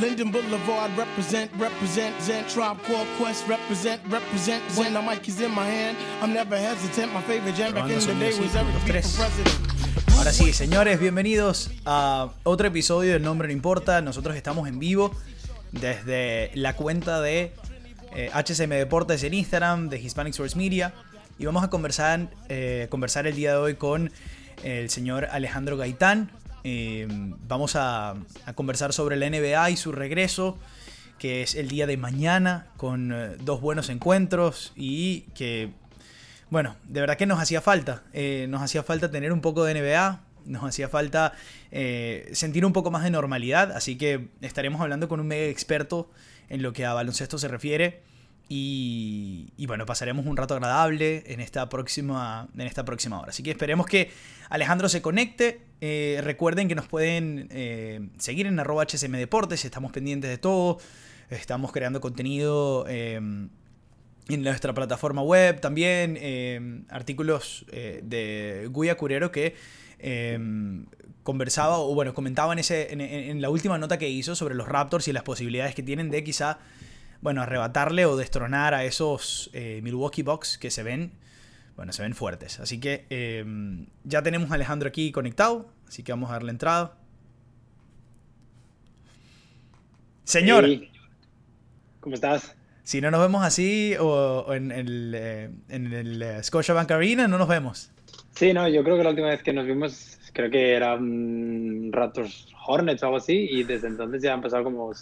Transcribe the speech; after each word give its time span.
Linden 0.00 0.30
Boulevard, 0.30 0.90
represent, 0.96 1.50
represent, 1.58 2.14
Zen 2.20 2.44
Tribe 2.46 2.78
Called 2.86 3.08
Quest, 3.18 3.48
represent, 3.48 4.00
represent. 4.08 4.62
When 4.76 4.92
the 4.92 5.02
mic 5.02 5.28
is 5.28 5.40
in 5.40 5.50
my 5.50 5.64
hand, 5.64 5.96
I'm 6.22 6.32
never 6.32 6.56
hesitant. 6.56 7.12
My 7.12 7.20
favorite 7.22 7.56
jam 7.56 7.74
back 7.74 7.90
in 7.90 7.98
the 7.98 8.14
day 8.14 8.38
was 8.38 8.54
Eric 8.54 8.74
B. 8.74 8.92
president. 8.92 9.48
Ahora 10.16 10.32
sí, 10.32 10.52
señores, 10.52 11.00
bienvenidos 11.00 11.70
a 11.84 12.30
otro 12.44 12.68
episodio 12.68 13.14
del 13.14 13.22
Nombre 13.22 13.48
No 13.48 13.54
Importa. 13.54 14.00
Nosotros 14.00 14.36
estamos 14.36 14.68
en 14.68 14.78
vivo 14.78 15.10
desde 15.72 16.52
la 16.54 16.76
cuenta 16.76 17.20
de 17.20 17.52
eh, 18.14 18.30
HSM 18.32 18.70
Deportes 18.70 19.24
en 19.24 19.34
Instagram, 19.34 19.88
de 19.88 19.98
Hispanic 19.98 20.34
Source 20.34 20.56
Media. 20.56 20.94
Y 21.40 21.46
vamos 21.46 21.64
a 21.64 21.70
conversar, 21.70 22.28
eh, 22.48 22.86
conversar 22.88 23.26
el 23.26 23.34
día 23.34 23.52
de 23.52 23.58
hoy 23.58 23.74
con 23.74 24.12
el 24.62 24.90
señor 24.90 25.26
Alejandro 25.32 25.76
Gaitán. 25.76 26.30
Eh, 26.68 27.06
vamos 27.08 27.76
a, 27.76 28.10
a 28.44 28.52
conversar 28.54 28.92
sobre 28.92 29.16
la 29.16 29.30
NBA 29.30 29.70
y 29.70 29.76
su 29.76 29.92
regreso, 29.92 30.58
que 31.18 31.42
es 31.42 31.54
el 31.54 31.68
día 31.68 31.86
de 31.86 31.96
mañana, 31.96 32.66
con 32.76 33.12
eh, 33.12 33.36
dos 33.40 33.60
buenos 33.60 33.88
encuentros 33.88 34.72
y 34.76 35.22
que 35.34 35.72
bueno, 36.50 36.76
de 36.84 37.00
verdad 37.00 37.16
que 37.16 37.26
nos 37.26 37.40
hacía 37.40 37.60
falta. 37.60 38.02
Eh, 38.12 38.46
nos 38.48 38.62
hacía 38.62 38.82
falta 38.82 39.10
tener 39.10 39.32
un 39.32 39.40
poco 39.40 39.64
de 39.64 39.74
NBA. 39.74 40.20
Nos 40.46 40.64
hacía 40.64 40.88
falta 40.88 41.34
eh, 41.70 42.30
sentir 42.32 42.64
un 42.64 42.72
poco 42.72 42.90
más 42.90 43.04
de 43.04 43.10
normalidad. 43.10 43.72
Así 43.72 43.98
que 43.98 44.28
estaremos 44.40 44.80
hablando 44.80 45.08
con 45.08 45.20
un 45.20 45.26
mega 45.26 45.46
experto 45.46 46.10
en 46.48 46.62
lo 46.62 46.72
que 46.72 46.86
a 46.86 46.94
baloncesto 46.94 47.36
se 47.36 47.48
refiere. 47.48 48.02
Y, 48.48 49.52
y 49.58 49.66
bueno, 49.66 49.84
pasaremos 49.84 50.24
un 50.24 50.36
rato 50.36 50.54
agradable 50.54 51.22
en 51.26 51.40
esta, 51.40 51.68
próxima, 51.68 52.48
en 52.54 52.62
esta 52.62 52.84
próxima 52.84 53.20
hora. 53.20 53.30
Así 53.30 53.42
que 53.42 53.50
esperemos 53.50 53.86
que 53.86 54.10
Alejandro 54.48 54.88
se 54.88 55.02
conecte. 55.02 55.60
Eh, 55.80 56.20
recuerden 56.24 56.66
que 56.66 56.74
nos 56.74 56.86
pueden 56.86 57.48
eh, 57.50 58.08
seguir 58.18 58.46
en 58.46 58.58
arroba 58.58 58.84
HSM 58.84 59.12
Deportes. 59.12 59.64
Estamos 59.64 59.92
pendientes 59.92 60.30
de 60.30 60.38
todo. 60.38 60.78
Estamos 61.30 61.72
creando 61.72 62.00
contenido. 62.00 62.86
eh, 62.88 63.20
en 64.30 64.42
nuestra 64.42 64.74
plataforma 64.74 65.22
web 65.22 65.58
también 65.58 66.84
artículos 66.90 67.64
de 67.70 68.68
Guya 68.70 68.94
Curero 68.94 69.32
que 69.32 69.54
conversaba 71.22 71.78
o 71.78 71.94
bueno 71.94 72.12
comentaba 72.12 72.52
en, 72.52 72.58
ese, 72.58 72.92
en 72.92 73.40
la 73.40 73.48
última 73.48 73.78
nota 73.78 73.96
que 73.96 74.10
hizo 74.10 74.34
sobre 74.34 74.54
los 74.54 74.68
Raptors 74.68 75.08
y 75.08 75.14
las 75.14 75.22
posibilidades 75.22 75.74
que 75.74 75.82
tienen 75.82 76.10
de 76.10 76.22
quizá 76.24 76.58
bueno 77.20 77.42
arrebatarle 77.42 78.06
o 78.06 78.16
destronar 78.16 78.74
a 78.74 78.84
esos 78.84 79.50
eh, 79.52 79.80
Milwaukee 79.82 80.22
Bucks 80.22 80.58
que 80.58 80.70
se 80.70 80.82
ven 80.82 81.12
bueno 81.76 81.92
se 81.92 82.02
ven 82.02 82.14
fuertes 82.14 82.60
así 82.60 82.80
que 82.80 83.06
eh, 83.10 83.44
ya 84.04 84.22
tenemos 84.22 84.50
a 84.50 84.54
Alejandro 84.54 84.88
aquí 84.88 85.12
conectado 85.12 85.70
así 85.86 86.02
que 86.02 86.12
vamos 86.12 86.30
a 86.30 86.34
darle 86.34 86.50
entrada 86.50 86.96
señor 90.24 90.64
Hey, 90.66 90.90
¿Cómo 92.00 92.14
estás? 92.14 92.56
Si 92.84 93.02
no 93.02 93.10
nos 93.10 93.20
vemos 93.20 93.44
así 93.44 93.94
o, 94.00 94.44
o 94.46 94.54
en 94.54 94.70
el, 94.70 95.12
eh, 95.14 95.50
en 95.68 95.92
el 95.92 96.22
eh, 96.22 96.42
Scotiabank 96.42 96.90
Arena, 96.90 97.28
no 97.28 97.36
nos 97.36 97.48
vemos. 97.48 97.90
Sí, 98.30 98.54
no, 98.54 98.66
yo 98.66 98.82
creo 98.82 98.96
que 98.96 99.04
la 99.04 99.10
última 99.10 99.28
vez 99.28 99.42
que 99.42 99.52
nos 99.52 99.66
vimos, 99.66 100.18
creo 100.32 100.50
que 100.50 100.72
eran 100.72 101.92
Raptors 101.92 102.46
Hornets 102.66 103.02
o 103.02 103.06
algo 103.06 103.18
así, 103.18 103.48
y 103.50 103.64
desde 103.64 103.88
entonces 103.88 104.22
ya 104.22 104.32
han 104.32 104.40
pasado 104.40 104.64
como 104.64 104.92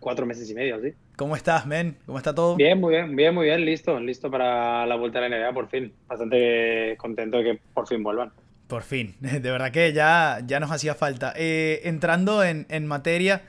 cuatro 0.00 0.26
meses 0.26 0.48
y 0.50 0.54
medio, 0.54 0.80
¿sí? 0.80 0.92
¿Cómo 1.16 1.36
estás, 1.36 1.66
men? 1.66 1.96
¿Cómo 2.06 2.18
está 2.18 2.34
todo? 2.34 2.56
Bien, 2.56 2.80
muy 2.80 2.94
bien, 2.94 3.14
bien, 3.14 3.34
muy 3.34 3.46
bien, 3.46 3.64
listo, 3.64 3.98
listo 4.00 4.30
para 4.30 4.86
la 4.86 4.96
vuelta 4.96 5.18
a 5.18 5.28
la 5.28 5.36
NBA 5.36 5.52
por 5.52 5.68
fin. 5.68 5.92
Bastante 6.08 6.96
contento 6.98 7.38
de 7.38 7.44
que 7.44 7.60
por 7.74 7.86
fin 7.86 8.02
vuelvan. 8.02 8.32
Por 8.66 8.82
fin. 8.82 9.14
De 9.20 9.38
verdad 9.40 9.70
que 9.70 9.92
ya, 9.92 10.40
ya 10.46 10.58
nos 10.60 10.70
hacía 10.70 10.94
falta. 10.94 11.32
Eh, 11.36 11.82
entrando 11.84 12.42
en, 12.42 12.66
en 12.70 12.86
materia, 12.86 13.42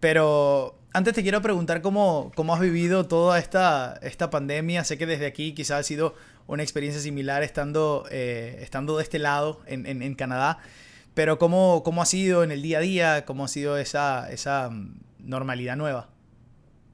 pero 0.00 0.78
antes 0.92 1.14
te 1.14 1.22
quiero 1.22 1.40
preguntar 1.42 1.80
cómo, 1.82 2.32
cómo 2.34 2.54
has 2.54 2.60
vivido 2.60 3.06
toda 3.06 3.38
esta, 3.38 3.98
esta 4.02 4.30
pandemia. 4.30 4.84
Sé 4.84 4.98
que 4.98 5.06
desde 5.06 5.26
aquí 5.26 5.54
quizás 5.54 5.80
ha 5.80 5.82
sido 5.82 6.14
una 6.46 6.62
experiencia 6.62 7.00
similar 7.00 7.42
estando, 7.42 8.04
eh, 8.10 8.58
estando 8.60 8.96
de 8.96 9.02
este 9.04 9.18
lado 9.18 9.60
en, 9.66 9.86
en- 9.86 10.02
en 10.02 10.14
Canadá. 10.14 10.58
Pero 11.14 11.38
cómo, 11.38 11.82
cómo 11.84 12.02
ha 12.02 12.06
sido 12.06 12.42
en 12.42 12.50
el 12.50 12.62
día 12.62 12.78
a 12.78 12.80
día, 12.80 13.24
cómo 13.26 13.44
ha 13.44 13.48
sido 13.48 13.76
esa, 13.78 14.32
esa 14.32 14.70
normalidad 15.22 15.76
nueva. 15.76 16.08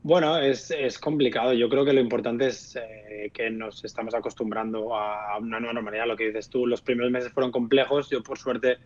Bueno, 0.03 0.39
es, 0.39 0.71
es 0.71 0.99
complicado. 0.99 1.53
Yo 1.53 1.69
creo 1.69 1.85
que 1.85 1.93
lo 1.93 2.01
importante 2.01 2.47
es 2.47 2.77
eh, 2.77 3.31
que 3.33 3.51
nos 3.51 3.85
estamos 3.85 4.15
acostumbrando 4.15 4.97
a 4.97 5.37
una 5.39 5.59
nueva 5.59 5.75
normalidad. 5.75 6.07
Lo 6.07 6.17
que 6.17 6.29
dices 6.29 6.49
tú, 6.49 6.67
los 6.67 6.81
primeros 6.81 7.11
meses 7.11 7.33
fueron 7.33 7.51
complejos. 7.51 8.09
Yo, 8.09 8.23
por 8.23 8.39
suerte, 8.39 8.79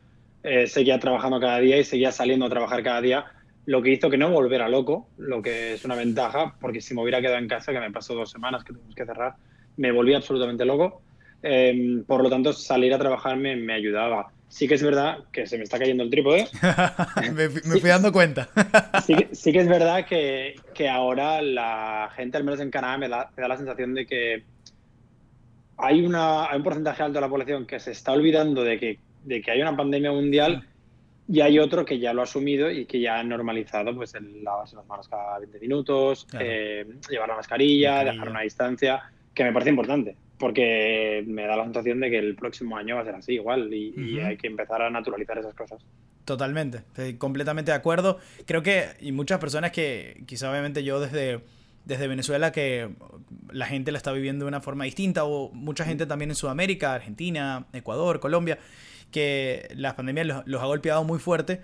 eh, 0.42 0.66
seguía 0.66 0.98
trabajando 0.98 1.38
cada 1.38 1.58
día 1.58 1.78
y 1.78 1.84
seguía 1.84 2.10
saliendo 2.10 2.46
a 2.46 2.50
trabajar 2.50 2.82
cada 2.82 3.00
día. 3.00 3.26
Lo 3.66 3.80
que 3.80 3.90
hizo 3.90 4.10
que 4.10 4.18
no 4.18 4.30
volviera 4.30 4.68
loco, 4.68 5.08
lo 5.18 5.40
que 5.40 5.74
es 5.74 5.84
una 5.84 5.94
ventaja, 5.94 6.56
porque 6.60 6.80
si 6.80 6.94
me 6.94 7.02
hubiera 7.02 7.20
quedado 7.20 7.38
en 7.38 7.46
casa, 7.46 7.72
que 7.72 7.78
me 7.78 7.92
pasó 7.92 8.14
dos 8.14 8.30
semanas 8.30 8.64
que 8.64 8.72
tuvimos 8.72 8.94
que 8.94 9.06
cerrar, 9.06 9.36
me 9.76 9.92
volví 9.92 10.14
absolutamente 10.14 10.64
loco. 10.64 11.02
Eh, 11.42 12.02
por 12.06 12.22
lo 12.22 12.30
tanto, 12.30 12.52
salir 12.52 12.92
a 12.92 12.98
trabajar 12.98 13.36
me, 13.36 13.54
me 13.54 13.74
ayudaba. 13.74 14.32
Sí 14.52 14.68
que 14.68 14.74
es 14.74 14.82
verdad 14.82 15.16
que 15.32 15.46
se 15.46 15.56
me 15.56 15.64
está 15.64 15.78
cayendo 15.78 16.02
el 16.02 16.10
trípode. 16.10 16.46
me, 17.34 17.48
fui- 17.48 17.62
me 17.64 17.80
fui 17.80 17.88
dando 17.88 18.12
cuenta. 18.12 18.50
Sí, 19.02 19.14
que- 19.16 19.34
sí 19.34 19.50
que 19.50 19.60
es 19.60 19.66
verdad 19.68 20.04
que, 20.06 20.56
que 20.74 20.90
ahora 20.90 21.40
la 21.40 22.10
gente, 22.14 22.36
al 22.36 22.44
menos 22.44 22.60
en 22.60 22.70
Canadá, 22.70 22.98
me 22.98 23.08
da, 23.08 23.30
me 23.34 23.40
da 23.40 23.48
la 23.48 23.56
sensación 23.56 23.94
de 23.94 24.04
que 24.06 24.44
hay, 25.78 26.04
una, 26.04 26.50
hay 26.50 26.58
un 26.58 26.62
porcentaje 26.64 27.02
alto 27.02 27.14
de 27.14 27.20
la 27.22 27.28
población 27.30 27.66
que 27.66 27.80
se 27.80 27.92
está 27.92 28.12
olvidando 28.12 28.62
de 28.62 28.78
que, 28.78 28.98
de 29.24 29.40
que 29.40 29.50
hay 29.50 29.62
una 29.62 29.74
pandemia 29.76 30.12
mundial 30.12 30.68
y 31.28 31.40
hay 31.40 31.58
otro 31.58 31.84
que 31.84 31.98
ya 31.98 32.12
lo 32.12 32.20
ha 32.20 32.24
asumido 32.24 32.70
y 32.70 32.84
que 32.84 33.00
ya 33.00 33.18
ha 33.18 33.24
normalizado 33.24 33.94
pues 33.94 34.14
el 34.14 34.44
lavarse 34.44 34.76
las 34.76 34.86
manos 34.86 35.08
cada 35.08 35.38
20 35.38 35.58
minutos, 35.60 36.26
Claro. 36.30 36.44
eh, 36.46 36.86
llevar 37.10 37.28
la 37.30 37.36
mascarilla, 37.36 37.90
Mascarilla. 37.92 38.12
dejar 38.12 38.28
una 38.28 38.40
distancia, 38.42 39.02
que 39.34 39.44
me 39.44 39.52
parece 39.52 39.70
importante 39.70 40.14
porque 40.42 41.22
me 41.28 41.46
da 41.46 41.54
la 41.54 41.62
sensación 41.62 42.00
de 42.00 42.10
que 42.10 42.18
el 42.18 42.34
próximo 42.34 42.76
año 42.76 42.96
va 42.96 43.02
a 43.02 43.04
ser 43.04 43.14
así 43.14 43.34
igual 43.34 43.72
y, 43.72 44.18
hay 44.18 44.36
que 44.36 44.48
empezar 44.48 44.82
a 44.82 44.90
naturalizar 44.90 45.38
esas 45.38 45.54
cosas. 45.54 45.80
Totalmente, 46.24 46.78
estoy 46.78 47.14
completamente 47.14 47.70
de 47.70 47.76
acuerdo. 47.76 48.18
Creo 48.44 48.60
que, 48.60 48.86
y 49.00 49.12
muchas 49.12 49.38
personas 49.38 49.70
que, 49.70 50.24
quizá 50.26 50.50
obviamente 50.50 50.82
yo 50.82 50.98
desde, 50.98 51.42
desde 51.84 52.08
Venezuela, 52.08 52.50
que 52.50 52.90
la 53.52 53.66
gente 53.66 53.92
la 53.92 53.98
está 53.98 54.10
viviendo 54.10 54.44
de 54.44 54.48
una 54.48 54.60
forma 54.60 54.82
distinta, 54.82 55.22
o 55.22 55.52
mucha 55.52 55.84
gente 55.84 56.06
también 56.06 56.32
en 56.32 56.34
Sudamérica, 56.34 56.92
Argentina, 56.92 57.68
Ecuador, 57.72 58.18
Colombia, 58.18 58.58
que 59.12 59.68
la 59.76 59.94
pandemia 59.94 60.24
los, 60.24 60.42
los 60.48 60.60
ha 60.60 60.66
golpeado 60.66 61.04
muy 61.04 61.20
fuerte 61.20 61.60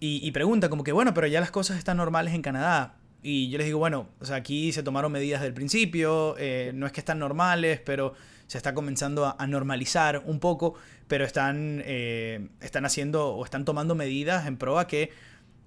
y, 0.00 0.18
y 0.26 0.32
preguntan 0.32 0.68
como 0.68 0.82
que, 0.82 0.90
bueno, 0.90 1.14
pero 1.14 1.28
ya 1.28 1.38
las 1.38 1.52
cosas 1.52 1.78
están 1.78 1.96
normales 1.98 2.34
en 2.34 2.42
Canadá. 2.42 2.96
Y 3.28 3.48
yo 3.50 3.58
les 3.58 3.66
digo, 3.66 3.80
bueno, 3.80 4.08
o 4.20 4.24
sea, 4.24 4.36
aquí 4.36 4.72
se 4.72 4.84
tomaron 4.84 5.10
medidas 5.10 5.42
del 5.42 5.52
principio, 5.52 6.36
eh, 6.38 6.70
no 6.72 6.86
es 6.86 6.92
que 6.92 7.00
están 7.00 7.18
normales, 7.18 7.80
pero 7.84 8.14
se 8.46 8.56
está 8.56 8.72
comenzando 8.72 9.24
a, 9.26 9.34
a 9.36 9.48
normalizar 9.48 10.22
un 10.26 10.38
poco, 10.38 10.74
pero 11.08 11.24
están, 11.24 11.82
eh, 11.84 12.46
están 12.60 12.84
haciendo 12.84 13.30
o 13.34 13.44
están 13.44 13.64
tomando 13.64 13.96
medidas 13.96 14.46
en 14.46 14.56
pro 14.56 14.78
a 14.78 14.86
que, 14.86 15.10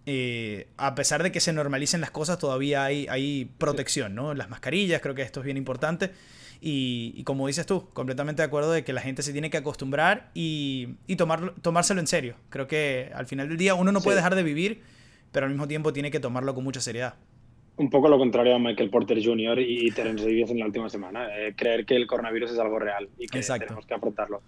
eh, 0.06 0.70
a 0.78 0.96
pesar 0.96 1.22
de 1.22 1.34
que 1.34 1.42
se 1.42 1.52
normalicen 1.52 2.00
las 2.00 2.12
cosas, 2.12 2.38
todavía 2.40 2.86
hay, 2.86 3.08
hay 3.10 3.52
protección, 3.58 4.16
¿no? 4.16 4.34
Las 4.34 4.50
mascarillas, 4.50 5.02
creo 5.02 5.14
que 5.14 5.24
esto 5.24 5.42
es 5.42 5.44
bien 5.46 5.58
importante. 5.58 6.12
Y, 6.62 7.12
y 7.18 7.26
como 7.26 7.46
dices 7.48 7.66
tú, 7.66 7.90
completamente 7.94 8.42
de 8.42 8.46
acuerdo 8.46 8.72
de 8.72 8.86
que 8.86 8.94
la 8.94 9.02
gente 9.02 9.22
se 9.22 9.34
tiene 9.34 9.50
que 9.50 9.58
acostumbrar 9.58 10.32
y, 10.34 10.96
y 11.08 11.18
tomarlo, 11.18 11.56
tomárselo 11.62 12.00
en 12.00 12.08
serio. 12.08 12.36
Creo 12.50 12.68
que 12.68 13.12
al 13.14 13.28
final 13.28 13.50
del 13.50 13.58
día 13.58 13.74
uno 13.76 13.92
no 13.92 14.00
puede 14.00 14.16
Sí. 14.16 14.20
dejar 14.20 14.36
de 14.36 14.44
vivir, 14.44 14.82
pero 15.34 15.46
al 15.46 15.52
mismo 15.52 15.68
tiempo 15.68 15.92
tiene 15.92 16.10
que 16.10 16.22
tomarlo 16.22 16.56
con 16.56 16.64
mucha 16.64 16.80
seriedad. 16.80 17.16
Un 17.80 17.90
poco 17.90 18.10
lo 18.10 18.18
contrario 18.18 18.56
a 18.56 18.60
Michael 18.60 18.90
Porter 18.90 19.18
Jr. 19.24 19.60
y 19.60 19.90
Terence 19.92 20.24
Davis 20.26 20.50
en 20.52 20.60
la 20.60 20.66
última 20.66 20.90
semana. 20.90 21.28
eh, 21.38 21.54
creer 21.56 21.86
que 21.86 21.96
el 21.96 22.08
coronavirus 22.08 22.52
es 22.52 22.60
algo 22.60 22.78
real 22.78 23.10
y 23.18 23.28
que 23.28 23.38
Exacto. 23.40 23.66
tenemos 23.68 23.86
que 23.86 23.94
afrontarlo. 23.94 24.42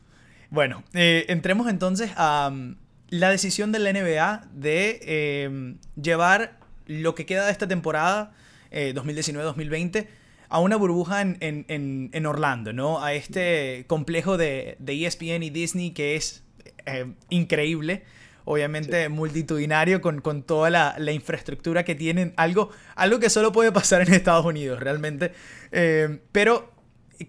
Bueno, 0.49 0.83
eh, 0.93 1.25
entremos 1.29 1.67
entonces 1.69 2.11
a 2.17 2.49
um, 2.51 2.75
la 3.09 3.29
decisión 3.29 3.71
de 3.71 3.79
la 3.79 3.93
NBA 3.93 4.47
de 4.53 4.99
eh, 5.03 5.75
llevar 6.01 6.57
lo 6.87 7.15
que 7.15 7.25
queda 7.25 7.45
de 7.45 7.51
esta 7.53 7.67
temporada 7.69 8.33
eh, 8.69 8.93
2019-2020 8.95 10.07
a 10.49 10.59
una 10.59 10.75
burbuja 10.75 11.21
en, 11.21 11.37
en- 11.39 12.09
en- 12.11 12.25
Orlando, 12.25 12.73
¿no? 12.73 13.01
A 13.01 13.13
este 13.13 13.85
complejo 13.87 14.35
de, 14.37 14.75
de 14.79 15.05
ESPN 15.05 15.41
y 15.43 15.49
Disney 15.49 15.91
que 15.91 16.15
es 16.17 16.43
eh, 16.85 17.05
increíble. 17.29 18.03
Obviamente 18.45 19.07
multitudinario 19.09 20.01
con, 20.01 20.21
con 20.21 20.43
toda 20.43 20.69
la, 20.69 20.95
la 20.97 21.11
infraestructura 21.11 21.83
que 21.85 21.95
tienen. 21.95 22.33
Algo, 22.37 22.69
algo 22.95 23.19
que 23.19 23.29
solo 23.29 23.51
puede 23.51 23.71
pasar 23.71 24.01
en 24.01 24.13
Estados 24.13 24.45
Unidos, 24.45 24.79
realmente. 24.79 25.31
Eh, 25.71 26.19
pero 26.31 26.71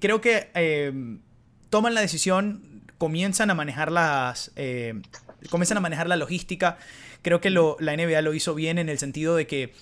creo 0.00 0.20
que 0.20 0.50
eh, 0.54 0.92
toman 1.70 1.94
la 1.94 2.00
decisión, 2.00 2.82
comienzan 2.98 3.50
a 3.50 3.54
manejar 3.54 3.92
las. 3.92 4.52
eh, 4.56 4.94
comienzan 5.50 5.78
a 5.78 5.80
manejar 5.80 6.08
la 6.08 6.16
logística. 6.16 6.78
Creo 7.22 7.40
que 7.40 7.50
lo- 7.50 7.76
la 7.80 7.92
NBA 7.96 8.22
lo 8.22 8.32
hizo 8.34 8.54
bien 8.54 8.78
en 8.78 8.88
el 8.88 8.98
sentido 8.98 9.36
de 9.36 9.46
que. 9.46 9.72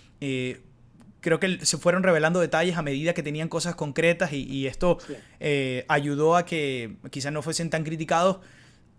creo 1.20 1.38
que 1.38 1.64
se 1.66 1.76
fueron 1.76 2.02
revelando 2.02 2.40
detalles 2.40 2.76
a 2.78 2.82
medida 2.82 3.12
que 3.14 3.22
tenían 3.22 3.48
cosas 3.48 3.74
concretas 3.74 4.32
y, 4.32 4.42
y 4.44 4.66
esto 4.66 4.98
eh, 5.38 5.84
ayudó 5.88 6.34
a 6.36 6.44
que 6.46 6.96
quizás 7.10 7.32
no 7.32 7.42
fuesen 7.42 7.68
tan 7.70 7.84
criticados. 7.84 8.38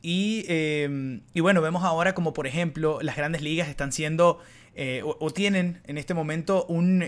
Y, 0.01 0.45
eh, 0.47 1.19
y 1.33 1.39
bueno, 1.41 1.61
vemos 1.61 1.83
ahora 1.83 2.13
como 2.13 2.33
por 2.33 2.47
ejemplo 2.47 2.99
las 3.01 3.15
grandes 3.15 3.41
ligas 3.41 3.69
están 3.69 3.91
siendo 3.91 4.39
eh, 4.73 5.01
o, 5.03 5.31
tienen 5.31 5.81
en 5.85 5.97
este 5.97 6.13
momento 6.13 6.65
un, 6.65 7.03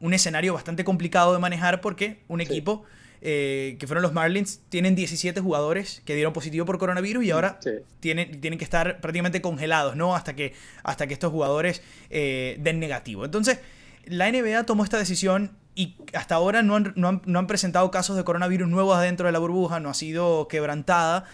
un, 0.00 0.14
escenario 0.14 0.54
bastante 0.54 0.84
complicado 0.84 1.32
de 1.32 1.38
manejar 1.38 1.80
porque 1.80 2.20
un 2.28 2.40
equipo 2.40 2.84
que 3.20 3.84
fueron 3.86 4.02
los 4.02 4.12
Marlins 4.12 4.62
tienen 4.68 4.96
17 4.96 5.40
jugadores 5.40 6.02
que 6.04 6.16
dieron 6.16 6.32
positivo 6.32 6.66
por 6.66 6.78
coronavirus 6.78 7.24
y 7.24 7.30
ahora 7.30 7.60
tienen, 8.00 8.40
tienen 8.40 8.58
que 8.58 8.64
estar 8.64 9.00
prácticamente 9.00 9.40
congelados, 9.40 9.94
¿no? 9.94 10.16
Hasta 10.16 10.34
que, 10.34 10.54
hasta 10.82 11.06
que 11.06 11.14
estos 11.14 11.30
jugadores 11.30 11.82
den 12.10 12.80
negativo. 12.80 13.24
Entonces, 13.24 13.60
la 14.06 14.30
NBA 14.30 14.64
tomó 14.64 14.82
esta 14.82 14.98
decisión 14.98 15.52
y 15.74 15.96
hasta 16.12 16.34
ahora 16.34 16.62
no 16.62 16.76
han, 16.76 16.92
no, 16.96 17.38
han, 17.38 17.46
presentado 17.46 17.90
casos 17.90 18.16
de 18.16 18.24
coronavirus 18.24 18.68
nuevos 18.68 18.96
adentro 18.96 19.26
de 19.26 19.32
la 19.32 19.38
burbuja, 19.38 19.80
no 19.80 19.90
ha 19.90 19.94
sido 19.94 20.48
quebrantada. 20.48 21.24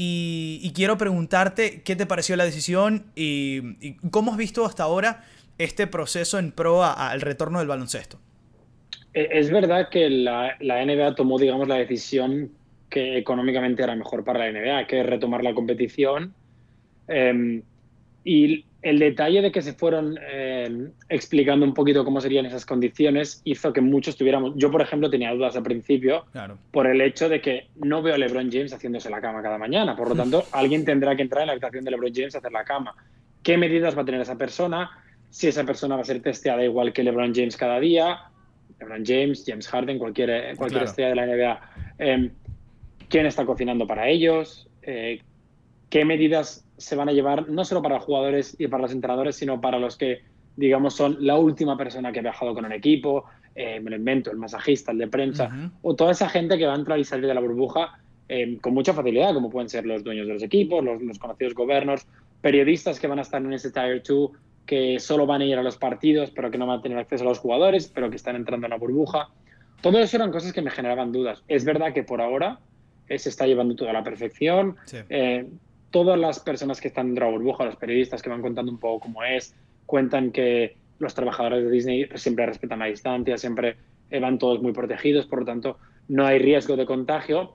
Y, 0.00 0.70
quiero 0.76 0.96
preguntarte 0.96 1.82
qué 1.82 1.96
te 1.96 2.06
pareció 2.06 2.36
la 2.36 2.44
decisión 2.44 3.06
y, 3.16 3.96
cómo 4.12 4.30
has 4.30 4.36
visto 4.36 4.64
hasta 4.64 4.84
ahora 4.84 5.24
este 5.58 5.88
proceso 5.88 6.38
en 6.38 6.52
pro 6.52 6.84
al 6.84 7.20
retorno 7.20 7.58
del 7.58 7.66
baloncesto. 7.66 8.20
E, 9.12 9.28
es 9.32 9.50
verdad 9.50 9.88
que 9.88 10.08
la, 10.08 10.56
la, 10.60 10.84
NBA 10.84 11.16
tomó, 11.16 11.36
digamos, 11.36 11.66
la 11.66 11.74
decisión 11.74 12.52
que 12.88 13.18
económicamente 13.18 13.82
era 13.82 13.96
mejor 13.96 14.22
para 14.22 14.38
la 14.38 14.52
NBA, 14.52 14.86
que 14.86 15.00
es 15.00 15.06
retomar 15.06 15.42
la 15.42 15.52
competición. 15.52 16.32
Eh, 17.08 17.62
y 18.22 18.64
el 18.80 18.98
detalle 18.98 19.42
de 19.42 19.50
que 19.50 19.60
se 19.60 19.72
fueron 19.72 20.18
eh, 20.30 20.90
explicando 21.08 21.66
un 21.66 21.74
poquito 21.74 22.04
cómo 22.04 22.20
serían 22.20 22.46
esas 22.46 22.64
condiciones 22.64 23.40
hizo 23.44 23.72
que 23.72 23.80
muchos 23.80 24.16
tuviéramos. 24.16 24.52
Yo, 24.56 24.70
por 24.70 24.82
ejemplo, 24.82 25.10
tenía 25.10 25.32
dudas 25.32 25.56
al 25.56 25.64
principio 25.64 26.24
por 26.70 26.86
el 26.86 27.00
hecho 27.00 27.28
de 27.28 27.40
que 27.40 27.68
no 27.76 28.02
veo 28.02 28.14
a 28.14 28.18
LeBron 28.18 28.50
James 28.52 28.72
haciéndose 28.72 29.10
la 29.10 29.20
cama 29.20 29.42
cada 29.42 29.58
mañana. 29.58 29.96
Por 29.96 30.08
lo 30.08 30.14
tanto, 30.22 30.44
alguien 30.52 30.84
tendrá 30.84 31.16
que 31.16 31.22
entrar 31.22 31.42
en 31.42 31.48
la 31.48 31.52
habitación 31.54 31.84
de 31.84 31.90
LeBron 31.90 32.12
James 32.14 32.34
a 32.36 32.38
hacer 32.38 32.52
la 32.52 32.64
cama. 32.64 32.94
¿Qué 33.42 33.56
medidas 33.58 33.96
va 33.96 34.02
a 34.02 34.04
tener 34.04 34.20
esa 34.20 34.36
persona? 34.36 34.90
Si 35.30 35.48
esa 35.48 35.64
persona 35.64 35.96
va 35.96 36.02
a 36.02 36.04
ser 36.04 36.22
testeada 36.22 36.64
igual 36.64 36.92
que 36.92 37.02
LeBron 37.02 37.34
James 37.34 37.56
cada 37.56 37.80
día. 37.80 38.30
LeBron 38.78 39.04
James, 39.04 39.44
James 39.44 39.66
Harden, 39.66 39.98
cualquier, 39.98 40.54
cualquier 40.56 40.84
estrella 40.84 41.10
de 41.10 41.16
la 41.16 41.26
NBA. 41.26 41.60
Em, 41.98 42.30
¿Quién 43.08 43.26
está 43.26 43.44
cocinando 43.44 43.88
para 43.88 44.08
ellos? 44.08 44.68
Eh, 44.82 45.20
¿Qué 45.90 46.04
medidas 46.04 46.67
se 46.78 46.96
van 46.96 47.08
a 47.08 47.12
llevar 47.12 47.48
no 47.48 47.64
solo 47.64 47.82
para 47.82 47.96
los 47.96 48.04
jugadores 48.04 48.56
y 48.58 48.68
para 48.68 48.82
los 48.82 48.92
entrenadores, 48.92 49.36
sino 49.36 49.60
para 49.60 49.78
los 49.78 49.96
que, 49.96 50.22
digamos, 50.56 50.94
son 50.94 51.16
la 51.20 51.36
última 51.36 51.76
persona 51.76 52.12
que 52.12 52.20
ha 52.20 52.22
viajado 52.22 52.54
con 52.54 52.64
un 52.64 52.72
equipo, 52.72 53.24
eh, 53.54 53.80
me 53.80 53.90
lo 53.90 53.96
invento, 53.96 54.30
el 54.30 54.38
masajista, 54.38 54.92
el 54.92 54.98
de 54.98 55.08
prensa, 55.08 55.72
o 55.82 55.94
toda 55.94 56.12
esa 56.12 56.28
gente 56.28 56.56
que 56.56 56.66
va 56.66 56.74
a 56.74 56.76
entrar 56.76 56.98
y 56.98 57.04
salir 57.04 57.26
de 57.26 57.34
la 57.34 57.40
burbuja 57.40 57.98
eh, 58.28 58.58
con 58.60 58.74
mucha 58.74 58.92
facilidad, 58.92 59.34
como 59.34 59.50
pueden 59.50 59.68
ser 59.68 59.86
los 59.86 60.04
dueños 60.04 60.26
de 60.26 60.34
los 60.34 60.42
equipos, 60.42 60.84
los, 60.84 61.18
conocidos 61.18 61.54
gobiernos, 61.54 62.06
periodistas 62.40 63.00
que 63.00 63.06
van 63.06 63.18
a 63.18 63.22
estar 63.22 63.42
en 63.42 63.52
ese 63.52 63.70
Tier 63.72 64.02
2, 64.02 64.30
que 64.66 65.00
solo 65.00 65.26
van 65.26 65.40
a 65.40 65.46
ir 65.46 65.56
a 65.56 65.62
los 65.62 65.78
partidos, 65.78 66.30
pero 66.30 66.50
que 66.50 66.58
no 66.58 66.66
van 66.66 66.80
a 66.80 66.82
tener 66.82 66.98
acceso 66.98 67.24
a 67.24 67.28
los 67.28 67.38
jugadores, 67.38 67.90
pero 67.92 68.10
que 68.10 68.16
están 68.16 68.36
entrando 68.36 68.66
en 68.66 68.70
la 68.70 68.76
burbuja. 68.76 69.30
Todo 69.80 69.98
eso 69.98 70.16
eran 70.16 70.30
cosas 70.30 70.52
que 70.52 70.60
me 70.60 70.70
generaban 70.70 71.10
dudas. 71.10 71.42
Es 71.48 71.64
verdad 71.64 71.94
que 71.94 72.02
por 72.02 72.20
ahora 72.20 72.58
eh, 73.08 73.18
se 73.18 73.30
está 73.30 73.46
llevando 73.46 73.74
todo 73.74 73.88
a 73.88 73.92
la 73.94 74.04
perfección 74.04 74.76
todas 75.90 76.18
las 76.18 76.40
personas 76.40 76.80
que 76.80 76.88
están 76.88 77.06
dentro 77.06 77.26
de 77.26 77.32
la 77.32 77.38
burbuja, 77.38 77.64
los 77.64 77.76
periodistas 77.76 78.22
que 78.22 78.30
van 78.30 78.42
contando 78.42 78.70
un 78.70 78.78
poco 78.78 79.00
cómo 79.00 79.24
es, 79.24 79.54
cuentan 79.86 80.32
que 80.32 80.76
los 80.98 81.14
trabajadores 81.14 81.64
de 81.64 81.70
Disney 81.70 82.06
pues, 82.06 82.22
siempre 82.22 82.46
respetan 82.46 82.80
la 82.80 82.86
distancia, 82.86 83.38
siempre 83.38 83.76
eh, 84.10 84.20
van 84.20 84.38
todos 84.38 84.60
muy 84.60 84.72
protegidos, 84.72 85.26
por 85.26 85.40
lo 85.40 85.44
tanto 85.46 85.78
no 86.08 86.26
hay 86.26 86.38
riesgo 86.38 86.76
de 86.76 86.86
contagio. 86.86 87.54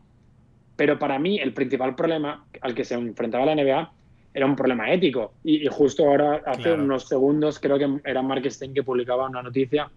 Pero 0.76 0.98
para 0.98 1.20
mí 1.20 1.40
el 1.40 1.54
principal 1.54 1.96
problema 1.96 2.46
al 2.62 2.74
que 2.74 2.84
se 2.84 2.96
enfrentaba 2.96 3.46
la 3.46 3.56
NBA 3.56 3.92
era 4.34 4.46
un 4.46 4.56
problema 4.56 4.92
ético. 4.92 5.34
Y, 5.44 5.68
justo 5.68 6.06
ahora, 6.06 6.42
hace 6.46 6.74
unos 6.74 7.08
segundos, 7.08 7.60
creo 7.60 7.78
que 7.78 8.10
era 8.10 8.22
Mark 8.24 8.50
Stein 8.50 8.74
que 8.74 8.82
publicaba 8.82 9.30
una 9.30 9.44
noticia. 9.44 9.92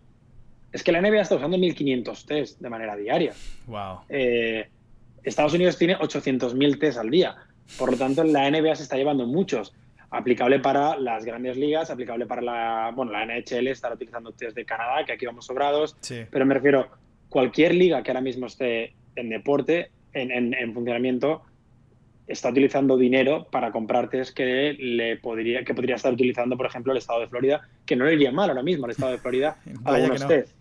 Es 0.73 0.83
que 0.83 0.93
la 0.93 1.00
NBA 1.00 1.23
está 1.23 1.37
usando 1.37 1.56
1.500 1.56 2.27
test 2.27 2.61
de 2.61 2.69
manera 2.69 2.94
diaria. 2.97 3.33
Wow. 3.67 4.00
Eh, 4.11 4.69
Estados 5.23 5.55
Unidos 5.55 5.79
tiene 5.79 5.97
800.000 5.97 6.79
test 6.79 6.99
al 6.99 7.11
día. 7.11 7.35
Por 7.79 7.91
lo 7.91 7.97
tanto, 7.97 8.25
la 8.25 8.51
NBA 8.51 8.77
se 8.77 8.83
está 8.85 8.97
llevando 8.97 9.27
muchos. 9.27 9.75
Aplicable 10.11 10.61
para 10.61 10.97
las 10.97 11.25
grandes 11.25 11.57
ligas, 11.57 11.91
aplicable 11.91 12.27
para 12.27 12.41
la. 12.41 12.93
Bueno, 12.95 13.13
la 13.13 13.27
NHL 13.27 13.67
estará 13.69 13.95
utilizando 13.95 14.33
test 14.33 14.57
de 14.57 14.65
Canadá, 14.65 15.05
que 15.05 15.13
aquí 15.13 15.27
vamos 15.27 15.47
sobrados. 15.47 15.97
Pero 16.31 16.47
me 16.47 16.55
refiero, 16.55 16.89
cualquier 17.29 17.75
liga 17.75 18.03
que 18.03 18.11
ahora 18.11 18.21
mismo 18.21 18.47
esté 18.47 18.95
en 19.17 19.29
deporte, 19.29 19.91
en, 20.13 20.73
funcionamiento, 20.73 21.43
está 22.27 22.51
utilizando 22.51 22.97
dinero 22.97 23.49
para 23.51 23.73
comprar 23.73 24.09
test 24.09 24.35
que 24.35 24.75
le 24.79 25.17
podría 25.17 25.65
que 25.65 25.75
podría 25.75 25.97
estar 25.97 26.12
utilizando, 26.12 26.57
por 26.57 26.67
ejemplo, 26.67 26.93
el 26.93 26.99
estado 26.99 27.21
de 27.21 27.29
Florida, 27.29 27.69
que 27.85 27.97
no 27.97 28.05
le 28.05 28.15
iría 28.15 28.33
mal 28.33 28.49
ahora 28.49 28.62
mismo 28.62 28.87
al 28.87 28.93
estado 28.93 29.12
de 29.12 29.19
Florida 29.19 29.57
algunos 29.85 30.27
test. 30.27 30.55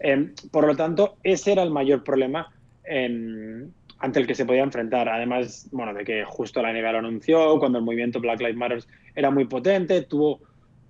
Em, 0.00 0.34
por 0.50 0.66
lo 0.66 0.76
tanto, 0.76 1.16
ese 1.22 1.52
era 1.52 1.62
el 1.62 1.70
mayor 1.70 2.04
problema 2.04 2.52
en, 2.84 3.72
ante 4.02 4.18
el 4.18 4.26
que 4.26 4.34
se 4.34 4.44
podía 4.44 4.64
enfrentar. 4.64 5.08
Además, 5.08 5.68
bueno, 5.70 5.94
de 5.94 6.04
que 6.04 6.24
justo 6.24 6.60
la 6.60 6.72
NBA 6.72 6.92
lo 6.92 6.98
anunció, 6.98 7.58
cuando 7.58 7.78
el 7.78 7.84
movimiento 7.84 8.20
Black 8.20 8.40
Lives 8.40 8.56
Matter 8.56 8.84
era 9.14 9.30
muy 9.30 9.46
potente, 9.46 10.02
tuvo 10.02 10.40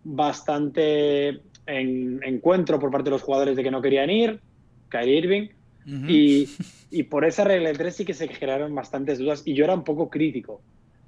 bastante 0.02 1.40
encuentro 1.66 2.80
por 2.80 2.90
parte 2.90 3.04
de 3.04 3.10
los 3.10 3.22
jugadores 3.22 3.54
de 3.54 3.62
que 3.62 3.70
no 3.70 3.82
querían 3.82 4.10
ir, 4.10 4.40
Kyrie 4.88 5.18
Irving, 5.18 5.48
y, 6.08 7.02
por 7.04 7.24
esa 7.24 7.44
regla 7.44 7.68
de 7.68 7.74
tres 7.74 7.96
sí 7.96 8.04
que 8.04 8.14
se 8.14 8.28
generaron 8.28 8.74
bastantes 8.74 9.18
dudas 9.18 9.42
y 9.44 9.54
yo 9.54 9.64
era 9.64 9.74
un 9.74 9.84
poco 9.84 10.08
crítico. 10.08 10.62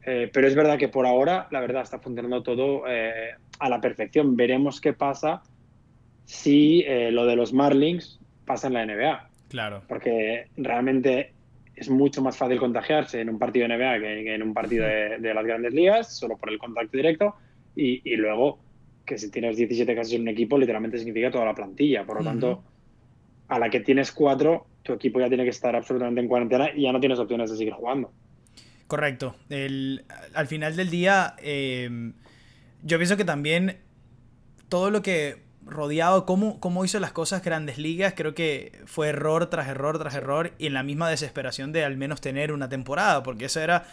Eh, 0.06 0.28
pero 0.30 0.46
es 0.46 0.54
verdad 0.54 0.78
que 0.78 0.88
por 0.88 1.06
ahora, 1.06 1.48
la 1.50 1.60
verdad, 1.60 1.82
está 1.82 1.98
funcionando 1.98 2.42
todo 2.42 2.82
eh, 2.86 3.30
a 3.58 3.68
la 3.70 3.80
perfección. 3.80 4.36
Veremos 4.36 4.78
qué 4.78 4.92
pasa 4.92 5.42
si 6.26 6.84
eh, 6.86 7.10
lo 7.10 7.24
de 7.24 7.36
los 7.36 7.54
Marlins 7.54 8.20
pasa 8.44 8.66
en 8.66 8.74
la 8.74 8.84
NBA. 8.84 9.30
Claro. 9.48 9.82
Porque 9.88 10.48
realmente 10.58 11.32
es 11.76 11.90
mucho 11.90 12.22
más 12.22 12.36
fácil 12.36 12.58
contagiarse 12.58 13.20
en 13.20 13.28
un 13.28 13.38
partido 13.38 13.66
de 13.66 13.76
NBA 13.76 14.00
que, 14.00 14.34
en 14.34 14.42
un 14.42 14.54
partido 14.54 14.86
de, 14.86 15.34
las 15.34 15.44
grandes 15.44 15.72
ligas, 15.72 16.16
solo 16.16 16.36
por 16.36 16.50
el 16.50 16.58
contacto 16.58 16.96
directo. 16.96 17.34
Y, 17.76 18.16
luego, 18.16 18.60
que 19.04 19.18
si 19.18 19.30
tienes 19.30 19.56
17 19.56 19.94
casos 19.94 20.12
en 20.12 20.22
un 20.22 20.28
equipo, 20.28 20.56
literalmente 20.56 20.98
significa 20.98 21.30
toda 21.30 21.44
la 21.44 21.54
plantilla. 21.54 22.04
Por 22.04 22.18
lo 22.18 22.24
tanto, 22.24 22.62
a 23.48 23.58
la 23.58 23.68
que 23.68 23.80
tienes 23.80 24.12
cuatro, 24.12 24.66
tu 24.82 24.92
equipo 24.92 25.18
ya 25.18 25.28
tiene 25.28 25.44
que 25.44 25.50
estar 25.50 25.74
absolutamente 25.74 26.20
en 26.20 26.28
cuarentena 26.28 26.70
y 26.74 26.82
ya 26.82 26.92
no 26.92 27.00
tienes 27.00 27.18
opciones 27.18 27.50
de 27.50 27.56
seguir 27.56 27.72
jugando. 27.72 28.12
Correcto. 28.86 29.34
al 29.48 30.46
final 30.46 30.76
del 30.76 30.90
día, 30.90 31.34
eh, 31.42 32.12
yo 32.82 32.98
pienso 32.98 33.16
que 33.16 33.24
también 33.24 33.78
todo 34.68 34.90
lo 34.90 35.02
que 35.02 35.43
rodeado, 35.66 36.26
cómo, 36.26 36.60
cómo 36.60 36.84
hizo 36.84 37.00
las 37.00 37.12
cosas 37.12 37.42
Grandes 37.42 37.78
Ligas, 37.78 38.14
creo 38.16 38.34
que 38.34 38.82
fue 38.86 39.08
error 39.08 39.46
tras 39.46 39.68
error 39.68 39.98
tras 39.98 40.14
error 40.14 40.52
y 40.58 40.66
en 40.66 40.74
la 40.74 40.82
misma 40.82 41.08
desesperación 41.08 41.72
de 41.72 41.84
al 41.84 41.96
menos 41.96 42.20
tener 42.20 42.52
una 42.52 42.68
temporada, 42.68 43.22
porque 43.22 43.46
eso 43.46 43.60
era 43.60 43.86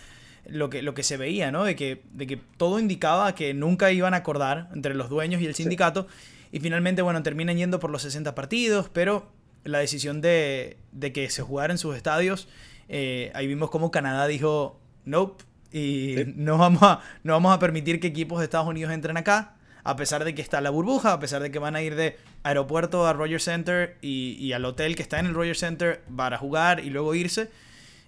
lo 0.46 0.70
que, 0.70 0.82
lo 0.82 0.94
que 0.94 1.04
se 1.04 1.18
veía, 1.18 1.52
¿no? 1.52 1.64
De 1.64 1.76
que, 1.76 2.04
de 2.12 2.28
que 2.28 2.38
todo 2.58 2.80
indicaba 2.80 3.36
que 3.36 3.54
nunca 3.54 3.92
iban 3.92 4.14
a 4.14 4.18
acordar 4.18 4.70
entre 4.74 4.96
los 4.96 5.10
dueños 5.10 5.42
y 5.42 5.46
el 5.46 5.56
sindicato 5.56 6.08
y 6.52 6.60
finalmente, 6.60 7.02
bueno, 7.02 7.24
terminan 7.24 7.58
yendo 7.58 7.80
por 7.80 7.90
los 7.90 8.02
60 8.02 8.36
partidos, 8.36 8.90
pero 8.90 9.32
la 9.64 9.80
decisión 9.80 10.22
de, 10.22 10.78
de 10.92 11.14
que 11.14 11.30
se 11.30 11.42
jugara 11.42 11.74
en 11.74 11.78
sus 11.78 11.96
estadios, 11.96 12.48
eh, 12.90 13.32
ahí 13.34 13.48
vimos 13.48 13.70
cómo 13.70 13.92
Canadá 13.92 14.28
dijo, 14.28 14.80
nope, 15.06 15.46
y 15.72 16.16
no, 16.36 16.58
vamos 16.58 16.84
a, 16.84 17.00
no 17.24 17.34
vamos 17.34 17.54
a 17.54 17.60
permitir 17.60 18.00
que 18.00 18.08
equipos 18.08 18.40
de 18.40 18.46
Estados 18.46 18.68
Unidos 18.68 18.92
entren 18.92 19.16
acá 19.16 19.56
a 19.84 19.96
pesar 19.96 20.24
de 20.24 20.36
que 20.36 20.42
está 20.42 20.62
la 20.62 20.70
burbuja, 20.70 21.14
a 21.14 21.20
pesar 21.20 21.42
de 21.42 21.52
que 21.52 21.60
van 21.60 21.76
a 21.76 21.82
ir 21.82 21.96
de 21.96 22.18
aeropuerto 22.44 23.08
a 23.08 23.14
Rogers 23.14 23.44
Center 23.44 23.98
y, 24.02 24.52
al 24.54 24.66
hotel 24.66 24.96
que 24.96 25.02
está 25.02 25.20
en 25.20 25.28
el 25.28 25.34
Rogers 25.34 25.60
Center 25.60 26.02
para 26.16 26.38
jugar 26.38 26.84
y 26.84 26.90
luego 26.90 27.16
irse. 27.16 27.50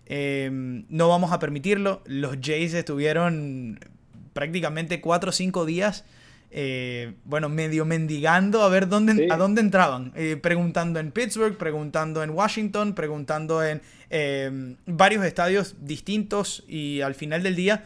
Em, 0.06 0.86
no 0.90 1.08
vamos 1.08 1.32
a 1.32 1.40
permitirlo. 1.40 2.02
Los 2.06 2.38
Jays 2.42 2.74
estuvieron 2.74 3.80
prácticamente 4.34 5.00
4 5.00 5.30
o 5.30 5.34
5 5.34 5.66
días, 5.66 6.06
eh, 6.52 7.14
bueno, 7.24 7.50
medio 7.50 7.86
mendigando 7.86 8.62
a 8.62 8.70
ver 8.70 8.88
dónde, 8.88 9.28
a 9.32 9.38
dónde 9.38 9.62
entraban. 9.62 10.12
Eh, 10.16 10.38
preguntando 10.40 11.00
en 11.00 11.12
Pittsburgh, 11.12 11.58
preguntando 11.58 12.22
en 12.22 12.32
Washington, 12.32 12.94
preguntando 12.94 13.64
en 13.64 13.82
em, 14.10 14.76
varios 14.86 15.26
estadios 15.26 15.76
distintos 15.80 16.64
y 16.68 17.02
al 17.02 17.16
final 17.16 17.42
del 17.42 17.56
día 17.56 17.84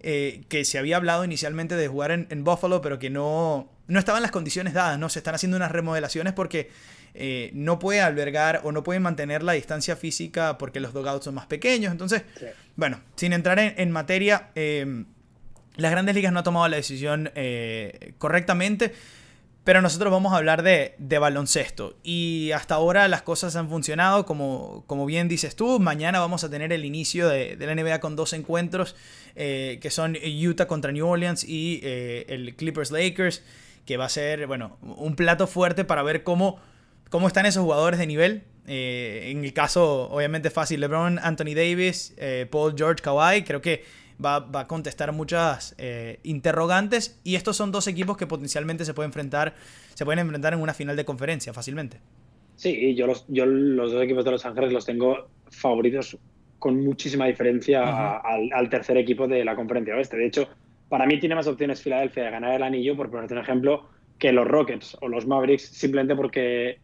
eh, 0.00 0.44
que 0.48 0.64
se 0.64 0.78
había 0.78 0.96
hablado 0.96 1.24
inicialmente 1.24 1.74
de 1.74 1.88
jugar 1.88 2.12
en, 2.12 2.44
Buffalo, 2.44 2.80
pero 2.80 2.98
que 2.98 3.10
no, 3.10 3.68
no 3.88 3.98
estaban 3.98 4.22
las 4.22 4.30
condiciones 4.30 4.74
dadas, 4.74 4.98
¿no? 4.98 5.08
Se 5.08 5.18
están 5.18 5.34
haciendo 5.34 5.56
unas 5.56 5.72
remodelaciones 5.72 6.32
porque 6.34 6.70
eh, 7.14 7.50
no 7.52 7.78
puede 7.78 8.00
albergar 8.00 8.60
o 8.62 8.70
no 8.70 8.84
puede 8.84 9.00
mantener 9.00 9.42
la 9.42 9.52
distancia 9.52 9.96
física 9.96 10.56
porque 10.56 10.78
los 10.78 10.92
dogouts 10.92 11.24
son 11.24 11.34
más 11.34 11.46
pequeños. 11.46 11.90
Entonces, 11.90 12.22
bueno, 12.76 13.00
sin 13.16 13.32
entrar 13.32 13.58
en, 13.58 13.90
materia, 13.90 14.50
eh, 14.54 15.04
las 15.76 15.90
grandes 15.90 16.14
ligas 16.14 16.32
no 16.32 16.38
han 16.38 16.44
tomado 16.44 16.68
la 16.68 16.76
decisión 16.76 17.30
correctamente. 18.18 18.92
Pero 19.68 19.82
nosotros 19.82 20.10
vamos 20.10 20.32
a 20.32 20.38
hablar 20.38 20.62
de, 20.62 21.18
baloncesto. 21.18 21.98
Y 22.02 22.52
hasta 22.52 22.76
ahora 22.76 23.06
las 23.06 23.20
cosas 23.20 23.54
han 23.54 23.68
funcionado, 23.68 24.24
como, 24.24 25.04
bien 25.04 25.28
dices 25.28 25.56
tú. 25.56 25.78
Mañana 25.78 26.20
vamos 26.20 26.42
a 26.42 26.48
tener 26.48 26.72
el 26.72 26.86
inicio 26.86 27.28
de, 27.28 27.54
la 27.60 27.74
NBA 27.74 28.00
con 28.00 28.16
dos 28.16 28.32
encuentros, 28.32 28.96
eh, 29.36 29.78
que 29.82 29.90
son 29.90 30.16
Utah 30.16 30.66
contra 30.66 30.90
New 30.90 31.06
Orleans 31.06 31.44
y 31.44 31.80
eh, 31.82 32.24
el 32.30 32.56
Clippers 32.56 32.90
Lakers. 32.90 33.42
que 33.84 33.98
va 33.98 34.06
a 34.06 34.08
ser, 34.08 34.46
bueno, 34.46 34.78
un 34.80 35.14
plato 35.16 35.46
fuerte 35.46 35.84
para 35.84 36.02
ver 36.02 36.22
cómo, 36.22 36.58
están 37.26 37.44
esos 37.44 37.62
jugadores 37.62 38.00
de 38.00 38.06
nivel. 38.06 38.44
Eh, 38.66 39.28
en 39.30 39.44
el 39.44 39.52
caso, 39.52 40.08
obviamente 40.10 40.48
fácil, 40.48 40.80
LeBron, 40.80 41.18
Anthony 41.18 41.54
Davis, 41.54 42.14
Paul 42.50 42.72
George, 42.74 43.02
Kawhi, 43.02 43.42
creo 43.42 43.60
que 43.60 43.84
va, 44.24 44.40
va 44.40 44.60
a 44.60 44.66
contestar 44.66 45.12
muchas 45.12 45.74
eh, 45.78 46.18
interrogantes 46.22 47.20
y 47.24 47.36
estos 47.36 47.56
son 47.56 47.72
dos 47.72 47.86
equipos 47.86 48.16
que 48.16 48.26
potencialmente 48.26 48.84
se 48.84 48.94
pueden 48.94 49.08
enfrentar, 49.08 49.54
se 49.94 50.04
pueden 50.04 50.20
enfrentar 50.20 50.54
en 50.54 50.60
una 50.60 50.74
final 50.74 50.96
de 50.96 51.04
conferencia 51.04 51.52
fácilmente. 51.52 51.98
Sí, 52.56 52.94
yo 52.94 53.06
los, 53.06 53.24
yo 53.28 53.46
los 53.46 53.92
dos 53.92 54.02
equipos 54.02 54.24
de 54.24 54.32
Los 54.32 54.44
Ángeles 54.44 54.72
los 54.72 54.84
tengo 54.84 55.28
favoritos 55.50 56.18
con 56.58 56.82
muchísima 56.84 57.26
diferencia 57.26 58.18
al, 58.18 58.50
al, 58.52 58.68
tercer 58.68 58.96
equipo 58.96 59.28
de 59.28 59.44
la 59.44 59.54
conferencia 59.54 59.94
oeste. 59.94 60.16
De 60.16 60.26
hecho, 60.26 60.48
para 60.88 61.06
mí 61.06 61.20
tiene 61.20 61.36
más 61.36 61.46
opciones 61.46 61.80
Filadelfia 61.80 62.24
de 62.24 62.30
ganar 62.30 62.54
el 62.54 62.62
anillo, 62.64 62.96
por 62.96 63.10
ponerte 63.10 63.34
un 63.34 63.40
ejemplo, 63.40 63.88
que 64.18 64.32
los 64.32 64.46
Rockets 64.46 64.96
o 65.00 65.08
los 65.08 65.24
Mavericks, 65.24 65.62
simplemente 65.68 66.16
porque 66.16 66.80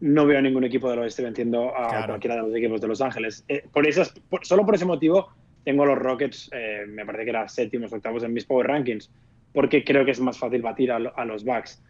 no 0.00 0.26
veo 0.26 0.38
a 0.38 0.42
ningún 0.42 0.64
equipo 0.64 0.90
del 0.90 1.00
oeste 1.00 1.22
venciendo 1.22 1.74
a 1.76 2.06
cualquiera 2.06 2.36
de 2.36 2.42
los 2.42 2.54
equipos 2.54 2.80
de 2.80 2.88
Los 2.88 3.00
Ángeles. 3.00 3.44
Eh, 3.48 3.64
por 3.72 3.86
esas, 3.86 4.12
solo 4.42 4.64
por 4.64 4.74
ese 4.74 4.84
motivo 4.84 5.30
tengo 5.64 5.82
a 5.82 5.86
los 5.86 5.98
Rockets, 5.98 6.50
eh, 6.52 6.84
me 6.88 7.04
parece 7.04 7.24
que 7.24 7.30
eran 7.30 7.48
séptimos, 7.48 7.92
octavos 7.92 8.22
en 8.24 8.32
mis 8.32 8.44
Power 8.44 8.66
Rankings, 8.66 9.10
porque 9.52 9.84
creo 9.84 10.04
que 10.04 10.12
es 10.12 10.20
más 10.20 10.38
fácil 10.38 10.62
batir 10.62 10.92
a, 10.92 10.96
a 10.96 11.24
los 11.24 11.44
Bucks. 11.44 11.82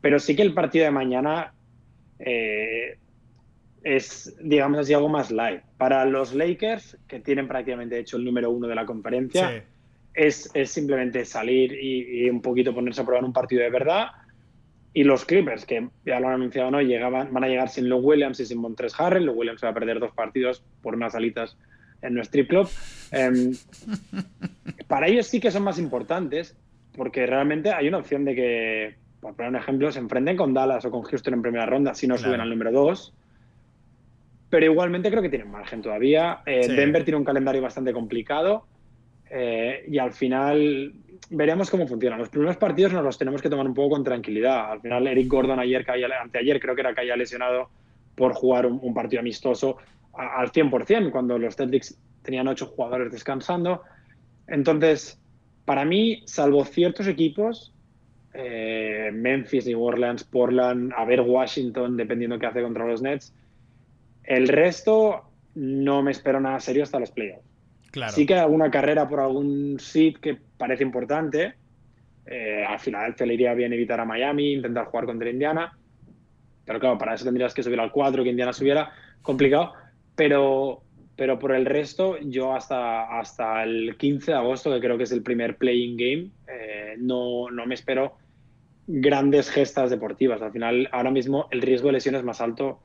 Pero 0.00 0.18
sí 0.18 0.36
que 0.36 0.42
el 0.42 0.52
partido 0.52 0.84
de 0.84 0.90
mañana 0.90 1.54
eh, 2.18 2.98
es, 3.82 4.36
digamos 4.42 4.78
así, 4.78 4.94
algo 4.94 5.08
más 5.08 5.30
light. 5.30 5.62
Para 5.76 6.04
los 6.04 6.34
Lakers, 6.34 6.98
que 7.06 7.20
tienen 7.20 7.46
prácticamente 7.46 7.98
hecho 7.98 8.16
el 8.16 8.24
número 8.24 8.50
uno 8.50 8.66
de 8.66 8.74
la 8.74 8.86
conferencia, 8.86 9.64
es, 10.14 10.50
es, 10.54 10.70
simplemente 10.70 11.24
salir 11.24 11.72
y, 11.72 12.28
un 12.30 12.40
poquito 12.40 12.74
ponerse 12.74 13.02
a 13.02 13.04
probar 13.04 13.24
un 13.24 13.32
partido 13.32 13.62
de 13.62 13.70
verdad. 13.70 14.08
Y 14.92 15.04
los 15.04 15.24
Clippers, 15.24 15.66
que 15.66 15.88
ya 16.06 16.20
lo 16.20 16.28
han 16.28 16.34
anunciado, 16.34 16.70
¿no? 16.70 16.80
Llegaban, 16.80 17.32
van 17.32 17.44
a 17.44 17.48
llegar 17.48 17.68
sin 17.68 17.88
los 17.88 18.02
Williams 18.02 18.38
y 18.40 18.46
sin 18.46 18.58
Montres 18.58 18.98
Harrell. 18.98 19.24
Los 19.24 19.36
Williams 19.36 19.62
va 19.62 19.70
a 19.70 19.74
perder 19.74 19.98
dos 19.98 20.12
partidos 20.12 20.62
por 20.82 20.94
unas 20.94 21.14
alitas 21.14 21.58
en 22.04 22.14
nuestro 22.14 22.42
strip 22.42 22.48
club. 22.48 22.68
Em, 23.10 23.54
para 24.88 25.08
ellos 25.08 25.26
sí 25.26 25.40
que 25.40 25.50
son 25.50 25.62
más 25.62 25.78
importantes, 25.78 26.56
porque 26.96 27.26
realmente 27.26 27.72
hay 27.72 27.88
una 27.88 27.98
opción 27.98 28.24
de 28.24 28.34
que, 28.34 28.94
por 29.20 29.34
poner 29.34 29.50
un 29.50 29.56
ejemplo, 29.56 29.90
se 29.90 29.98
enfrenten 29.98 30.36
con 30.36 30.54
Dallas 30.54 30.84
o 30.84 30.90
con 30.90 31.02
Houston 31.02 31.34
en 31.34 31.42
primera 31.42 31.66
ronda 31.66 31.94
si 31.94 32.06
no 32.06 32.16
suben 32.18 32.40
al 32.40 32.50
número 32.50 32.72
2. 32.72 33.14
Pero 34.50 34.66
igualmente 34.66 35.10
creo 35.10 35.22
que 35.22 35.28
tienen 35.28 35.50
margen 35.50 35.82
todavía. 35.82 36.40
Eh, 36.46 36.68
Denver 36.68 37.04
tiene 37.04 37.18
un 37.18 37.24
calendario 37.24 37.60
bastante 37.60 37.92
complicado. 37.92 38.66
Eh, 39.28 39.86
y 39.88 39.98
al 39.98 40.12
final 40.12 40.92
veremos 41.30 41.70
cómo 41.70 41.86
funciona. 41.86 42.16
Los 42.16 42.28
primeros 42.28 42.56
partidos 42.56 42.92
nos 42.92 43.02
los 43.02 43.18
tenemos 43.18 43.42
que 43.42 43.50
tomar 43.50 43.66
un 43.66 43.74
poco 43.74 43.90
con 43.90 44.04
tranquilidad. 44.04 44.70
Al 44.72 44.80
final, 44.80 45.06
Eric 45.06 45.28
Gordon 45.28 45.58
ayer, 45.58 45.84
caía, 45.84 46.08
anteayer 46.20 46.60
creo 46.60 46.74
que 46.74 46.82
era 46.82 46.94
que 46.94 47.00
haya 47.00 47.16
lesionado 47.16 47.68
por 48.14 48.32
jugar 48.32 48.66
un, 48.66 48.94
partido 48.94 49.20
amistoso 49.20 49.78
al 50.16 50.52
100%, 50.52 51.10
cuando 51.10 51.38
los 51.38 51.56
Celtics 51.56 51.98
tenían 52.22 52.48
ocho 52.48 52.66
jugadores 52.66 53.12
descansando. 53.12 53.82
Entonces, 54.46 55.20
para 55.64 55.84
mí, 55.84 56.22
salvo 56.26 56.64
ciertos 56.64 57.06
equipos, 57.06 57.72
eh, 58.32 59.10
Memphis, 59.12 59.66
New 59.66 59.82
Orleans, 59.82 60.24
Portland, 60.24 60.92
a 60.96 61.04
ver 61.04 61.20
Washington, 61.20 61.96
dependiendo 61.96 62.38
qué 62.38 62.46
hace 62.46 62.62
contra 62.62 62.86
los 62.86 63.00
Nets, 63.00 63.34
el 64.24 64.48
resto 64.48 65.30
no 65.54 66.02
me 66.02 66.10
espero 66.10 66.40
nada 66.40 66.58
serio 66.60 66.82
hasta 66.82 66.98
los 66.98 67.10
playoffs. 67.10 67.44
Sí 68.08 68.26
que 68.26 68.34
hay 68.34 68.40
alguna 68.40 68.70
carrera 68.70 69.08
por 69.08 69.20
algún 69.20 69.78
seed 69.78 70.16
que 70.16 70.36
parece 70.56 70.82
importante. 70.82 71.54
Eh, 72.26 72.64
al 72.66 72.80
final 72.80 73.14
te 73.14 73.24
le 73.24 73.34
iría 73.34 73.54
bien 73.54 73.72
evitar 73.72 74.00
a 74.00 74.04
Miami, 74.04 74.54
intentar 74.54 74.86
jugar 74.86 75.06
contra 75.06 75.30
Indiana. 75.30 75.78
Pero 76.64 76.80
claro, 76.80 76.98
para 76.98 77.14
eso 77.14 77.24
tendrías 77.24 77.54
que 77.54 77.62
subir 77.62 77.78
al 77.78 77.92
4, 77.92 78.24
que 78.24 78.30
Indiana 78.30 78.52
subiera. 78.52 78.90
Complicado. 79.22 79.74
Pero, 80.16 80.82
pero 81.16 81.38
por 81.38 81.52
el 81.54 81.66
resto, 81.66 82.18
yo 82.20 82.54
hasta, 82.54 83.18
hasta 83.18 83.62
el 83.64 83.96
15 83.96 84.32
de 84.32 84.36
agosto, 84.36 84.72
que 84.72 84.80
creo 84.80 84.96
que 84.96 85.04
es 85.04 85.12
el 85.12 85.22
primer 85.22 85.56
playing 85.56 85.96
game, 85.96 86.30
eh, 86.48 86.94
no, 86.98 87.50
no 87.50 87.66
me 87.66 87.74
espero 87.74 88.16
grandes 88.86 89.50
gestas 89.50 89.90
deportivas. 89.90 90.42
Al 90.42 90.52
final, 90.52 90.88
ahora 90.92 91.10
mismo 91.10 91.48
el 91.50 91.62
riesgo 91.62 91.88
de 91.88 91.94
lesión 91.94 92.14
es 92.14 92.22
más 92.22 92.40
alto 92.40 92.80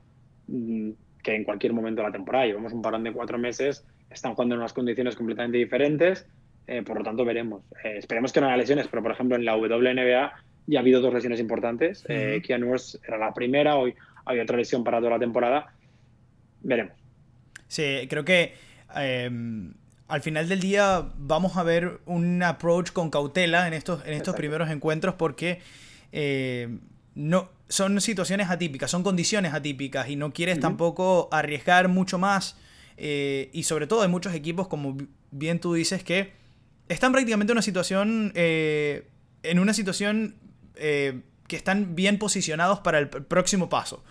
mm, 0.48 0.90
que 1.22 1.34
en 1.34 1.44
cualquier 1.44 1.72
momento 1.72 2.02
de 2.02 2.08
la 2.08 2.12
temporada. 2.12 2.46
Llevamos 2.46 2.72
un 2.72 2.82
parón 2.82 3.04
de 3.04 3.12
cuatro 3.12 3.38
meses 3.38 3.84
están 4.10 4.34
jugando 4.34 4.54
en 4.54 4.60
unas 4.60 4.72
condiciones 4.72 5.16
completamente 5.16 5.58
diferentes, 5.58 6.26
eh, 6.66 6.82
por 6.82 6.98
lo 6.98 7.04
tanto 7.04 7.24
veremos. 7.24 7.62
Eh, 7.84 7.96
esperemos 7.98 8.32
que 8.32 8.40
no 8.40 8.48
haya 8.48 8.56
lesiones, 8.56 8.88
pero 8.88 9.02
por 9.02 9.12
ejemplo 9.12 9.36
en 9.36 9.44
la 9.44 9.56
WNBA 9.56 10.32
ya 10.66 10.78
ha 10.78 10.82
habido 10.82 11.00
dos 11.00 11.14
lesiones 11.14 11.40
importantes. 11.40 12.04
Uh 12.08 12.40
era 13.06 13.18
la 13.18 13.32
primera, 13.32 13.76
hoy 13.76 13.94
hay 14.24 14.40
otra 14.40 14.56
lesión 14.56 14.84
para 14.84 14.98
toda 14.98 15.10
la 15.10 15.18
temporada. 15.18 15.72
Veremos. 16.62 16.99
Sí, 17.70 18.06
creo 18.10 18.24
que 18.24 18.54
em, 18.94 19.72
al 20.08 20.20
final 20.20 20.48
del 20.48 20.60
día 20.60 21.08
vamos 21.16 21.56
a 21.56 21.62
ver 21.62 22.00
un 22.04 22.42
approach 22.42 22.90
con 22.92 23.08
cautela 23.10 23.66
en 23.66 23.72
estos, 23.72 24.04
en 24.04 24.12
estos 24.12 24.34
primeros 24.36 24.68
encuentros 24.68 25.14
porque 25.14 25.60
no, 27.14 27.48
son 27.70 28.00
situaciones 28.00 28.50
atípicas, 28.50 28.90
son 28.90 29.02
condiciones 29.02 29.54
atípicas 29.54 30.08
y 30.10 30.16
no 30.16 30.32
quieres 30.32 30.60
tampoco 30.60 31.28
arriesgar 31.30 31.88
mucho 31.88 32.18
más 32.18 32.56
eh, 32.96 33.48
y 33.54 33.62
sobre 33.62 33.86
todo 33.86 34.02
hay 34.02 34.08
muchos 34.08 34.34
equipos, 34.34 34.68
como 34.68 34.98
bien 35.30 35.58
tú 35.58 35.72
dices, 35.72 36.04
que 36.04 36.32
están 36.88 37.12
prácticamente 37.12 37.52
en 37.52 37.54
una 37.54 37.62
situación, 37.62 38.32
eh, 38.34 39.08
en 39.42 39.58
una 39.58 39.72
situación 39.72 40.34
eh, 40.74 41.22
que 41.46 41.56
están 41.56 41.94
bien 41.94 42.18
posicionados 42.18 42.80
para 42.80 42.98
el 42.98 43.08
próximo 43.08 43.70
paso. 43.70 44.04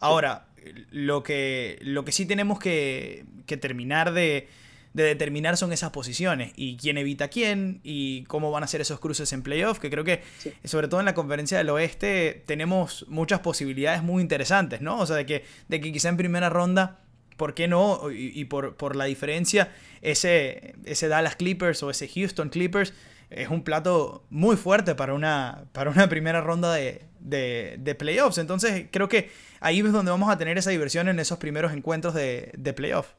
Ahora, 0.00 0.46
lo 0.90 1.22
que, 1.22 1.78
lo 1.82 2.04
que 2.04 2.12
sí 2.12 2.26
tenemos 2.26 2.58
que, 2.58 3.24
terminar 3.60 4.12
de, 4.12 4.48
determinar 4.94 5.56
son 5.56 5.72
esas 5.72 5.90
posiciones 5.90 6.52
y 6.56 6.76
quién 6.76 6.98
evita 6.98 7.28
quién 7.28 7.80
y 7.82 8.24
cómo 8.24 8.50
van 8.50 8.64
a 8.64 8.66
ser 8.66 8.80
esos 8.80 9.00
cruces 9.00 9.32
en 9.32 9.42
playoff, 9.42 9.78
que 9.78 9.90
creo 9.90 10.04
que 10.04 10.22
sobre 10.64 10.88
todo 10.88 11.00
en 11.00 11.06
la 11.06 11.14
conferencia 11.14 11.58
del 11.58 11.70
oeste 11.70 12.42
tenemos 12.46 13.06
muchas 13.08 13.40
posibilidades 13.40 14.02
muy 14.02 14.22
interesantes, 14.22 14.80
¿no? 14.80 14.98
O 14.98 15.06
sea, 15.06 15.16
de 15.16 15.26
que, 15.26 15.44
de 15.68 15.80
que 15.80 15.92
quizá 15.92 16.08
en 16.08 16.16
primera 16.16 16.50
ronda 16.50 16.98
¿por 17.36 17.54
qué 17.54 17.68
no? 17.68 18.10
Y, 18.12 18.44
por, 18.44 18.96
la 18.96 19.06
diferencia, 19.06 19.72
ese, 20.00 20.74
ese 20.84 21.08
Dallas 21.08 21.36
Clippers 21.36 21.82
o 21.82 21.90
ese 21.90 22.08
Houston 22.08 22.50
Clippers 22.50 22.92
es 23.34 23.48
un 23.48 23.62
plato 23.62 24.24
muy 24.30 24.56
fuerte 24.56 24.94
para 24.94 25.14
una, 25.14 25.64
para 25.72 25.90
una 25.90 26.08
primera 26.08 26.40
ronda 26.40 26.72
de, 26.72 27.02
de, 27.20 27.94
playoffs. 27.94 28.38
Entonces 28.38 28.86
creo 28.90 29.08
que 29.08 29.30
ahí 29.60 29.80
es 29.80 29.92
donde 29.92 30.10
vamos 30.10 30.30
a 30.30 30.38
tener 30.38 30.58
esa 30.58 30.70
diversión 30.70 31.08
en 31.08 31.18
esos 31.18 31.38
primeros 31.38 31.72
encuentros 31.72 32.14
de, 32.14 32.52
de 32.56 32.72
playoff. 32.72 33.12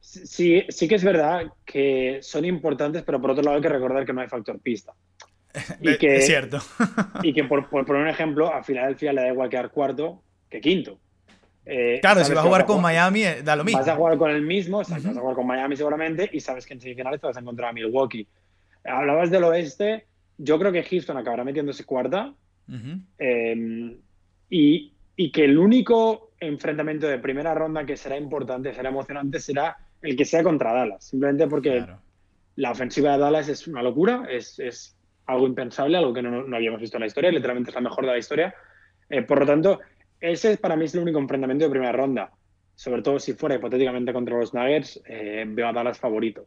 Sí, 0.00 0.64
sí 0.68 0.86
que 0.88 0.94
es 0.94 1.04
verdad 1.04 1.52
que 1.64 2.20
son 2.22 2.44
importantes, 2.44 3.02
pero 3.02 3.20
por 3.20 3.32
otro 3.32 3.42
lado 3.42 3.56
hay 3.56 3.62
que 3.62 3.68
recordar 3.68 4.06
que 4.06 4.12
no 4.12 4.20
hay 4.20 4.28
factor 4.28 4.58
pista. 4.60 4.92
Y 5.80 5.96
que, 5.96 6.16
es 6.16 6.26
cierto. 6.26 6.58
y 7.22 7.32
que 7.32 7.44
por, 7.44 7.68
por 7.68 7.86
poner 7.86 8.02
un 8.02 8.08
ejemplo, 8.08 8.52
a 8.52 8.62
Filadelfia 8.62 9.12
le 9.12 9.22
da 9.22 9.28
igual 9.28 9.48
quedar 9.48 9.70
cuarto 9.70 10.22
que 10.50 10.60
quinto. 10.60 10.98
Eh, 11.64 11.98
claro, 12.00 12.24
si 12.24 12.32
vas 12.32 12.44
a 12.44 12.46
jugar 12.46 12.64
con 12.64 12.80
Miami, 12.80 13.24
eh, 13.24 13.42
da 13.42 13.56
lo 13.56 13.64
mismo. 13.64 13.80
Vas 13.80 13.88
a 13.88 13.96
jugar 13.96 14.16
con 14.16 14.30
el 14.30 14.42
mismo, 14.42 14.78
vas 14.78 14.92
a 14.92 15.00
jugar 15.00 15.34
con 15.34 15.46
Miami 15.46 15.76
seguramente, 15.76 16.30
y 16.32 16.38
sabes 16.38 16.64
que 16.64 16.74
en 16.74 16.80
semifinales 16.80 17.20
te 17.20 17.26
vas 17.26 17.36
a 17.36 17.40
encontrar 17.40 17.70
a 17.70 17.72
Milwaukee. 17.72 18.28
Hablabas 18.86 19.30
del 19.30 19.44
oeste, 19.44 20.06
yo 20.38 20.58
creo 20.58 20.72
que 20.72 20.82
Houston 20.82 21.16
acabará 21.16 21.44
metiéndose 21.44 21.84
cuarta. 21.84 22.34
Em, 23.18 23.96
y, 24.50 24.92
y, 25.14 25.30
que 25.30 25.44
el 25.44 25.56
único 25.56 26.32
enfrentamiento 26.40 27.06
de 27.06 27.18
primera 27.18 27.54
ronda 27.54 27.86
que 27.86 27.96
será 27.96 28.16
importante, 28.16 28.74
será 28.74 28.88
emocionante, 28.88 29.38
será 29.38 29.76
el 30.02 30.16
que 30.16 30.24
sea 30.24 30.42
contra 30.42 30.72
Dallas. 30.72 31.04
Simplemente 31.04 31.46
porque 31.46 31.86
la 32.56 32.70
ofensiva 32.70 33.12
de 33.12 33.18
Dallas 33.18 33.48
es 33.48 33.66
una 33.68 33.82
locura, 33.82 34.26
es, 34.28 34.58
es 34.58 34.96
algo 35.26 35.46
impensable, 35.46 35.96
algo 35.96 36.12
que 36.12 36.22
no, 36.22 36.42
no, 36.42 36.56
habíamos 36.56 36.80
visto 36.80 36.96
en 36.96 37.02
la 37.02 37.06
historia, 37.06 37.30
literalmente 37.30 37.70
es 37.70 37.74
la 37.74 37.80
mejor 37.80 38.04
de 38.04 38.12
la 38.12 38.18
historia. 38.18 38.54
Eh, 39.08 39.22
por 39.22 39.40
lo 39.40 39.46
tanto, 39.46 39.80
ese 40.20 40.56
para 40.56 40.76
mí 40.76 40.84
es 40.84 40.94
el 40.94 41.02
único 41.02 41.18
enfrentamiento 41.18 41.64
de 41.64 41.70
primera 41.70 41.92
ronda. 41.92 42.30
Sobre 42.74 43.02
todo 43.02 43.18
si 43.18 43.32
fuera 43.32 43.56
hipotéticamente 43.56 44.12
contra 44.12 44.38
los 44.38 44.52
Nuggets, 44.52 45.00
eh, 45.06 45.44
veo 45.46 45.68
a 45.68 45.72
Dallas 45.72 45.98
favorito. 45.98 46.46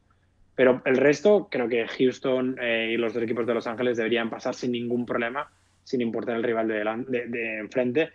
Pero 0.60 0.82
el 0.84 0.98
resto, 0.98 1.48
creo 1.50 1.70
que 1.70 1.88
Houston 1.88 2.58
eh, 2.62 2.92
y 2.92 2.98
los 2.98 3.14
dos 3.14 3.24
equipos 3.24 3.48
de 3.48 3.54
Los 3.54 3.66
Ángeles 3.66 3.96
deberían 3.96 4.30
pasar 4.30 4.54
sin 4.54 4.74
ningún 4.74 5.06
problema, 5.06 5.50
sin 5.86 6.02
importar 6.02 6.36
el 6.36 6.44
rival 6.44 6.68
de, 6.68 7.28
de, 7.30 7.60
enfrente. 7.60 8.10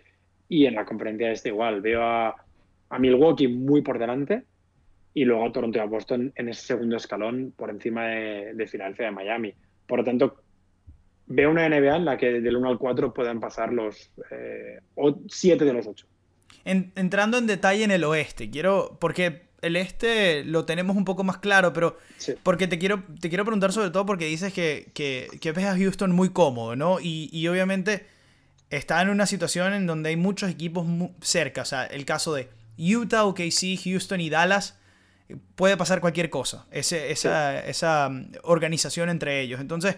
Y 0.47 0.67
en 0.67 0.75
la 0.75 0.85
conferencia 0.85 1.33
este 1.33 1.49
igual, 1.49 1.81
veo 1.81 2.03
a, 2.03 2.37
Milwaukee 2.99 3.49
muy 3.49 3.81
por 3.81 3.99
delante 3.99 4.43
y 5.15 5.25
luego 5.25 5.47
a 5.47 5.53
Toronto 5.53 5.79
y 5.79 5.81
a 5.81 5.87
Boston 5.87 6.35
en 6.37 6.51
ese 6.51 6.67
segundo 6.67 6.97
escalón 6.97 7.55
por 7.57 7.71
encima 7.71 8.09
de, 8.09 8.53
de 8.53 8.67
Filadelfia 8.67 9.07
de 9.07 9.13
Miami. 9.13 9.55
Por 9.87 10.01
lo 10.01 10.05
tanto, 10.05 10.43
veo 11.25 11.51
una 11.51 11.67
NBA 11.67 11.97
en 11.97 12.05
la 12.05 12.19
que 12.19 12.43
del 12.43 12.57
1 12.59 12.69
al 12.69 12.79
4 12.79 13.15
puedan 13.15 13.41
pasar 13.41 13.73
los 13.73 14.11
7 15.29 15.65
eh, 15.65 15.67
de 15.67 15.73
los 15.73 15.87
8. 15.87 16.07
entrando 16.67 17.39
en 17.39 17.47
detalle 17.47 17.85
en 17.85 17.91
el 17.91 18.05
oeste, 18.05 18.51
quiero, 18.51 18.99
porque 19.01 19.44
el 19.63 19.77
este 19.77 20.45
lo 20.45 20.65
tenemos 20.65 20.97
un 20.97 21.05
poco 21.05 21.25
más 21.25 21.39
claro, 21.39 21.73
pero 21.73 21.99
porque 22.43 22.67
te 22.67 22.79
quiero, 22.79 23.03
te 23.21 23.29
quiero 23.29 23.45
preguntar 23.45 23.73
sobre 23.73 23.91
todo 23.91 24.07
porque 24.07 24.27
dices 24.27 24.53
que, 24.53 24.91
que, 24.95 25.29
que 25.41 25.53
ves 25.53 25.67
a 25.67 25.77
Houston 25.77 26.13
muy 26.13 26.31
cómodo, 26.31 26.77
¿no? 26.77 27.01
Y, 27.01 27.31
y, 27.33 27.49
obviamente 27.49 28.07
está 28.71 29.01
en 29.01 29.09
una 29.09 29.27
situación 29.27 29.73
en 29.73 29.87
donde 29.87 30.11
hay 30.11 30.17
muchos 30.17 30.51
equipos 30.51 30.87
cerca, 31.21 31.63
o 31.63 31.65
sea, 31.65 31.85
el 31.85 32.05
caso 32.05 32.35
de 32.35 32.51
Utah, 32.79 33.25
OKC, 33.25 33.79
Houston 33.85 34.21
y 34.21 34.31
Dallas, 34.31 34.77
puede 35.55 35.77
pasar 35.77 36.01
cualquier 36.01 36.31
cosa, 36.31 36.67
ese, 36.71 37.11
esa, 37.11 37.61
esa 37.61 38.09
mm, 38.09 38.33
organización 38.43 39.09
entre 39.09 39.41
ellos. 39.41 39.61
Entonces, 39.61 39.97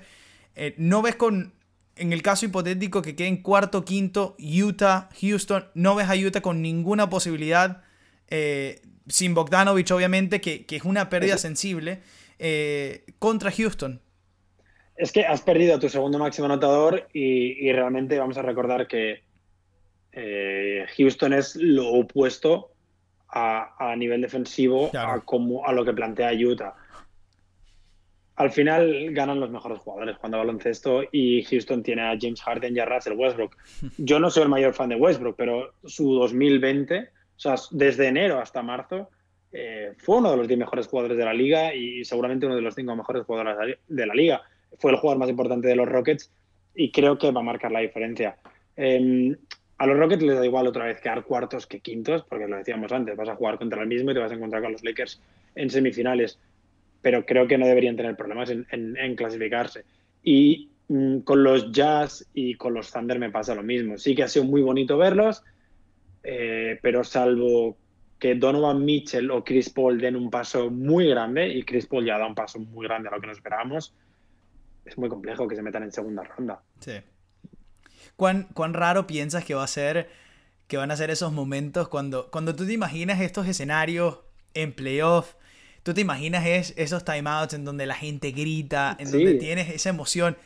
eh, 0.54 0.74
no 0.78 1.02
ves 1.02 1.16
con, 1.16 1.54
en 1.96 2.12
el 2.12 2.22
caso 2.22 2.46
hipotético 2.46 3.02
que 3.02 3.16
queden 3.16 3.38
cuarto, 3.38 3.84
quinto, 3.84 4.36
Utah, 4.38 5.08
Houston, 5.20 5.66
no 5.74 5.94
ves 5.94 6.08
a 6.08 6.14
Utah 6.14 6.40
con 6.40 6.62
ninguna 6.62 7.10
posibilidad, 7.10 7.82
eh, 8.28 8.80
sin 9.08 9.34
Bogdanovich 9.34 9.90
obviamente, 9.90 10.40
que, 10.40 10.64
es 10.68 10.84
una 10.84 11.08
pérdida 11.08 11.38
sensible, 11.38 12.00
eh, 12.38 13.04
contra 13.18 13.50
Houston. 13.50 14.00
Es 14.96 15.12
que 15.12 15.24
has 15.24 15.42
perdido 15.42 15.76
a 15.76 15.78
tu 15.78 15.88
segundo 15.88 16.18
máximo 16.18 16.46
anotador 16.46 17.08
y, 17.12 17.70
realmente 17.72 18.18
vamos 18.18 18.38
a 18.38 18.42
recordar 18.42 18.86
que 18.88 19.24
Houston 20.96 21.34
es 21.34 21.56
lo 21.56 21.88
opuesto 21.88 22.72
a, 23.28 23.94
nivel 23.98 24.22
defensivo 24.22 24.90
a, 24.96 25.20
como, 25.20 25.66
a 25.66 25.72
lo 25.72 25.84
que 25.84 25.92
plantea 25.92 26.32
Utah 26.32 26.74
al 28.36 28.50
final 28.50 29.12
ganan 29.12 29.40
los 29.40 29.50
mejores 29.50 29.78
jugadores 29.78 30.18
cuando 30.18 30.38
baloncesto 30.38 31.04
y 31.10 31.42
Houston 31.44 31.82
tiene 31.82 32.02
a 32.02 32.16
James 32.20 32.42
Harden 32.42 32.76
y 32.76 32.80
a 32.80 32.84
Russell 32.84 33.14
Westbrook. 33.14 33.56
Yo 33.96 34.20
no 34.20 34.30
soy 34.30 34.44
el 34.44 34.48
mayor 34.50 34.74
fan 34.74 34.90
de 34.90 34.96
Westbrook, 34.96 35.36
pero 35.36 35.72
su 35.84 36.14
2020, 36.14 37.08
o 37.36 37.40
sea, 37.40 37.54
desde 37.70 38.08
enero 38.08 38.38
hasta 38.40 38.62
marzo, 38.62 39.10
eh, 39.52 39.92
fue 39.98 40.18
uno 40.18 40.30
de 40.30 40.36
los 40.36 40.48
10 40.48 40.58
mejores 40.58 40.86
jugadores 40.86 41.16
de 41.16 41.24
la 41.24 41.34
liga 41.34 41.74
y 41.74 42.04
seguramente 42.04 42.46
uno 42.46 42.56
de 42.56 42.62
los 42.62 42.74
5 42.74 42.96
mejores 42.96 43.24
jugadores 43.24 43.78
de 43.86 44.06
la 44.06 44.14
liga. 44.14 44.42
Fue 44.78 44.90
el 44.90 44.98
jugador 44.98 45.18
más 45.18 45.30
importante 45.30 45.68
de 45.68 45.76
los 45.76 45.88
Rockets 45.88 46.30
y 46.74 46.90
creo 46.90 47.18
que 47.18 47.30
va 47.30 47.40
a 47.40 47.44
marcar 47.44 47.72
la 47.72 47.80
diferencia. 47.80 48.36
Em, 48.76 49.36
a 49.78 49.86
los 49.86 49.98
Rockets 49.98 50.22
les 50.22 50.38
da 50.38 50.44
igual 50.44 50.66
otra 50.66 50.86
vez 50.86 51.00
quedar 51.00 51.24
cuartos 51.24 51.66
que 51.66 51.80
quintos, 51.80 52.24
porque 52.28 52.48
lo 52.48 52.56
decíamos 52.56 52.92
antes, 52.92 53.16
vas 53.16 53.28
a 53.28 53.36
jugar 53.36 53.58
contra 53.58 53.80
el 53.82 53.88
mismo 53.88 54.10
y 54.10 54.14
te 54.14 54.20
vas 54.20 54.32
a 54.32 54.34
encontrar 54.34 54.62
con 54.62 54.72
los 54.72 54.84
Lakers 54.84 55.20
en 55.54 55.70
semifinales 55.70 56.38
pero 57.06 57.24
creo 57.24 57.46
que 57.46 57.56
no 57.56 57.68
deberían 57.68 57.94
tener 57.96 58.16
problemas 58.16 58.50
en, 58.50 59.14
clasificarse. 59.14 59.84
Y 60.24 60.70
mm, 60.88 61.18
con 61.18 61.44
los 61.44 61.70
Jazz 61.70 62.26
y 62.34 62.54
con 62.54 62.74
los 62.74 62.90
Thunder 62.90 63.20
me 63.20 63.30
pasa 63.30 63.54
lo 63.54 63.62
mismo. 63.62 63.96
Sí 63.96 64.16
que 64.16 64.24
ha 64.24 64.28
sido 64.28 64.44
muy 64.44 64.60
bonito 64.60 64.98
verlos, 64.98 65.44
eh, 66.28 66.78
pero 66.82 67.04
salvo 67.04 67.76
que 68.18 68.34
Donovan 68.34 68.84
Mitchell 68.84 69.30
o 69.30 69.44
Chris 69.44 69.70
Paul 69.70 70.00
den 70.00 70.16
un 70.16 70.30
paso 70.30 70.70
muy 70.70 71.08
grande, 71.08 71.48
y 71.48 71.62
Chris 71.62 71.86
Paul 71.86 72.04
ya 72.04 72.18
da 72.18 72.26
un 72.26 72.34
paso 72.34 72.58
muy 72.58 72.86
grande 72.86 73.08
a 73.08 73.12
lo 73.12 73.20
que 73.20 73.28
nos 73.28 73.36
esperábamos, 73.36 73.94
es 74.84 74.98
muy 74.98 75.08
complejo 75.08 75.46
que 75.46 75.54
se 75.54 75.62
metan 75.62 75.82
en 75.82 75.92
segunda 75.92 76.24
ronda. 76.24 76.62
Sí. 76.80 76.94
¿Cuán, 78.16 78.48
cuán 78.54 78.74
raro 78.74 79.06
piensas 79.06 79.44
que 79.44 79.54
va 79.54 79.64
a 79.64 79.68
ser, 79.68 80.08
que 80.66 80.76
van 80.76 80.90
a 80.90 80.96
ser 80.96 81.10
esos 81.10 81.32
momentos 81.32 81.88
cuando, 81.88 82.30
cuando 82.30 82.56
tú 82.56 82.66
te 82.66 82.72
imaginas 82.72 83.20
estos 83.20 83.46
escenarios 83.46 84.20
en 84.54 84.72
playoff? 84.72 85.34
tú 85.86 85.94
te 85.94 86.00
imaginas 86.00 86.44
es, 86.44 86.74
esos 86.76 87.04
timeouts 87.04 87.54
en 87.54 87.64
donde 87.64 87.86
la 87.86 87.94
gente 87.94 88.32
grita, 88.32 88.96
en 88.98 89.08
donde 89.08 89.34
tienes 89.34 89.68
esa 89.68 89.90
emoción. 89.90 90.36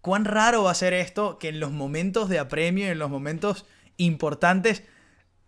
¿Cuán 0.00 0.24
raro 0.24 0.64
va 0.64 0.72
a 0.72 0.74
ser 0.74 0.92
esto 0.92 1.38
que 1.38 1.50
en 1.50 1.60
los 1.60 1.70
momentos 1.70 2.28
de 2.28 2.40
apremio, 2.40 2.88
en 2.88 2.98
los 2.98 3.08
momentos 3.08 3.64
importantes, 3.96 4.82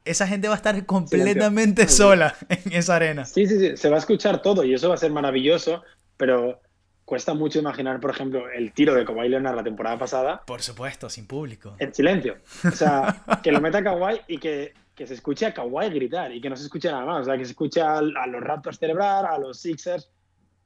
esa 0.04 0.26
gente 0.26 0.48
va 0.48 0.54
a 0.54 0.56
estar 0.56 0.86
completamente 0.86 1.88
sola 1.88 2.34
en 2.48 2.72
esa 2.72 2.96
arena? 2.96 3.24
Sí, 3.24 3.46
sí, 3.46 3.58
sí, 3.58 3.76
se 3.76 3.88
va 3.88 3.96
a 3.96 4.00
escuchar 4.00 4.42
todo 4.42 4.64
y 4.64 4.74
eso 4.74 4.88
va 4.88 4.94
a 4.94 4.98
ser 4.98 5.10
maravilloso, 5.10 5.82
pero 6.16 6.60
cuesta 7.04 7.34
mucho 7.34 7.58
imaginar, 7.58 8.00
por 8.00 8.10
ejemplo, 8.10 8.48
el 8.50 8.72
tiro 8.72 8.94
de 8.94 9.04
Kawhi 9.04 9.28
Leonard 9.28 9.56
la 9.56 9.64
temporada 9.64 9.98
pasada. 9.98 10.42
Por 10.46 10.62
supuesto, 10.62 11.08
sin 11.10 11.26
público. 11.26 11.76
En 11.78 11.92
silencio. 11.92 12.38
O 12.64 12.70
sea, 12.70 13.24
que 13.42 13.52
lo 13.52 13.60
meta 13.60 13.82
Kawhi 13.82 14.20
y 14.28 14.38
que 14.38 14.72
que 15.00 15.06
se 15.06 15.14
escuche 15.14 15.46
a 15.46 15.54
Kawhi 15.54 15.88
gritar 15.88 16.30
y 16.30 16.42
que 16.42 16.50
no 16.50 16.56
se 16.56 16.64
escuche 16.64 16.90
nada 16.90 17.06
más. 17.06 17.22
O 17.22 17.24
sea, 17.24 17.38
que 17.38 17.46
se 17.46 17.52
escuche 17.52 17.80
a, 17.80 18.02
los 18.02 18.42
Raptors 18.42 18.78
celebrar, 18.78 19.24
a 19.24 19.38
los 19.38 19.58
Sixers 19.58 20.10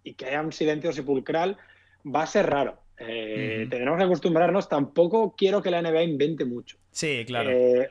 y 0.03 0.15
que 0.15 0.27
haya 0.27 0.43
un 0.43 0.51
silencio 0.51 0.93
sepulcral, 0.93 1.57
va 2.05 2.25
a 2.25 2.27
ser 2.27 2.51
raro. 2.51 2.81
Eh, 2.99 3.69
Tenemos 3.71 3.97
que 3.97 4.03
acostumbrarnos. 4.03 4.69
Tampoco 4.69 5.37
quiero 5.39 5.63
que 5.63 5.71
la 5.71 5.81
NBA 5.81 6.03
invente 6.03 6.45
mucho. 6.45 6.79
Sí, 6.91 7.23
claro. 7.25 7.49
Eh, 7.49 7.89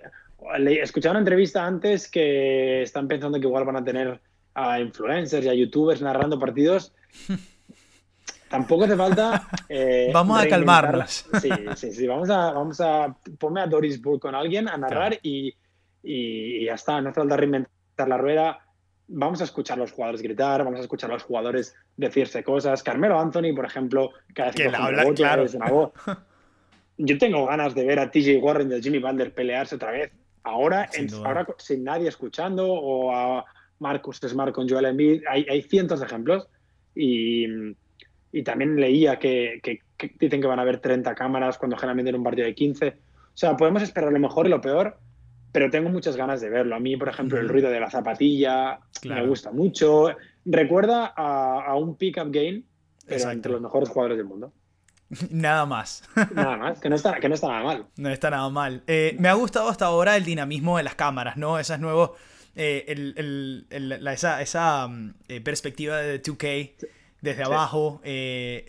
escuché 0.82 1.10
una 1.10 1.20
entrevista 1.20 1.66
antes 1.66 2.10
que 2.10 2.84
están 2.84 3.08
pensando 3.08 3.40
que 3.40 3.48
igual 3.48 3.66
van 3.66 3.78
a 3.78 3.84
tener 3.84 4.20
a 4.56 4.80
influencers 4.80 5.46
y 5.46 5.50
a 5.50 5.54
youtubers 5.54 6.02
narrando 6.02 6.40
partidos. 6.40 6.94
Tampoco 8.50 8.84
hace 8.84 8.96
falta. 8.96 9.48
Eh, 9.68 10.12
vamos 10.14 10.40
a 10.40 10.48
calmarnos. 10.48 11.26
Sí, 11.42 11.50
sí, 11.76 11.92
sí. 11.92 12.08
Vamos 12.08 12.30
a, 12.30 12.52
vamos 12.52 12.80
a. 12.82 13.16
Ponme 13.40 13.62
a 13.62 13.68
Doris 13.68 14.00
Bull 14.00 14.20
con 14.20 14.36
alguien 14.36 14.70
a 14.70 14.78
narrar 14.78 15.18
y 15.24 15.56
y 16.04 16.66
ya 16.66 16.74
está, 16.74 17.00
no 17.02 17.10
hace 17.10 17.22
falta 17.22 17.38
reinventar 17.38 18.08
la 18.08 18.18
rueda. 18.18 18.60
Vamos 19.08 19.42
a 19.42 19.46
escuchar 19.46 19.78
a 19.78 19.82
los 19.82 19.92
jugadores 19.94 20.22
gritar, 20.22 20.64
vamos 20.64 20.80
a 20.80 20.84
escuchar 20.84 21.10
a 21.10 21.14
los 21.14 21.24
jugadores 21.24 21.76
decirse 21.96 22.44
cosas. 22.44 22.84
Carmelo 22.84 23.20
Anthony, 23.20 23.56
por 23.56 23.66
ejemplo, 23.66 24.12
cada 24.34 24.50
vez 24.50 24.56
que, 24.56 24.68
habla, 24.68 25.14
claro. 25.14 25.46
Yo 26.98 27.18
tengo 27.18 27.46
ganas 27.46 27.74
de 27.74 27.86
ver 27.86 28.00
a 28.00 28.12
TJ 28.12 28.38
Warren 28.38 28.72
y 28.72 28.76
a 28.76 28.82
Jimmy 28.82 29.00
Butler 29.00 29.34
pelearse 29.34 29.76
otra 29.76 29.92
vez. 29.92 30.12
Ahora, 30.44 30.90
ahora 31.24 31.48
sin 31.58 31.84
nadie 31.84 32.10
escuchando, 32.10 32.72
o 32.72 33.16
a 33.16 33.46
Marcus 33.80 34.18
Smart 34.18 34.54
con 34.54 34.68
Joel 34.68 34.86
Embiid. 34.86 35.24
Hay, 35.30 35.46
hay 35.50 35.62
cientos 35.62 36.00
de 36.00 36.06
ejemplos. 36.06 36.48
Y, 36.96 37.46
y 38.32 38.44
también 38.44 38.76
leía 38.76 39.20
que, 39.20 39.60
que, 39.62 39.80
dicen 40.20 40.42
que 40.42 40.48
van 40.48 40.60
a 40.60 40.64
haber 40.64 40.80
30 40.80 41.14
cámaras 41.16 41.58
cuando 41.58 41.78
generalmente 41.78 42.10
en 42.10 42.16
un 42.16 42.24
partido 42.24 42.48
de 42.48 42.56
15. 42.56 42.88
O 42.88 42.92
sea, 43.36 43.56
podemos 43.56 43.84
esperar 43.84 44.12
lo 44.12 44.20
mejor 44.20 44.48
y 44.48 44.50
lo 44.50 44.60
peor, 44.60 44.98
pero 45.52 45.70
tengo 45.70 45.90
muchas 45.90 46.18
ganas 46.18 46.42
de 46.42 46.50
verlo. 46.50 46.76
A 46.76 46.80
mí, 46.80 46.98
por 46.98 47.10
ejemplo, 47.10 47.40
el 47.40 47.48
ruido 47.48 47.70
de 47.70 47.80
la 47.80 47.90
zapatilla 47.90 48.80
me 49.06 49.26
gusta 49.26 49.52
mucho. 49.52 50.10
Recuerda 50.46 51.14
a, 51.16 51.76
un 51.76 51.96
pick-up 51.96 52.32
game, 52.32 52.64
entre 53.08 53.52
los 53.52 53.62
mejores 53.62 53.90
jugadores 53.90 54.18
del 54.18 54.26
mundo. 54.26 54.52
Nada 55.30 55.66
más. 55.66 56.04
Nada 56.34 56.58
más, 56.58 56.80
que 56.80 56.90
no 56.90 56.96
está, 56.96 57.20
que 57.20 57.30
no 57.30 57.36
está 57.36 57.48
nada 57.48 57.64
mal. 57.64 57.86
No 57.98 58.10
está 58.10 58.30
nada 58.30 58.50
mal. 58.50 58.84
Eh, 58.88 59.16
me 59.20 59.30
ha 59.30 59.34
gustado 59.34 59.70
hasta 59.70 59.86
ahora 59.86 60.16
el 60.16 60.24
dinamismo 60.24 60.78
de 60.78 60.84
las 60.84 60.96
cámaras, 60.96 61.38
¿no? 61.38 61.60
Esas 61.60 61.80
nuevos. 61.80 62.12
Eh, 62.56 62.86
el, 62.88 63.66
el, 63.72 64.08
esa, 64.08 64.42
esa 64.42 64.88
mm, 64.88 65.14
eh, 65.28 65.42
perspectiva 65.42 65.98
de 65.98 66.22
2K 66.22 66.74
desde 67.22 67.44
abajo. 67.44 68.02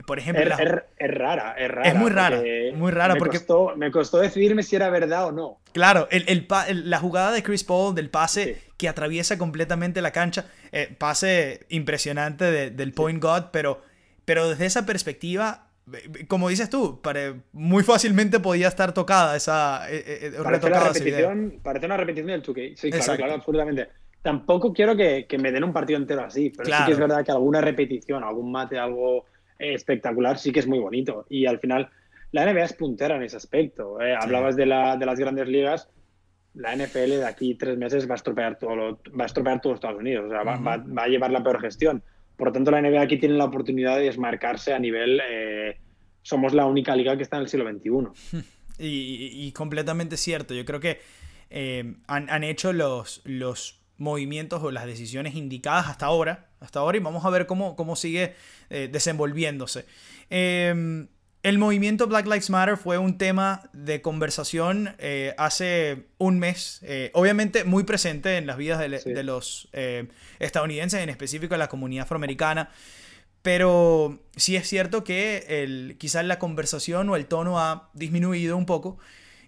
Por 0.06 0.18
ejemplo. 0.18 0.44
Es, 0.44 0.58
rara, 0.58 0.86
es 0.96 1.10
rara. 1.10 1.54
Es 1.88 1.94
muy 1.94 2.10
rara, 2.10 2.42
muy 2.74 2.90
rara 2.90 3.14
me 3.14 3.18
porque. 3.18 3.38
Costó, 3.38 3.74
me 3.76 3.90
costó 3.90 4.18
decidirme 4.18 4.62
si 4.62 4.76
era 4.76 4.88
verdad 4.90 5.26
o 5.26 5.32
no. 5.32 5.58
Claro, 5.72 6.08
el, 6.10 6.46
la 6.68 6.98
jugada 6.98 7.32
de 7.32 7.42
Chris 7.42 7.64
Paul 7.64 7.94
del 7.94 8.10
pase 8.10 8.62
que 8.76 8.88
atraviesa 8.88 9.38
completamente 9.38 10.00
la 10.02 10.12
cancha, 10.12 10.46
pase 10.98 11.66
impresionante 11.68 12.70
del 12.70 12.92
point 12.92 13.22
guard, 13.22 13.50
pero, 13.50 13.82
pero 14.24 14.48
desde 14.48 14.66
esa 14.66 14.86
perspectiva, 14.86 15.63
como 16.28 16.48
dices 16.48 16.70
tú, 16.70 17.00
muy 17.52 17.82
fácilmente 17.82 18.40
podía 18.40 18.68
estar 18.68 18.94
tocada 18.94 19.36
esa. 19.36 19.82
parece, 20.42 20.66
una 20.66 20.80
repetición, 20.80 21.60
parece 21.62 21.86
una 21.86 21.96
repetición 21.96 22.26
del 22.28 22.42
2K. 22.42 22.76
Sí, 22.76 22.90
claro, 22.90 23.16
claro, 23.16 23.32
absolutamente 23.34 23.88
tampoco 24.24 24.72
quiero 24.72 24.96
que, 24.96 25.26
me 25.38 25.52
den 25.52 25.64
un 25.64 25.72
partido 25.74 25.98
entero 25.98 26.24
así, 26.24 26.48
pero 26.48 26.64
sí 26.64 26.84
que 26.86 26.92
es 26.92 26.98
verdad 26.98 27.22
que 27.22 27.30
alguna 27.30 27.60
repetición, 27.60 28.24
algún 28.24 28.50
mate, 28.50 28.78
algo 28.78 29.26
eh, 29.58 29.74
espectacular 29.74 30.38
sí 30.38 30.50
que 30.50 30.60
es 30.60 30.66
muy 30.66 30.78
bonito. 30.78 31.26
Y 31.28 31.44
al 31.44 31.60
final, 31.60 31.90
la 32.32 32.50
NBA 32.50 32.64
es 32.64 32.72
puntera 32.72 33.16
en 33.16 33.22
ese 33.22 33.36
aspecto. 33.36 34.00
Eh. 34.00 34.16
Hablabas 34.18 34.56
de, 34.56 34.64
la, 34.64 34.96
de 34.96 35.04
las 35.04 35.18
grandes 35.18 35.46
ligas, 35.46 35.90
la 36.54 36.74
NFL 36.74 37.10
de 37.10 37.26
aquí 37.26 37.54
tres 37.54 37.76
meses 37.76 38.08
va 38.08 38.14
a 38.14 38.16
estropear 38.16 38.58
todo, 38.58 38.98
va 39.08 39.24
a 39.24 39.26
estropear 39.26 39.60
todo 39.60 39.74
Estados 39.74 40.00
Unidos, 40.00 40.24
o 40.26 40.30
sea, 40.30 40.42
va, 40.42 41.02
a 41.02 41.06
llevar 41.06 41.30
la 41.30 41.42
peor 41.42 41.60
gestión. 41.60 42.02
Por 42.36 42.48
lo 42.48 42.52
tanto, 42.52 42.70
la 42.70 42.80
NBA 42.80 43.00
aquí 43.00 43.18
tiene 43.18 43.36
la 43.36 43.44
oportunidad 43.44 43.96
de 43.96 44.04
desmarcarse 44.04 44.74
a 44.74 44.78
nivel. 44.78 45.20
Eh, 45.28 45.78
somos 46.22 46.52
la 46.52 46.66
única 46.66 46.96
liga 46.96 47.16
que 47.16 47.22
está 47.22 47.36
en 47.36 47.42
el 47.42 47.48
siglo 47.48 47.70
XXI. 47.70 48.42
Y, 48.76 49.52
completamente 49.52 50.16
cierto. 50.16 50.52
Yo 50.52 50.64
creo 50.64 50.80
que 50.80 50.98
han, 52.08 52.28
han, 52.28 52.42
hecho 52.42 52.72
los, 52.72 53.22
los 53.24 53.84
movimientos 53.96 54.62
o 54.62 54.70
las 54.70 54.86
decisiones 54.86 55.34
indicadas 55.34 55.88
hasta 55.88 56.06
ahora, 56.06 56.48
hasta 56.60 56.80
ahora 56.80 56.96
y 56.96 57.00
vamos 57.00 57.24
a 57.24 57.30
ver 57.30 57.46
cómo, 57.46 57.76
cómo 57.76 57.96
sigue 57.96 58.34
eh, 58.70 58.88
desenvolviéndose. 58.90 59.86
Em, 60.30 61.08
el 61.44 61.58
movimiento 61.58 62.06
Black 62.06 62.24
Lives 62.24 62.48
Matter 62.48 62.78
fue 62.78 62.96
un 62.96 63.18
tema 63.18 63.68
de 63.74 64.00
conversación 64.00 64.96
eh, 64.98 65.34
hace 65.36 66.06
un 66.16 66.38
mes, 66.38 66.80
eh, 66.82 67.10
obviamente 67.12 67.64
muy 67.64 67.84
presente 67.84 68.38
en 68.38 68.46
las 68.46 68.56
vidas 68.56 68.80
de, 68.80 69.22
los 69.22 69.68
estadounidenses, 70.38 71.00
en 71.00 71.10
específico 71.10 71.54
en 71.54 71.58
la 71.60 71.68
comunidad 71.68 72.04
afroamericana, 72.04 72.70
pero 73.42 74.20
sí 74.36 74.56
es 74.56 74.66
cierto 74.66 75.04
que 75.04 75.44
el, 75.46 75.96
quizás 75.98 76.24
la 76.24 76.38
conversación 76.38 77.10
o 77.10 77.16
el 77.16 77.26
tono 77.26 77.60
ha 77.60 77.90
disminuido 77.92 78.56
un 78.56 78.64
poco. 78.64 78.96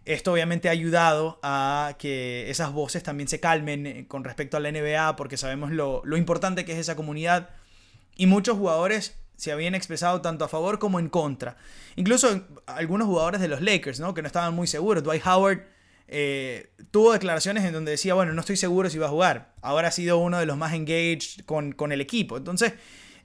Esto 0.05 0.35
obviamente 0.35 0.69
ha 0.69 0.73
ayudado 0.73 1.41
a 1.43 1.97
que 1.99 2.51
esas 2.51 2.73
voces 2.73 3.03
también 3.03 3.27
se 3.27 3.41
calmen 3.41 3.87
eh, 3.87 4.07
con 4.07 4.23
respecto 4.23 4.59
a 4.59 4.61
la 4.61 4.71
NBA 4.71 5.17
porque 5.17 5.39
sabemos 5.39 5.73
lo, 5.73 6.03
lo 6.05 6.19
importante 6.19 6.67
que 6.67 6.73
es 6.73 6.79
esa 6.79 6.95
comunidad. 6.95 7.49
Y 8.17 8.27
muchos 8.27 8.59
jugadores 8.59 9.17
se 9.37 9.53
habían 9.53 9.75
expresado 9.75 10.21
tanto 10.21 10.45
a 10.45 10.49
favor 10.49 10.79
como 10.79 10.99
en 10.99 11.09
contra. 11.09 11.57
Incluso 11.95 12.45
algunos 12.67 13.07
jugadores 13.07 13.41
de 13.41 13.49
los 13.49 13.61
Lakers, 13.61 14.01
¿no? 14.01 14.15
Que 14.15 14.23
no 14.23 14.27
estaban 14.27 14.55
muy 14.55 14.67
seguros. 14.67 15.03
Dwight 15.03 15.27
Howard 15.27 15.65
eh, 16.09 16.71
tuvo 16.91 17.13
declaraciones 17.13 17.65
en 17.65 17.73
donde 17.73 17.93
decía, 17.93 18.15
bueno, 18.15 18.33
no 18.33 18.41
estoy 18.41 18.57
seguro 18.57 18.91
si 18.91 18.99
va 18.99 19.07
a 19.07 19.11
jugar. 19.11 19.55
Ahora 19.61 19.89
ha 19.89 19.93
sido 19.93 20.19
uno 20.19 20.39
de 20.39 20.47
los 20.47 20.57
más 20.57 20.73
engaged 20.73 21.45
con, 21.45 21.73
con 21.73 21.93
el 21.93 22.01
equipo. 22.01 22.37
Entonces, 22.37 22.75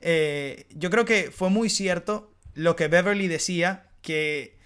eh, 0.00 0.66
yo 0.74 0.90
creo 0.90 1.04
que 1.04 1.30
fue 1.30 1.48
muy 1.48 1.70
cierto 1.70 2.34
lo 2.54 2.76
que 2.76 2.88
Beverly 2.88 3.28
decía, 3.28 3.88
que, 4.02 4.58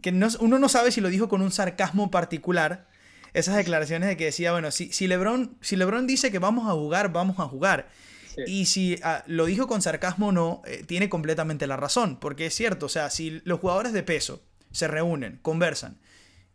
que 0.00 0.10
uno 0.10 0.58
no 0.58 0.68
sabe 0.68 0.92
si 0.92 1.00
lo 1.00 1.08
dijo 1.08 1.28
con 1.28 1.42
un 1.42 1.50
sarcasmo 1.50 2.10
particular. 2.10 2.88
Esas 3.32 3.56
declaraciones 3.56 4.08
de 4.08 4.16
que 4.16 4.24
decía, 4.24 4.52
bueno, 4.52 4.70
si, 4.70 4.92
si, 4.92 5.06
Lebron, 5.06 5.56
si 5.60 5.76
Lebron 5.76 6.06
dice 6.06 6.32
que 6.32 6.38
vamos 6.38 6.68
a 6.68 6.72
jugar, 6.72 7.12
vamos 7.12 7.38
a 7.38 7.44
jugar. 7.44 7.88
Y 8.46 8.66
si 8.66 8.98
ah, 9.02 9.22
lo 9.26 9.46
dijo 9.46 9.66
con 9.66 9.82
sarcasmo 9.82 10.28
o 10.28 10.32
no, 10.32 10.62
eh, 10.66 10.84
tiene 10.86 11.08
completamente 11.08 11.66
la 11.66 11.76
razón, 11.76 12.18
porque 12.20 12.46
es 12.46 12.54
cierto, 12.54 12.86
o 12.86 12.88
sea, 12.88 13.10
si 13.10 13.40
los 13.44 13.60
jugadores 13.60 13.92
de 13.92 14.02
peso 14.02 14.42
se 14.70 14.88
reúnen, 14.88 15.38
conversan 15.42 15.98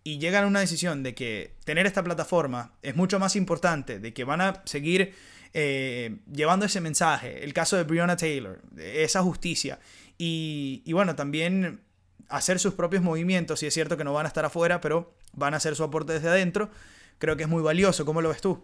y 0.03 0.19
llegan 0.19 0.43
a 0.43 0.47
una 0.47 0.59
decisión 0.59 1.01
de 1.03 1.15
que 1.15 1.55
tener 1.65 1.87
esta 1.87 2.03
plataforma 2.03 2.73
es 2.83 2.95
mucho 2.95 3.19
más 3.19 3.35
importante, 3.35 3.99
de 3.99 4.13
que 4.13 4.23
van 4.23 4.39
a 4.39 4.61
seguir 4.65 5.13
eh, 5.53 6.17
llevando 6.31 6.65
ese 6.65 6.79
mensaje, 6.79 7.43
el 7.43 7.53
caso 7.53 7.75
de 7.75 7.83
Breonna 7.83 8.15
Taylor, 8.15 8.61
esa 8.77 9.23
justicia, 9.23 9.79
y, 10.17 10.83
y 10.85 10.93
bueno, 10.93 11.15
también 11.15 11.81
hacer 12.29 12.59
sus 12.59 12.75
propios 12.75 13.01
movimientos, 13.01 13.63
y 13.63 13.65
es 13.65 13.73
cierto 13.73 13.97
que 13.97 14.03
no 14.03 14.13
van 14.13 14.25
a 14.25 14.29
estar 14.29 14.45
afuera, 14.45 14.79
pero 14.79 15.15
van 15.33 15.55
a 15.55 15.57
hacer 15.57 15.75
su 15.75 15.83
aporte 15.83 16.13
desde 16.13 16.29
adentro, 16.29 16.69
creo 17.17 17.35
que 17.35 17.43
es 17.43 17.49
muy 17.49 17.63
valioso, 17.63 18.05
¿cómo 18.05 18.21
lo 18.21 18.29
ves 18.29 18.41
tú? 18.41 18.63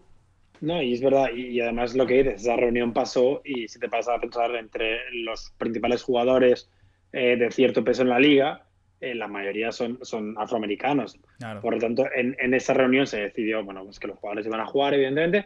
No, 0.61 0.81
y 0.81 0.93
es 0.93 1.01
verdad, 1.01 1.31
y, 1.35 1.59
además 1.59 1.95
lo 1.95 2.05
que 2.05 2.23
dices, 2.23 2.41
esa 2.41 2.55
reunión 2.55 2.93
pasó 2.93 3.41
y 3.43 3.67
si 3.67 3.79
te 3.79 3.89
pasa 3.89 4.13
a 4.13 4.21
pensar 4.21 4.55
entre 4.55 4.99
los 5.11 5.51
principales 5.57 6.03
jugadores 6.03 6.69
eh, 7.11 7.35
de 7.35 7.51
cierto 7.51 7.83
peso 7.83 8.03
en 8.03 8.09
la 8.09 8.19
liga, 8.19 8.65
eh, 8.99 9.15
la 9.15 9.27
mayoría 9.27 9.71
son, 9.71 9.97
son 10.03 10.35
afroamericanos. 10.37 11.19
Por 11.61 11.73
lo 11.73 11.79
tanto, 11.79 12.05
en, 12.15 12.35
en, 12.39 12.53
esa 12.53 12.75
reunión 12.75 13.07
se 13.07 13.21
decidió, 13.21 13.63
bueno, 13.63 13.83
pues 13.83 13.99
que 13.99 14.07
los 14.07 14.19
jugadores 14.19 14.45
iban 14.45 14.59
a 14.59 14.67
jugar, 14.67 14.93
evidentemente, 14.93 15.45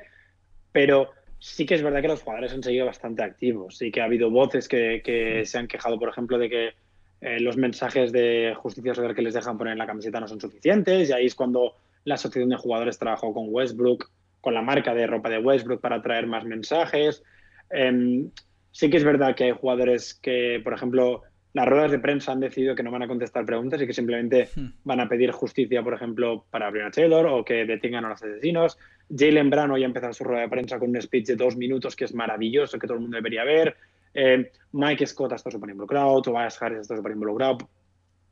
pero 0.73 1.11
sí 1.39 1.65
que 1.65 1.75
es 1.75 1.81
verdad 1.81 2.01
que 2.01 2.09
los 2.09 2.21
jugadores 2.21 2.51
han 2.51 2.63
seguido 2.63 2.85
bastante 2.85 3.23
activos. 3.23 3.77
Sí 3.77 3.91
que 3.91 4.01
ha 4.01 4.05
habido 4.05 4.29
voces 4.29 4.67
que, 4.67 5.01
que 5.03 5.45
se 5.45 5.57
han 5.57 5.67
quejado, 5.67 5.97
por 5.97 6.09
ejemplo, 6.09 6.37
de 6.37 6.49
que 6.49 6.73
eh, 7.21 7.39
los 7.39 7.55
mensajes 7.55 8.11
de 8.11 8.53
justicia 8.57 8.93
social 8.93 9.15
que 9.15 9.21
les 9.21 9.33
dejan 9.33 9.57
poner 9.57 9.71
en 9.73 9.79
la 9.79 9.87
camiseta 9.87 10.19
no 10.19 10.27
son 10.27 10.41
suficientes, 10.41 11.09
y 11.09 11.13
ahí 11.13 11.25
es 11.25 11.35
cuando 11.35 11.75
la 12.03 12.15
asociación 12.15 12.49
de 12.49 12.57
jugadores 12.57 12.99
trabajó 12.99 13.33
con 13.33 13.45
Westbrook 13.47 14.09
con 14.45 14.53
la 14.53 14.61
marca 14.61 14.93
de 14.93 15.07
ropa 15.07 15.27
de 15.27 15.39
Westbrook 15.39 15.81
para 15.81 16.03
traer 16.03 16.27
más 16.27 16.45
mensajes. 16.45 17.23
Em, 17.71 18.29
sí 18.69 18.91
que 18.91 18.97
es 18.97 19.03
verdad 19.03 19.35
que 19.35 19.45
hay 19.45 19.51
jugadores 19.53 20.13
que, 20.13 20.61
por 20.63 20.71
ejemplo, 20.71 21.23
las 21.53 21.67
ruedas 21.67 21.89
de 21.89 21.97
prensa 21.97 22.31
han 22.31 22.41
decidido 22.41 22.75
que 22.75 22.83
no 22.83 22.91
van 22.91 23.01
a 23.01 23.07
contestar 23.07 23.43
preguntas 23.43 23.81
y 23.81 23.87
que 23.87 23.93
simplemente 23.93 24.49
hmm. 24.55 24.67
van 24.83 24.99
a 24.99 25.09
pedir 25.09 25.31
justicia, 25.31 25.81
por 25.81 25.95
ejemplo, 25.95 26.45
para 26.51 26.69
Breonna 26.69 26.91
Taylor 26.91 27.25
o 27.25 27.43
que 27.43 27.65
detengan 27.65 28.05
a 28.05 28.09
los 28.09 28.21
asesinos. 28.21 28.77
Jalen 29.09 29.49
Brown 29.49 29.71
hoy 29.71 29.81
ha 29.81 29.87
empezado 29.87 30.13
su 30.13 30.23
rueda 30.23 30.41
de 30.41 30.49
prensa 30.49 30.77
con 30.77 30.91
un 30.91 31.01
speech 31.01 31.25
de 31.25 31.35
dos 31.35 31.57
minutos 31.57 31.95
que 31.95 32.05
es 32.05 32.13
maravilloso, 32.13 32.77
que 32.77 32.85
todo 32.85 32.97
el 32.97 33.01
mundo 33.01 33.15
debería 33.15 33.43
ver. 33.43 33.75
Em, 34.13 34.45
Mike 34.73 35.07
Scott 35.07 35.31
está 35.31 35.49
súper 35.49 35.71
involucrado, 35.71 36.21
Tobias 36.21 36.61
Harris 36.61 36.81
está 36.81 36.95
súper 36.95 37.13
involucrado. 37.13 37.57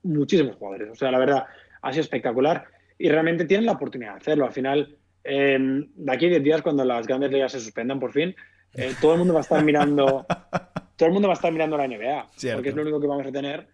Muchísimos 0.04 0.58
jugadores. 0.58 0.92
O 0.92 0.96
sea, 0.96 1.10
la 1.10 1.18
verdad, 1.18 1.46
ha 1.82 1.92
sido 1.92 2.02
espectacular 2.02 2.66
y 3.00 3.10
realmente 3.10 3.46
tienen 3.46 3.66
la 3.66 3.72
oportunidad 3.72 4.12
de 4.12 4.18
hacerlo. 4.18 4.46
Al 4.46 4.54
final, 4.54 4.96
de 5.24 6.12
aquí 6.12 6.26
a 6.26 6.30
10 6.30 6.44
días, 6.44 6.62
cuando 6.62 6.84
las 6.84 7.08
grandes 7.08 7.32
ligas 7.32 7.52
se 7.52 7.60
suspendan 7.60 8.00
por 8.00 8.12
fin, 8.12 8.36
eh, 8.74 8.94
todo 9.00 9.14
el 9.14 9.20
mundo 9.20 9.34
va 9.34 9.40
a 9.40 9.44
estar 9.44 9.64
mirando. 9.64 10.26
todo 10.98 11.08
el 11.08 11.14
mundo 11.14 11.28
va 11.28 11.34
a 11.34 11.36
estar 11.36 11.52
mirando 11.52 11.78
la 11.78 11.88
NBA, 11.88 12.28
porque 12.54 12.70
es 12.70 12.76
lo 12.76 12.82
único 12.82 13.00
que 13.00 13.08
vamos 13.08 13.28
a 13.28 13.32
tener. 13.32 13.68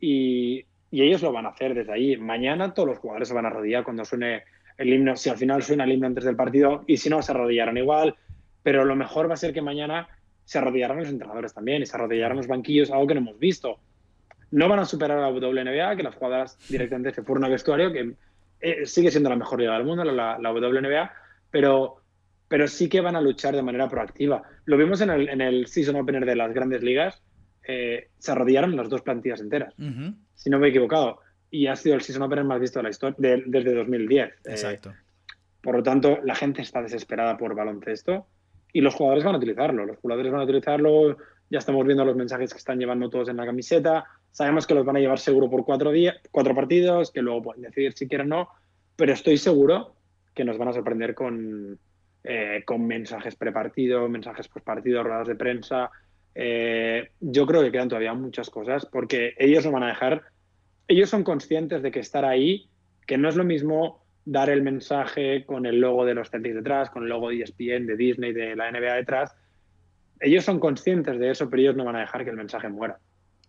Y, 0.00 0.64
y, 0.90 1.02
ellos 1.02 1.22
lo 1.22 1.32
van 1.32 1.46
a 1.46 1.50
hacer 1.50 1.74
desde 1.74 1.92
ahí. 1.92 2.16
Mañana 2.16 2.74
todos 2.74 2.88
los 2.88 2.98
jugadores 2.98 3.28
se 3.28 3.34
van 3.34 3.44
a 3.44 3.48
arrodillar 3.48 3.84
cuando 3.84 4.04
suene 4.04 4.44
el 4.76 4.92
himno. 4.92 5.16
Si 5.16 5.30
al 5.30 5.38
final 5.38 5.62
suena 5.62 5.84
el 5.84 5.92
himno 5.92 6.06
antes 6.06 6.24
del 6.24 6.36
partido, 6.36 6.84
y 6.86 6.96
si 6.96 7.08
no, 7.08 7.22
se 7.22 7.32
arrodillarán 7.32 7.76
igual. 7.76 8.16
Pero 8.62 8.84
lo 8.84 8.96
mejor 8.96 9.30
va 9.30 9.34
a 9.34 9.38
ser 9.38 9.52
que 9.52 9.62
mañana 9.62 10.08
se 10.44 10.58
arrodillarán 10.58 10.98
los 10.98 11.08
entrenadores 11.08 11.54
también 11.54 11.82
y 11.82 11.86
se 11.86 11.96
arrodillarán 11.96 12.36
los 12.36 12.46
banquillos, 12.46 12.90
algo 12.90 13.06
que 13.06 13.14
no 13.14 13.20
hemos 13.20 13.38
visto. 13.38 13.78
No 14.50 14.68
van 14.68 14.78
a 14.78 14.84
superar 14.84 15.18
a 15.18 15.22
la 15.22 15.30
WNBA, 15.30 15.96
que 15.96 16.02
las 16.02 16.14
jugadoras 16.14 16.56
directamente 16.68 17.12
se 17.12 17.22
fueron 17.22 17.44
al 17.44 17.50
vestuario, 17.50 17.92
que 17.92 18.14
eh, 18.60 18.86
sigue 18.86 19.10
siendo 19.10 19.30
la 19.30 19.36
mejor 19.36 19.60
liga 19.60 19.74
del 19.74 19.84
mundo, 19.84 20.04
la, 20.04 20.38
la, 20.38 20.52
WNBA, 20.52 21.12
pero, 21.50 21.96
pero 22.48 22.68
sí 22.68 22.88
que 22.88 23.00
van 23.00 23.16
a 23.16 23.20
luchar 23.20 23.54
de 23.54 23.62
manera 23.62 23.88
proactiva. 23.88 24.42
Lo 24.64 24.76
vimos 24.76 25.00
en 25.00 25.10
el, 25.10 25.28
en 25.28 25.40
el 25.40 25.66
Season 25.66 25.96
Opener 25.96 26.24
de 26.24 26.36
las 26.36 26.52
grandes 26.52 26.82
ligas, 26.82 27.22
eh, 27.66 28.10
se 28.18 28.32
arrodillaron 28.32 28.76
las 28.76 28.88
dos 28.88 29.02
plantillas 29.02 29.40
enteras, 29.40 29.74
si 30.34 30.50
no 30.50 30.58
me 30.58 30.68
he 30.68 30.70
equivocado, 30.70 31.20
y 31.50 31.66
ha 31.66 31.76
sido 31.76 31.94
el 31.94 32.02
Season 32.02 32.22
Opener 32.22 32.44
más 32.44 32.60
visto 32.60 32.78
de 32.78 32.84
la 32.84 32.90
historia 32.90 33.16
desde 33.18 33.74
2010. 33.74 34.28
Eh, 34.28 34.32
Exacto. 34.44 34.94
por 35.62 35.76
lo 35.76 35.82
tanto, 35.82 36.18
la 36.24 36.34
gente 36.34 36.62
está 36.62 36.82
desesperada 36.82 37.36
por 37.36 37.54
baloncesto 37.54 38.26
y 38.72 38.82
los 38.82 38.94
jugadores 38.94 39.24
van 39.24 39.34
a 39.34 39.38
utilizarlo. 39.38 39.86
Los 39.86 39.98
jugadores 39.98 40.30
van 40.30 40.42
a 40.42 40.44
utilizarlo. 40.44 41.16
Ya 41.48 41.58
estamos 41.58 41.86
viendo 41.86 42.04
los 42.04 42.14
mensajes 42.14 42.52
que 42.52 42.58
están 42.58 42.78
llevando 42.78 43.08
todos 43.08 43.28
en 43.28 43.38
la 43.38 43.46
camiseta. 43.46 44.04
Sabemos 44.36 44.66
que 44.66 44.74
los 44.74 44.84
van 44.84 44.96
a 44.96 45.00
llevar 45.00 45.18
seguro 45.18 45.48
por 45.48 45.64
cuatro, 45.64 45.90
días, 45.90 46.14
cuatro 46.30 46.54
partidos, 46.54 47.10
que 47.10 47.22
luego 47.22 47.42
pueden 47.42 47.62
decidir 47.62 47.94
si 47.94 48.06
quieren 48.06 48.30
o 48.34 48.36
no, 48.36 48.48
pero 48.94 49.14
estoy 49.14 49.38
seguro 49.38 49.94
que 50.34 50.44
nos 50.44 50.58
van 50.58 50.68
a 50.68 50.72
sorprender 50.74 51.14
con, 51.14 51.78
eh, 52.22 52.62
con 52.66 52.86
mensajes 52.86 53.34
prepartido, 53.34 54.06
mensajes 54.10 54.46
postpartido, 54.48 55.02
ruedas 55.02 55.26
de 55.28 55.36
prensa. 55.36 55.90
Eh, 56.34 57.12
yo 57.18 57.46
creo 57.46 57.62
que 57.62 57.72
quedan 57.72 57.88
todavía 57.88 58.12
muchas 58.12 58.50
cosas 58.50 58.84
porque 58.84 59.32
ellos 59.38 59.64
no 59.64 59.72
van 59.72 59.84
a 59.84 59.88
dejar, 59.88 60.24
ellos 60.86 61.08
son 61.08 61.24
conscientes 61.24 61.80
de 61.80 61.90
que 61.90 62.00
estar 62.00 62.26
ahí, 62.26 62.68
que 63.06 63.16
no 63.16 63.30
es 63.30 63.36
lo 63.36 63.44
mismo 63.44 64.04
dar 64.26 64.50
el 64.50 64.60
mensaje 64.60 65.46
con 65.46 65.64
el 65.64 65.80
logo 65.80 66.04
de 66.04 66.12
los 66.12 66.28
Celtics 66.28 66.56
detrás, 66.56 66.90
con 66.90 67.04
el 67.04 67.08
logo 67.08 67.30
de 67.30 67.40
ESPN, 67.40 67.86
de 67.86 67.96
Disney, 67.96 68.34
de 68.34 68.54
la 68.54 68.70
NBA 68.70 68.96
detrás. 68.96 69.34
Ellos 70.20 70.44
son 70.44 70.60
conscientes 70.60 71.18
de 71.18 71.30
eso, 71.30 71.48
pero 71.48 71.62
ellos 71.62 71.76
no 71.76 71.86
van 71.86 71.96
a 71.96 72.00
dejar 72.00 72.22
que 72.22 72.30
el 72.32 72.36
mensaje 72.36 72.68
muera. 72.68 72.98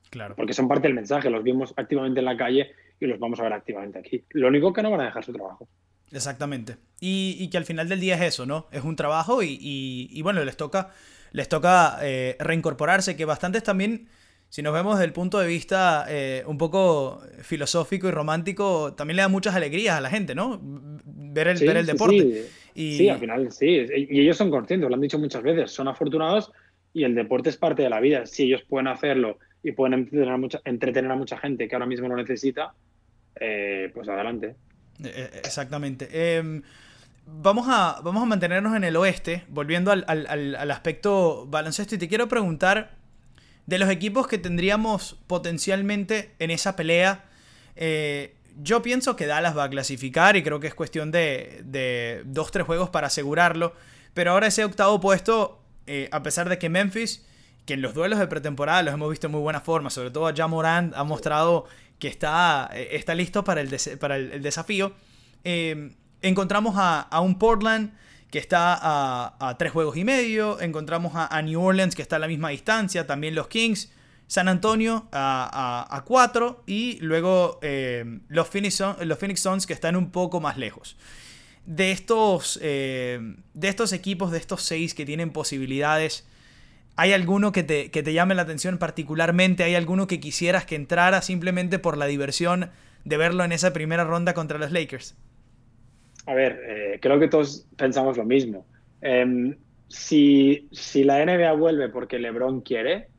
Claro. 0.09 0.35
Porque 0.35 0.53
son 0.53 0.67
parte 0.67 0.87
del 0.87 0.95
mensaje, 0.95 1.29
los 1.29 1.43
vimos 1.43 1.73
activamente 1.77 2.19
en 2.19 2.25
la 2.25 2.37
calle 2.37 2.71
y 2.99 3.05
los 3.05 3.19
vamos 3.19 3.39
a 3.39 3.43
ver 3.43 3.53
activamente 3.53 3.99
aquí. 3.99 4.23
Lo 4.31 4.47
único 4.47 4.73
que 4.73 4.81
no 4.81 4.91
van 4.91 5.01
a 5.01 5.05
dejar 5.05 5.23
su 5.23 5.33
trabajo. 5.33 5.67
Exactamente. 6.11 6.77
Y, 6.99 7.49
que 7.49 7.57
al 7.57 7.65
final 7.65 7.89
del 7.89 7.99
día 7.99 8.15
es 8.15 8.21
eso, 8.21 8.45
¿no? 8.45 8.67
Es 8.71 8.83
un 8.83 8.95
trabajo 8.95 9.41
y, 9.43 10.21
bueno, 10.23 10.43
les 10.43 10.57
toca, 10.57 10.91
les 11.31 11.49
toca 11.49 11.99
eh, 12.01 12.35
reincorporarse, 12.39 13.15
que 13.15 13.25
bastantes 13.25 13.63
también, 13.63 14.07
si 14.49 14.61
nos 14.61 14.73
vemos 14.73 14.95
desde 14.95 15.05
el 15.05 15.13
punto 15.13 15.39
de 15.39 15.47
vista 15.47 16.05
eh, 16.07 16.43
un 16.47 16.57
poco 16.57 17.21
filosófico 17.41 18.07
y 18.07 18.11
romántico, 18.11 18.93
también 18.93 19.17
le 19.17 19.21
da 19.23 19.27
muchas 19.27 19.55
alegrías 19.55 19.97
a 19.97 20.01
la 20.01 20.09
gente, 20.09 20.33
¿no? 20.33 20.59
Ver 20.63 21.49
el, 21.49 21.59
ver 21.59 21.77
el 21.77 21.85
deporte. 21.85 22.19
Sí. 22.19 22.45
Y... 22.73 22.97
sí, 22.97 23.09
al 23.09 23.19
final 23.19 23.51
sí. 23.51 23.85
Y 24.09 24.21
ellos 24.21 24.37
son 24.37 24.49
conscientes, 24.49 24.87
lo 24.87 24.95
han 24.95 25.01
dicho 25.01 25.19
muchas 25.19 25.43
veces, 25.43 25.71
son 25.71 25.87
afortunados 25.87 26.51
y 26.93 27.03
el 27.03 27.15
deporte 27.15 27.49
es 27.49 27.57
parte 27.57 27.83
de 27.83 27.89
la 27.89 27.99
vida. 27.99 28.25
Si 28.25 28.43
ellos 28.43 28.63
pueden 28.63 28.87
hacerlo 28.87 29.39
y 29.63 29.71
pueden 29.71 30.09
entretener 30.65 31.11
a 31.11 31.15
mucha, 31.15 31.37
gente 31.37 31.67
que 31.67 31.75
ahora 31.75 31.85
mismo 31.85 32.07
lo 32.07 32.15
necesita, 32.15 32.73
eh, 33.39 33.91
pues 33.93 34.07
adelante. 34.07 34.55
Eh, 35.03 35.13
eh, 35.13 35.41
exactamente. 35.43 36.37
Em, 36.37 36.61
vamos, 37.25 37.67
a, 37.69 37.99
vamos 38.03 38.23
a 38.23 38.25
mantenernos 38.25 38.75
en 38.75 38.83
el 38.83 38.95
oeste, 38.95 39.43
volviendo 39.49 39.91
al, 39.91 40.05
al, 40.07 40.71
aspecto 40.71 41.45
baloncesto, 41.47 41.95
y 41.95 41.97
te 41.97 42.07
quiero 42.07 42.27
preguntar 42.27 42.95
de 43.65 43.77
los 43.77 43.89
equipos 43.89 44.27
que 44.27 44.37
tendríamos 44.37 45.17
potencialmente 45.27 46.31
en 46.39 46.51
esa 46.51 46.75
pelea. 46.75 47.25
yo 48.55 48.81
pienso 48.81 49.15
que 49.15 49.25
Dallas 49.25 49.57
va 49.57 49.65
a 49.65 49.69
clasificar 49.69 50.37
y 50.37 50.43
creo 50.43 50.59
que 50.59 50.67
es 50.67 50.73
cuestión 50.73 51.11
de, 51.11 51.61
de 51.65 52.23
dos, 52.25 52.51
tres 52.51 52.65
juegos 52.65 52.89
para 52.89 53.07
asegurarlo. 53.07 53.73
Pero 54.13 54.31
ahora 54.31 54.47
ese 54.47 54.63
octavo 54.63 55.01
puesto, 55.01 55.61
a 56.11 56.23
pesar 56.23 56.47
de 56.47 56.57
que 56.57 56.69
Memphis 56.69 57.26
que 57.67 57.73
en 57.73 57.81
los 57.81 57.93
duelos 57.93 58.17
de 58.17 58.27
pretemporada 58.27 58.81
los 58.81 58.93
hemos 58.93 59.09
visto 59.09 59.27
en 59.27 59.33
muy 59.33 59.41
buena 59.41 59.59
forma, 59.59 59.89
sobre 59.91 60.09
todo 60.09 60.29
ya 60.31 60.47
Morant 60.47 60.95
ha 60.95 61.03
mostrado 61.03 61.65
que 61.99 62.07
está, 62.07 62.69
eh, 62.73 62.89
está 62.93 63.13
listo 63.13 63.43
para 63.43 63.61
el, 63.61 63.69
para 63.99 64.15
el, 64.15 64.41
desafío. 64.41 64.93
Em, 65.43 65.93
encontramos 66.21 66.75
a, 66.77 67.19
un 67.19 67.37
Portland 67.37 67.93
que 68.31 68.39
está 68.39 68.79
a, 68.81 69.57
tres 69.57 69.73
juegos 69.73 69.97
y 69.97 70.05
medio, 70.05 70.59
encontramos 70.61 71.11
a, 71.13 71.41
New 71.41 71.61
Orleans 71.61 71.93
que 71.93 72.01
está 72.01 72.15
a 72.15 72.19
la 72.19 72.27
misma 72.27 72.49
distancia, 72.49 73.05
también 73.05 73.35
los 73.35 73.49
Kings, 73.49 73.91
San 74.27 74.47
Antonio 74.47 75.07
a, 75.11 76.03
cuatro 76.05 76.63
y 76.67 76.97
luego 77.01 77.59
em, 77.61 78.21
los, 78.29 78.47
Phoenix, 78.47 78.81
los 79.01 79.19
Phoenix 79.19 79.41
Suns 79.41 79.67
que 79.67 79.73
están 79.73 79.97
un 79.97 80.11
poco 80.11 80.39
más 80.39 80.57
lejos. 80.57 80.95
De 81.65 81.91
estos, 81.91 82.59
em, 82.61 83.35
de 83.53 83.67
estos 83.67 83.91
equipos, 83.91 84.31
de 84.31 84.37
estos 84.37 84.63
seis 84.63 84.93
que 84.93 85.05
tienen 85.05 85.31
posibilidades 85.31 86.25
¿Hay 86.99 87.13
alguno 87.13 87.51
que 87.51 87.61
te, 87.61 88.13
llame 88.13 88.33
la 88.33 88.41
atención 88.41 88.79
particularmente? 88.79 89.63
¿Hay 89.63 89.75
alguno 89.75 90.07
que 90.07 90.19
quisieras 90.19 90.65
que 90.65 90.75
entrara 90.75 91.21
simplemente 91.21 91.77
por 91.77 91.95
la 91.95 92.07
diversión 92.07 92.71
de 93.05 93.17
verlo 93.17 93.43
en 93.43 93.51
esa 93.51 93.71
primera 93.71 94.03
ronda 94.03 94.33
contra 94.33 94.57
los 94.57 94.71
Lakers? 94.71 95.15
A 96.25 96.33
ver, 96.33 96.59
eh, 96.67 96.99
creo 96.99 97.19
que 97.19 97.27
todos 97.27 97.67
pensamos 97.77 98.17
lo 98.17 98.25
mismo. 98.25 98.65
Em, 99.01 99.55
si, 99.87 100.67
si 100.71 101.03
la 101.03 101.23
NBA 101.23 101.53
vuelve 101.53 101.87
porque 101.89 102.17
LeBron 102.17 102.61
quiere, 102.61 103.09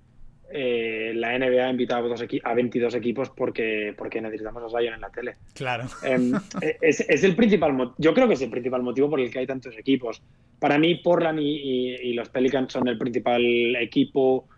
eh, 0.50 1.12
la 1.14 1.38
NBA 1.38 1.66
ha 1.66 1.70
invitado 1.70 2.06
a, 2.06 2.08
dos 2.08 2.24
a 2.42 2.54
22 2.54 2.94
equipos 2.94 3.30
porque, 3.30 3.94
porque 3.96 4.20
necesitamos 4.20 4.62
a 4.62 4.78
Zion 4.78 4.94
en 4.94 5.00
la 5.00 5.10
tele. 5.10 5.36
Claro. 5.54 5.84
Em, 6.02 6.32
es, 6.80 7.00
es, 7.00 7.24
el 7.24 7.36
principal 7.36 7.92
yo 7.98 8.14
creo 8.14 8.28
que 8.28 8.34
es 8.34 8.42
el 8.42 8.50
principal 8.50 8.82
motivo 8.82 9.10
por 9.10 9.20
el 9.20 9.30
que 9.30 9.40
hay 9.40 9.46
tantos 9.46 9.76
equipos. 9.76 10.22
Para 10.58 10.78
mí, 10.78 10.96
Portland 10.96 11.40
y, 11.40 11.96
y, 11.96 12.12
los 12.14 12.28
Pelicans 12.28 12.72
son 12.72 12.88
el 12.88 12.98
principal 12.98 13.42
equipo 13.76 14.48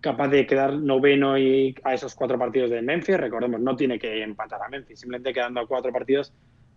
capaz 0.00 0.28
de 0.28 0.46
quedar 0.46 0.72
noveno 0.72 1.36
y 1.36 1.74
a 1.84 1.92
esos 1.92 2.14
cuatro 2.14 2.38
partidos 2.38 2.70
de 2.70 2.80
Memphis. 2.80 3.18
Recordemos, 3.18 3.60
no 3.60 3.76
tiene 3.76 3.98
que 3.98 4.22
empatar 4.22 4.62
a 4.62 4.68
Memphis, 4.68 5.00
simplemente 5.00 5.34
quedando 5.34 5.60
a 5.60 5.66
cuatro 5.66 5.92
partidos 5.92 6.32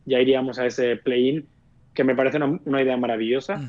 ya 0.06 0.20
iríamos 0.20 0.60
a 0.60 0.66
ese 0.66 0.98
play-in, 0.98 1.48
que 1.94 2.04
me 2.04 2.16
parece 2.16 2.38
una, 2.38 2.60
una 2.66 2.82
idea 2.82 2.98
maravillosa. 2.98 3.62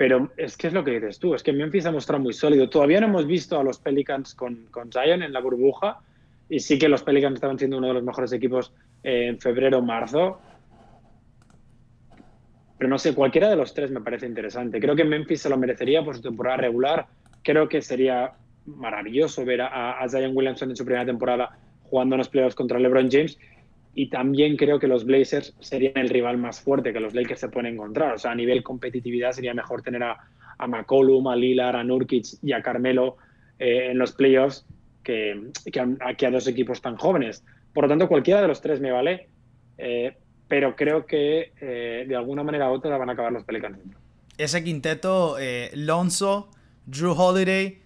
Pero 0.00 0.32
es 0.38 0.56
que 0.56 0.68
es 0.68 0.72
lo 0.72 0.82
que 0.82 0.92
dices 0.92 1.18
tú, 1.18 1.34
es 1.34 1.42
que 1.42 1.52
Memphis 1.52 1.84
ha 1.84 1.92
mostrado 1.92 2.22
muy 2.22 2.32
sólido. 2.32 2.70
Todavía 2.70 3.02
no 3.02 3.08
hemos 3.08 3.26
visto 3.26 3.60
a 3.60 3.62
los 3.62 3.78
Pelicans 3.78 4.34
con, 4.34 4.64
con 4.70 4.90
Zion 4.90 5.22
en 5.22 5.30
la 5.30 5.40
burbuja 5.40 6.00
y 6.48 6.58
sí 6.58 6.78
que 6.78 6.88
los 6.88 7.02
Pelicans 7.02 7.34
estaban 7.34 7.58
siendo 7.58 7.76
uno 7.76 7.88
de 7.88 7.92
los 7.92 8.02
mejores 8.02 8.32
equipos 8.32 8.72
en 9.02 9.38
febrero 9.38 9.82
marzo. 9.82 10.40
Pero 12.78 12.88
no 12.88 12.98
sé, 12.98 13.14
cualquiera 13.14 13.50
de 13.50 13.56
los 13.56 13.74
tres 13.74 13.90
me 13.90 14.00
parece 14.00 14.24
interesante. 14.24 14.80
Creo 14.80 14.96
que 14.96 15.04
Memphis 15.04 15.42
se 15.42 15.50
lo 15.50 15.58
merecería 15.58 16.02
por 16.02 16.16
su 16.16 16.22
temporada 16.22 16.56
regular. 16.56 17.06
Creo 17.42 17.68
que 17.68 17.82
sería 17.82 18.32
maravilloso 18.64 19.44
ver 19.44 19.60
a, 19.60 20.00
a 20.00 20.08
Zion 20.08 20.34
Williamson 20.34 20.70
en 20.70 20.76
su 20.76 20.84
primera 20.86 21.04
temporada 21.04 21.58
jugando 21.90 22.14
en 22.14 22.20
los 22.20 22.30
playoffs 22.30 22.54
contra 22.54 22.78
LeBron 22.78 23.10
James 23.10 23.38
y 23.94 24.08
también 24.08 24.56
creo 24.56 24.78
que 24.78 24.86
los 24.86 25.04
Blazers 25.04 25.54
serían 25.60 25.96
el 25.96 26.08
rival 26.08 26.38
más 26.38 26.60
fuerte 26.60 26.92
que 26.92 27.00
los 27.00 27.14
Lakers 27.14 27.40
se 27.40 27.48
pueden 27.48 27.74
encontrar. 27.74 28.14
O 28.14 28.18
sea, 28.18 28.30
a 28.30 28.34
nivel 28.34 28.62
competitividad 28.62 29.32
sería 29.32 29.52
mejor 29.52 29.82
tener 29.82 30.02
a, 30.02 30.16
a 30.58 30.66
McCollum, 30.66 31.26
a 31.28 31.36
Lillard, 31.36 31.76
a 31.76 31.84
Nurkic 31.84 32.26
y 32.42 32.52
a 32.52 32.62
Carmelo 32.62 33.16
eh, 33.58 33.90
en 33.90 33.98
los 33.98 34.12
playoffs 34.12 34.64
que, 35.02 35.50
que, 35.72 35.80
a, 35.80 36.30
dos 36.30 36.46
equipos 36.46 36.80
tan 36.80 36.96
jóvenes. 36.96 37.42
Por 37.74 37.84
lo 37.84 37.88
tanto, 37.88 38.08
cualquiera 38.08 38.40
de 38.40 38.48
los 38.48 38.60
tres 38.60 38.80
me 38.80 38.92
vale, 38.92 39.28
eh, 39.78 40.16
pero 40.46 40.76
creo 40.76 41.06
que 41.06 41.52
eh, 41.60 42.04
de 42.06 42.16
alguna 42.16 42.44
manera 42.44 42.70
u 42.70 42.74
otra 42.74 42.96
van 42.96 43.10
a 43.10 43.12
acabar 43.12 43.32
los 43.32 43.44
Pelicans. 43.44 43.78
Ese 44.38 44.62
quinteto, 44.62 45.36
Lonzo, 45.74 46.48
Drew 46.86 47.12
Holiday, 47.12 47.78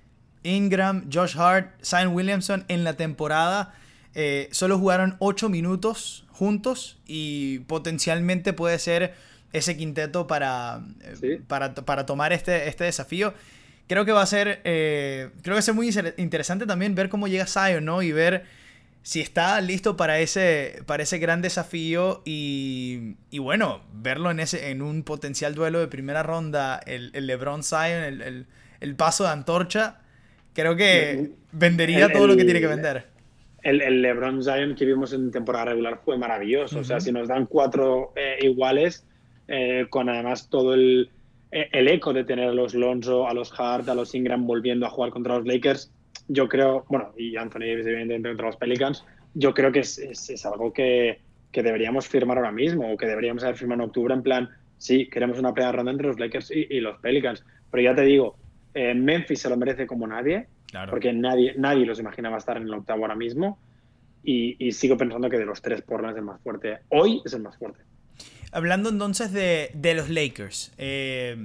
Ingram, 0.43 1.11
Josh 1.13 1.37
Hart, 1.37 1.83
Zion 1.83 2.15
Williamson 2.15 2.65
en 2.69 2.85
la 2.85 2.97
temporada 2.97 3.75
eh, 4.15 4.49
solo 4.53 4.79
jugaron 4.79 5.17
8 5.19 5.49
minutos 5.49 6.25
juntos 6.31 6.99
y 7.07 7.61
potencialmente 7.61 8.53
puede 8.53 8.79
ser 8.79 9.15
ese 9.53 9.77
quinteto 9.77 10.27
para, 10.27 10.83
eh, 11.23 11.41
para, 11.47 11.75
para, 11.75 12.07
tomar 12.07 12.33
este, 12.33 12.69
este 12.69 12.85
desafío. 12.85 13.35
Creo 13.87 14.05
que 14.05 14.13
va 14.13 14.23
a 14.23 14.27
ser, 14.27 14.61
eh, 14.65 15.31
creo 15.43 15.43
que 15.43 15.51
va 15.53 15.59
a 15.59 15.63
ser 15.63 15.75
muy 15.75 15.91
interesante 16.17 16.67
también 16.67 16.95
ver 16.95 17.09
cómo 17.09 17.29
llega 17.29 17.47
Zion, 17.47 17.85
¿no? 17.85 18.03
Y 18.03 18.13
ver 18.13 18.45
si 19.03 19.21
está 19.21 19.61
listo 19.61 19.97
para 19.97 20.19
ese, 20.19 20.83
para 20.87 21.03
ese 21.03 21.19
gran 21.19 21.43
desafío 21.43 22.23
y, 22.25 23.17
y 23.31 23.39
bueno, 23.39 23.85
verlo 23.93 24.31
en, 24.31 24.41
ese, 24.41 24.71
en 24.71 24.81
un 24.81 25.03
potencial 25.03 25.55
duelo 25.55 25.81
de 25.81 25.89
primera 25.89 26.23
ronda, 26.23 26.81
el, 26.87 27.11
el 27.15 27.27
LeBron 27.27 27.63
Zion, 27.63 28.03
el, 28.03 28.23
el, 28.23 28.47
el, 28.81 28.97
paso 28.97 29.25
de 29.25 29.31
antorcha, 29.31 29.99
creo 30.55 30.75
que 30.75 31.33
vendería 31.53 32.11
todo 32.11 32.27
lo 32.27 32.37
que 32.37 32.45
tiene 32.45 32.61
que 32.61 32.67
vender 32.67 33.14
el, 33.65 34.03
LeBron 34.03 34.43
Zion 34.43 34.75
que 34.75 34.85
vimos 34.85 35.13
en 35.13 35.31
temporada 35.31 35.67
regular 35.67 36.01
fue 36.05 36.19
maravilloso. 36.19 36.81
O 36.81 36.85
sea, 36.85 37.01
si 37.01 37.11
nos 37.11 37.29
dan 37.29 37.47
cuatro 37.47 38.13
eh, 38.15 38.39
iguales, 38.43 39.07
eh, 39.49 39.87
con 39.89 40.09
además 40.09 40.49
todo 40.51 40.75
el, 40.75 41.11
eh, 41.51 41.69
el, 41.73 41.89
eco 41.89 42.13
de 42.13 42.25
tener 42.25 42.51
a 42.51 42.53
los 42.53 42.75
Lonzo, 42.75 43.27
a 43.27 43.35
los 43.35 43.53
Hart, 43.59 43.89
a 43.89 43.95
los 43.95 44.15
Ingram 44.15 44.47
volviendo 44.47 44.87
a 44.87 44.91
jugar 44.91 45.11
contra 45.11 45.37
los 45.37 45.47
Lakers, 45.47 45.91
yo 46.29 46.49
creo, 46.49 46.85
bueno, 46.89 47.13
y 47.17 47.37
Anthony 47.37 47.61
Davis 47.61 47.87
evidentemente 47.87 48.29
contra 48.29 48.47
los 48.47 48.57
Pelicans, 48.57 49.05
yo 49.35 49.53
creo 49.53 49.73
que 49.73 49.81
es, 49.81 49.99
es, 49.99 50.47
algo 50.47 50.73
que, 50.73 51.21
que, 51.51 51.63
deberíamos 51.63 52.07
firmar 52.07 52.39
ahora 52.39 52.53
mismo 52.53 52.93
o 52.93 52.97
que 52.97 53.07
deberíamos 53.07 53.43
haber 53.43 53.57
firmado 53.57 53.83
en 53.83 53.89
octubre 53.89 54.15
en 54.15 54.23
plan, 54.23 54.49
sí, 54.79 55.09
queremos 55.09 55.39
una 55.39 55.53
primera 55.53 55.73
ronda 55.73 55.91
entre 55.91 56.07
los 56.07 56.21
Lakers 56.21 56.51
y, 56.51 56.67
y 56.71 56.81
los 56.81 56.99
Pelicans. 57.01 57.45
Pero 57.71 57.83
ya 57.83 57.95
te 57.95 58.03
digo, 58.03 58.37
Memphis 58.75 59.41
se 59.41 59.49
lo 59.49 59.57
merece 59.57 59.87
como 59.87 60.07
nadie 60.07 60.47
porque 60.91 61.13
nadie, 61.13 61.55
nadie 61.57 61.87
los 61.87 61.99
imaginaba 61.99 62.39
estar 62.39 62.57
en 62.57 62.65
el 62.65 62.75
octavo 62.75 63.03
ahora 63.03 63.17
mismo. 63.17 63.59
Y, 64.23 64.73
sigo 64.73 64.97
pensando 64.97 65.29
que 65.29 65.37
de 65.37 65.45
los 65.45 65.61
tres 65.61 65.83
Portland 65.83 66.15
es 66.15 66.19
el 66.19 66.25
más 66.25 66.41
fuerte. 66.41 66.79
Hoy 66.89 67.21
es 67.25 67.35
el 67.35 67.43
más 67.43 67.57
fuerte. 67.59 67.81
Hablando 68.53 68.89
entonces 68.89 69.33
de, 69.33 69.71
de 69.75 69.95
los 69.95 70.09
Lakers. 70.09 70.73
Eh, 70.79 71.37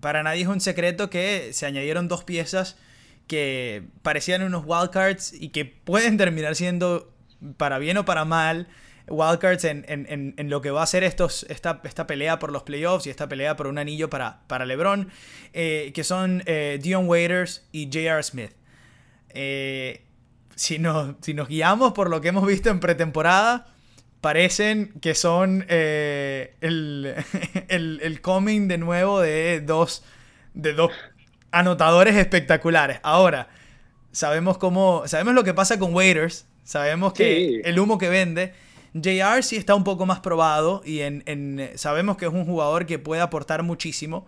para 0.00 0.22
nadie 0.22 0.42
es 0.42 0.48
un 0.48 0.60
secreto 0.60 1.08
que 1.08 1.52
se 1.52 1.64
añadieron 1.64 2.08
dos 2.08 2.24
piezas 2.24 2.78
que 3.26 3.84
parecían 4.02 4.42
unos 4.42 4.64
wildcards 4.66 5.32
y 5.32 5.48
que 5.48 5.64
pueden 5.64 6.16
terminar 6.16 6.54
siendo, 6.54 7.12
para 7.56 7.78
bien 7.78 7.96
o 7.96 8.04
para 8.04 8.24
mal, 8.24 8.68
wildcards 9.08 9.64
en, 9.64 9.84
en, 9.88 10.34
en, 10.36 10.50
lo 10.50 10.60
que 10.60 10.70
va 10.70 10.82
a 10.82 10.86
ser 10.86 11.04
estos, 11.04 11.46
esta, 11.48 11.80
esta, 11.84 12.06
pelea 12.06 12.38
por 12.38 12.52
los 12.52 12.62
playoffs 12.62 13.06
y 13.06 13.10
esta 13.10 13.28
pelea 13.28 13.56
por 13.56 13.66
un 13.66 13.78
anillo 13.78 14.10
para, 14.10 14.40
para 14.46 14.66
LeBron, 14.66 15.08
eh, 15.52 15.92
que 15.94 16.04
son 16.04 16.42
eh, 16.46 16.78
Dion 16.82 17.08
Waiters 17.08 17.66
y 17.72 17.86
J.R. 17.86 18.22
Smith. 18.22 18.52
Eh, 19.36 20.02
si, 20.54 20.78
nos, 20.78 21.14
si 21.20 21.34
nos 21.34 21.48
guiamos 21.48 21.92
por 21.92 22.08
lo 22.08 22.20
que 22.22 22.28
hemos 22.28 22.46
visto 22.46 22.70
en 22.70 22.80
pretemporada, 22.80 23.66
parecen 24.22 24.94
que 25.00 25.14
son 25.14 25.66
eh, 25.68 26.56
el, 26.62 27.14
el, 27.68 28.00
el, 28.02 28.20
coming 28.22 28.66
de 28.66 28.78
nuevo 28.78 29.20
de 29.20 29.60
dos, 29.60 30.02
de 30.54 30.72
dos 30.72 30.90
anotadores 31.52 32.16
espectaculares. 32.16 32.98
Ahora, 33.02 33.48
sabemos 34.12 34.56
cómo, 34.56 35.02
sabemos 35.06 35.34
lo 35.34 35.44
que 35.44 35.52
pasa 35.52 35.78
con 35.78 35.94
Waiters, 35.94 36.46
sabemos 36.64 37.12
que 37.12 37.60
el 37.64 37.78
humo 37.78 37.98
que 37.98 38.08
vende. 38.08 38.54
JR 38.94 39.42
sí 39.42 39.56
está 39.56 39.74
un 39.74 39.84
poco 39.84 40.06
más 40.06 40.20
probado 40.20 40.80
y 40.82 41.00
en, 41.00 41.22
en, 41.26 41.70
sabemos 41.74 42.16
que 42.16 42.24
es 42.24 42.32
un 42.32 42.46
jugador 42.46 42.86
que 42.86 42.98
puede 42.98 43.20
aportar 43.20 43.62
muchísimo, 43.62 44.26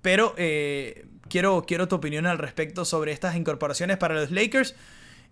pero 0.00 0.34
eh, 0.38 1.04
quiero, 1.28 1.64
quiero 1.66 1.88
tu 1.88 1.96
opinión 1.96 2.26
al 2.26 2.38
respecto 2.38 2.84
sobre 2.84 3.12
estas 3.12 3.36
incorporaciones 3.36 3.96
para 3.96 4.14
los 4.14 4.30
Lakers 4.30 4.74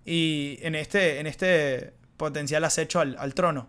y 0.05 0.59
en 0.63 0.75
este, 0.75 1.21
en 1.21 1.27
este 1.27 1.93
potencial 2.17 2.65
acecho 2.65 3.01
al, 3.01 3.17
al 3.19 3.35
trono. 3.35 3.69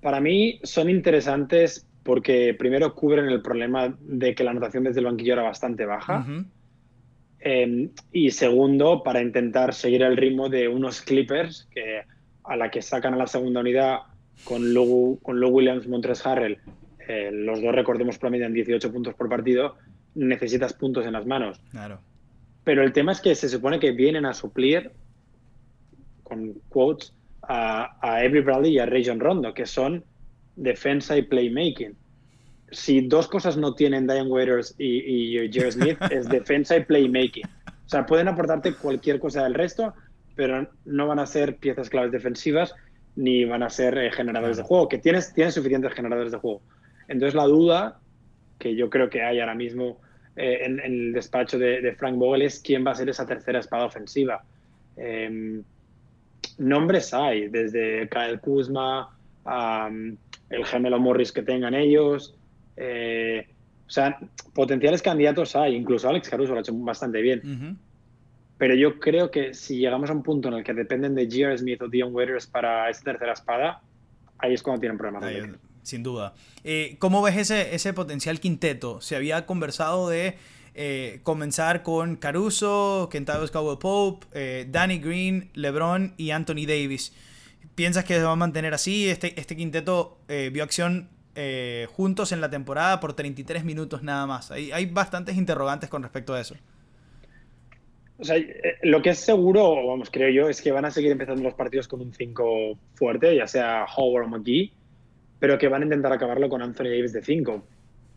Para 0.00 0.20
mí 0.20 0.60
son 0.62 0.88
interesantes 0.88 1.86
porque 2.02 2.54
primero 2.54 2.94
cubren 2.94 3.26
el 3.26 3.42
problema 3.42 3.94
de 4.00 4.34
que 4.34 4.44
la 4.44 4.50
anotación 4.50 4.84
desde 4.84 5.00
el 5.00 5.06
banquillo 5.06 5.34
era 5.34 5.42
bastante 5.42 5.86
baja. 5.86 6.18
Uh 6.18 6.30
-huh. 6.30 6.46
eh, 7.40 7.88
y 8.12 8.30
segundo, 8.30 9.02
para 9.02 9.22
intentar 9.22 9.74
seguir 9.74 10.02
el 10.02 10.16
ritmo 10.16 10.48
de 10.48 10.68
unos 10.68 11.00
Clippers 11.02 11.68
que 11.72 12.02
a 12.44 12.56
la 12.56 12.70
que 12.70 12.82
sacan 12.82 13.14
a 13.14 13.16
la 13.16 13.26
segunda 13.26 13.60
unidad 13.60 13.98
con 14.44 14.74
Lou, 14.74 15.20
con 15.22 15.38
Lou 15.38 15.50
Williams, 15.50 15.86
Montres 15.86 16.26
Harrell, 16.26 16.58
eh, 17.06 17.30
los 17.32 17.62
dos 17.62 17.74
recordemos 17.74 18.18
promedian 18.18 18.52
18 18.52 18.92
puntos 18.92 19.14
por 19.14 19.28
partido, 19.28 19.76
necesitas 20.14 20.72
puntos 20.72 21.06
en 21.06 21.12
las 21.12 21.26
manos. 21.26 21.60
Claro. 21.70 22.00
Pero 22.64 22.82
el 22.82 22.92
tema 22.92 23.12
es 23.12 23.20
que 23.20 23.34
se 23.34 23.48
supone 23.48 23.80
que 23.80 23.92
vienen 23.92 24.24
a 24.24 24.34
suplir, 24.34 24.92
con 26.22 26.54
quotes, 26.68 27.12
a, 27.42 27.96
a 28.00 28.28
Bradley 28.28 28.74
y 28.74 28.78
a 28.78 28.86
Rajon 28.86 29.20
Rondo, 29.20 29.52
que 29.52 29.66
son 29.66 30.04
defensa 30.56 31.16
y 31.16 31.22
playmaking. 31.22 31.96
Si 32.70 33.06
dos 33.06 33.28
cosas 33.28 33.56
no 33.56 33.74
tienen 33.74 34.06
Diane 34.06 34.30
Waiters 34.30 34.74
y, 34.78 35.36
y 35.36 35.52
Jerry 35.52 35.72
Smith, 35.72 35.98
es 36.10 36.28
defensa 36.28 36.76
y 36.76 36.84
playmaking. 36.84 37.44
O 37.66 37.88
sea, 37.88 38.06
pueden 38.06 38.28
aportarte 38.28 38.74
cualquier 38.74 39.18
cosa 39.18 39.42
del 39.42 39.54
resto, 39.54 39.92
pero 40.36 40.68
no 40.84 41.08
van 41.08 41.18
a 41.18 41.26
ser 41.26 41.56
piezas 41.56 41.90
claves 41.90 42.12
defensivas 42.12 42.74
ni 43.16 43.44
van 43.44 43.62
a 43.62 43.70
ser 43.70 43.98
eh, 43.98 44.10
generadores 44.10 44.56
de 44.56 44.62
juego, 44.62 44.88
que 44.88 44.98
tienes, 44.98 45.34
tienes 45.34 45.54
suficientes 45.54 45.92
generadores 45.92 46.32
de 46.32 46.38
juego. 46.38 46.62
Entonces 47.08 47.34
la 47.34 47.44
duda 47.44 48.00
que 48.58 48.74
yo 48.74 48.88
creo 48.88 49.10
que 49.10 49.22
hay 49.22 49.40
ahora 49.40 49.54
mismo 49.54 50.00
eh, 50.36 50.58
en, 50.62 50.80
en, 50.80 50.92
el 50.92 51.12
despacho 51.12 51.58
de, 51.58 51.80
de, 51.80 51.94
Frank 51.94 52.16
Vogel 52.16 52.42
es 52.42 52.60
quién 52.60 52.86
va 52.86 52.92
a 52.92 52.94
ser 52.94 53.08
esa 53.08 53.26
tercera 53.26 53.58
espada 53.58 53.84
ofensiva. 53.84 54.42
Eh, 54.96 55.60
nombres 56.58 57.12
hay, 57.14 57.48
desde 57.48 58.08
Kyle 58.08 58.40
Kuzma, 58.40 59.10
um, 59.44 60.16
el 60.50 60.64
gemelo 60.64 60.98
Morris 60.98 61.32
que 61.32 61.42
tengan 61.42 61.74
ellos. 61.74 62.34
Eh, 62.76 63.46
o 63.86 63.90
sea, 63.90 64.18
potenciales 64.54 65.02
candidatos 65.02 65.54
hay, 65.56 65.74
incluso 65.74 66.08
Alex 66.08 66.28
Caruso 66.28 66.52
lo 66.52 66.58
ha 66.58 66.62
hecho 66.62 66.74
bastante 66.74 67.20
bien. 67.20 67.40
Uh 67.44 67.48
-huh. 67.48 67.76
Pero 68.58 68.74
yo 68.74 68.98
creo 69.00 69.30
que 69.30 69.54
si 69.54 69.78
llegamos 69.78 70.08
a 70.08 70.12
un 70.12 70.22
punto 70.22 70.48
en 70.48 70.54
el 70.54 70.64
que 70.64 70.72
dependen 70.72 71.14
de 71.14 71.24
J.R. 71.24 71.58
Smith 71.58 71.82
o 71.82 71.88
Dion 71.88 72.14
Waiters 72.14 72.46
para 72.46 72.88
esa 72.88 73.02
tercera 73.02 73.32
espada, 73.32 73.80
ahí 74.38 74.54
es 74.54 74.62
cuando 74.62 74.80
tienen 74.80 74.96
problemas. 74.96 75.58
Sin 75.82 76.02
duda. 76.02 76.34
Eh, 76.64 76.96
¿Cómo 76.98 77.22
ves 77.22 77.36
ese, 77.36 77.74
ese 77.74 77.92
potencial 77.92 78.40
quinteto? 78.40 79.00
Se 79.00 79.16
había 79.16 79.46
conversado 79.46 80.08
de 80.08 80.36
eh, 80.74 81.20
comenzar 81.24 81.82
con 81.82 82.16
Caruso, 82.16 83.08
Kentavious 83.10 83.50
Cowboy 83.50 83.78
Pope, 83.78 84.26
eh, 84.32 84.66
Danny 84.70 84.98
Green, 84.98 85.50
LeBron 85.54 86.14
y 86.16 86.30
Anthony 86.30 86.66
Davis. 86.66 87.12
¿Piensas 87.74 88.04
que 88.04 88.14
se 88.14 88.22
va 88.22 88.32
a 88.32 88.36
mantener 88.36 88.74
así? 88.74 89.08
Este, 89.08 89.38
este 89.40 89.56
quinteto 89.56 90.18
vio 90.28 90.62
acción 90.62 91.08
juntos 91.88 92.32
en 92.32 92.40
la 92.42 92.50
temporada 92.50 93.00
por 93.00 93.14
33 93.14 93.64
minutos 93.64 94.02
nada 94.02 94.26
más. 94.26 94.50
Hay, 94.50 94.70
hay 94.72 94.86
bastantes 94.86 95.36
interrogantes 95.36 95.88
con 95.88 96.02
respecto 96.02 96.34
a 96.34 96.40
eso. 96.40 96.54
O 98.18 98.24
sea, 98.24 98.36
lo 98.82 99.00
que 99.00 99.10
es 99.10 99.18
seguro, 99.18 99.86
vamos, 99.86 100.10
creo 100.10 100.28
yo, 100.28 100.48
es 100.48 100.60
que 100.60 100.70
van 100.70 100.84
a 100.84 100.90
seguir 100.90 101.10
empezando 101.10 101.42
los 101.42 101.54
partidos 101.54 101.88
con 101.88 102.02
un 102.02 102.12
5 102.12 102.78
fuerte, 102.94 103.34
ya 103.34 103.46
sea 103.46 103.86
Howard 103.96 104.26
o 104.26 104.28
McGee, 104.28 104.72
pero 105.42 105.58
que 105.58 105.66
van 105.66 105.82
a 105.82 105.86
intentar 105.86 106.12
acabarlo 106.12 106.48
con 106.48 106.62
Anthony 106.62 106.84
Davis 106.84 107.12
de 107.12 107.20
5 107.20 107.64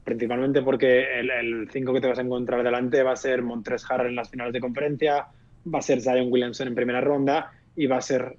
principalmente 0.04 0.62
porque 0.62 1.20
el 1.20 1.68
5 1.72 1.94
que 1.94 2.00
te 2.00 2.08
vas 2.08 2.20
a 2.20 2.22
encontrar 2.22 2.62
delante 2.62 3.02
va 3.02 3.14
a 3.14 3.16
ser 3.16 3.42
Montres 3.42 3.84
Harrell 3.90 4.10
en 4.10 4.16
las 4.16 4.30
finales 4.30 4.54
de 4.54 4.60
conferencia, 4.60 5.26
va 5.74 5.80
a 5.80 5.82
ser 5.82 6.02
Zion 6.02 6.32
Williamson 6.32 6.68
en 6.68 6.76
primera 6.76 7.02
ronda 7.02 7.52
y 7.76 7.88
va 7.88 7.98
a 7.98 8.02
ser 8.02 8.36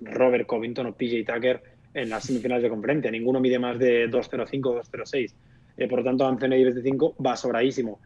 Robert 0.00 0.46
Covington 0.46 0.86
o 0.86 0.94
PJ 0.94 1.24
Tucker 1.24 1.60
en 1.92 2.08
las 2.08 2.22
semifinales 2.22 2.62
de 2.62 2.68
conferencia. 2.68 3.10
Ninguno 3.10 3.40
mide 3.40 3.58
más 3.58 3.80
de 3.80 4.08
2.05 4.08 4.66
o 4.66 4.80
2.06. 4.80 5.34
Eh, 5.76 5.88
por 5.88 5.98
lo 5.98 6.04
tanto, 6.04 6.24
Anthony 6.24 6.50
Davis 6.50 6.76
de 6.76 6.82
5 6.82 7.16
va 7.26 7.34
sobradísimo. 7.34 7.98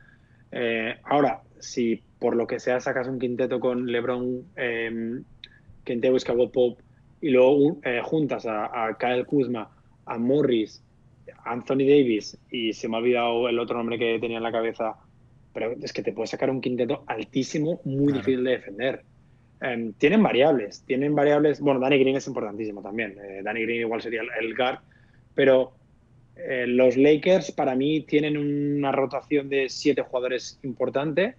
Eh, 0.51 0.95
ahora, 1.03 1.43
si 1.59 2.03
por 2.19 2.35
lo 2.35 2.47
que 2.47 2.61
sea 2.61 2.81
sacas 2.81 3.09
un 3.09 3.19
quinteto 3.19 3.61
con 3.61 3.85
LeBron, 3.85 4.43
eh, 4.57 5.21
Kentavious 5.85 6.25
Pope 6.25 6.83
y 7.21 7.29
luego 7.29 7.77
eh, 7.85 8.01
juntas 8.03 8.47
a 8.47 8.97
Kyle 8.99 9.27
Kuzma, 9.27 9.74
a 10.07 10.19
Morris 10.19 10.83
Anthony 11.45 11.87
Davis 11.87 12.39
y 12.51 12.73
se 12.73 12.89
me 12.89 12.97
ha 12.97 13.01
olvidado 13.01 13.49
el 13.49 13.59
otro 13.59 13.77
nombre 13.77 13.99
que 13.99 14.19
tenía 14.19 14.39
en 14.39 14.43
la 14.43 14.53
cabeza, 14.53 14.97
pero 15.53 15.73
es 15.83 15.93
que 15.93 16.03
te 16.03 16.13
puede 16.13 16.27
sacar 16.27 16.51
un 16.51 16.61
quinteto 16.61 17.05
altísimo, 17.07 17.81
muy 17.85 18.13
difícil 18.13 18.45
de 18.45 18.51
defender. 18.51 19.05
Em, 19.61 19.93
tienen 19.95 20.23
variables, 20.23 20.83
tienen 20.87 21.15
variables. 21.15 21.61
Bueno, 21.61 21.81
Danny 21.81 21.99
Green 21.99 22.17
es 22.17 22.27
importantísimo 22.27 22.83
también. 22.83 23.17
Eh, 23.23 23.41
Danny 23.43 23.63
Green 23.63 23.81
igual 23.81 24.03
sería 24.03 24.23
el, 24.41 24.55
guard, 24.55 24.81
pero 25.35 25.73
eh, 26.37 26.67
los 26.67 26.97
Lakers 26.97 27.53
para 27.53 27.75
mí 27.75 28.03
tienen 28.03 28.37
una 28.37 28.93
rotación 28.93 29.49
de 29.49 29.69
siete 29.69 30.03
jugadores 30.03 30.59
importante. 30.63 31.35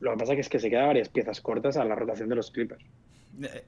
Lo 0.00 0.12
que 0.12 0.18
pasa 0.18 0.34
es 0.34 0.48
que 0.48 0.60
se 0.60 0.70
quedan 0.70 0.88
varias 0.88 1.08
piezas 1.08 1.40
cortas 1.40 1.76
a 1.76 1.84
la 1.84 1.94
rotación 1.94 2.28
de 2.28 2.36
los 2.36 2.50
Clippers. 2.50 2.84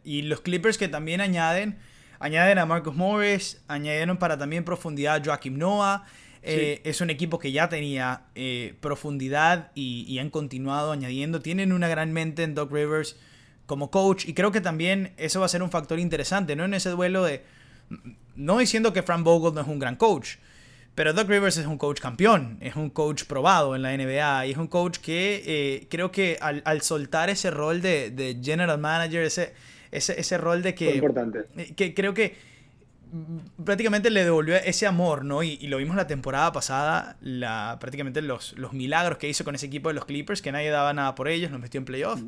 Y 0.04 0.22
los 0.22 0.40
Clippers 0.40 0.78
que 0.78 0.88
también 0.88 1.20
añaden 1.20 1.76
Añaden 2.22 2.58
a 2.58 2.66
Marcus 2.66 2.94
Morris, 2.94 3.62
añadieron 3.66 4.18
para 4.18 4.36
también 4.36 4.62
profundidad 4.62 5.16
a 5.16 5.24
Joaquim 5.24 5.56
Noah. 5.56 6.04
Eh, 6.42 6.82
es 6.84 7.00
un 7.00 7.08
equipo 7.08 7.38
que 7.38 7.50
ya 7.50 7.70
tenía 7.70 8.24
eh, 8.34 8.74
profundidad 8.80 9.72
y, 9.74 10.18
han 10.18 10.28
continuado 10.28 10.92
añadiendo. 10.92 11.40
Tienen 11.40 11.72
una 11.72 11.88
gran 11.88 12.12
mente 12.12 12.42
en 12.42 12.54
Doc 12.54 12.72
Rivers 12.72 13.16
como 13.64 13.90
coach 13.90 14.26
y 14.26 14.34
creo 14.34 14.52
que 14.52 14.60
también 14.60 15.14
eso 15.16 15.40
va 15.40 15.46
a 15.46 15.48
ser 15.48 15.62
un 15.62 15.70
factor 15.70 15.98
interesante, 15.98 16.56
¿no? 16.56 16.64
En 16.64 16.74
ese 16.74 16.90
duelo 16.90 17.24
de... 17.24 17.42
No 18.36 18.58
diciendo 18.58 18.92
que 18.92 19.02
Frank 19.02 19.24
Vogel 19.24 19.54
no 19.54 19.62
es 19.62 19.66
un 19.66 19.78
gran 19.78 19.96
coach, 19.96 20.36
pero 20.94 21.14
Doc 21.14 21.26
Rivers 21.26 21.56
es 21.56 21.66
un 21.66 21.78
coach 21.78 22.00
campeón, 22.00 22.58
es 22.60 22.76
un 22.76 22.90
coach 22.90 23.24
probado 23.24 23.74
en 23.74 23.80
la 23.80 23.96
NBA 23.96 24.46
y 24.46 24.50
es 24.50 24.58
un 24.58 24.66
coach 24.66 24.98
que 24.98 25.42
eh, 25.46 25.86
creo 25.90 26.12
que 26.12 26.38
al, 26.40 26.82
soltar 26.82 27.30
ese 27.30 27.50
rol 27.50 27.80
de, 27.80 28.10
de 28.10 28.38
general 28.42 28.78
manager, 28.78 29.22
ese 29.22 29.54
ese, 29.92 30.18
ese 30.20 30.38
rol 30.38 30.62
de 30.62 30.74
que, 30.74 30.94
importante. 30.94 31.46
Eh, 31.56 31.74
que 31.74 31.94
creo 31.94 32.14
que 32.14 32.36
prácticamente 33.64 34.10
le 34.10 34.24
devolvió 34.24 34.56
ese 34.56 34.86
amor, 34.86 35.24
¿no? 35.24 35.42
Y, 35.42 35.56
lo 35.66 35.78
vimos 35.78 35.96
la 35.96 36.06
temporada 36.06 36.52
pasada, 36.52 37.16
la, 37.20 37.76
prácticamente 37.80 38.22
los, 38.22 38.56
los 38.56 38.72
milagros 38.72 39.18
que 39.18 39.28
hizo 39.28 39.44
con 39.44 39.54
ese 39.54 39.66
equipo 39.66 39.88
de 39.88 39.94
los 39.94 40.04
Clippers, 40.04 40.42
que 40.42 40.52
nadie 40.52 40.70
daba 40.70 40.92
nada 40.92 41.14
por 41.14 41.28
ellos, 41.28 41.50
nos 41.50 41.60
metió 41.60 41.78
en 41.78 41.84
playoff 41.84 42.20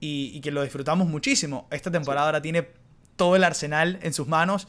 y, 0.00 0.40
que 0.40 0.50
lo 0.50 0.62
disfrutamos 0.62 1.06
muchísimo. 1.06 1.68
Esta 1.70 1.90
temporada 1.90 2.26
ahora 2.26 2.42
tiene 2.42 2.68
todo 3.16 3.36
el 3.36 3.44
arsenal 3.44 3.98
en 4.02 4.12
sus 4.12 4.26
manos 4.26 4.68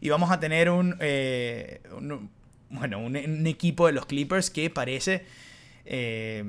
y 0.00 0.08
vamos 0.08 0.30
a 0.30 0.40
tener 0.40 0.70
un, 0.70 0.96
eh, 0.98 1.82
bueno, 2.70 2.98
un, 2.98 3.46
equipo 3.46 3.86
de 3.86 3.92
los 3.92 4.06
Clippers 4.06 4.50
que 4.50 4.70
parece, 4.70 5.24
eh, 5.84 6.42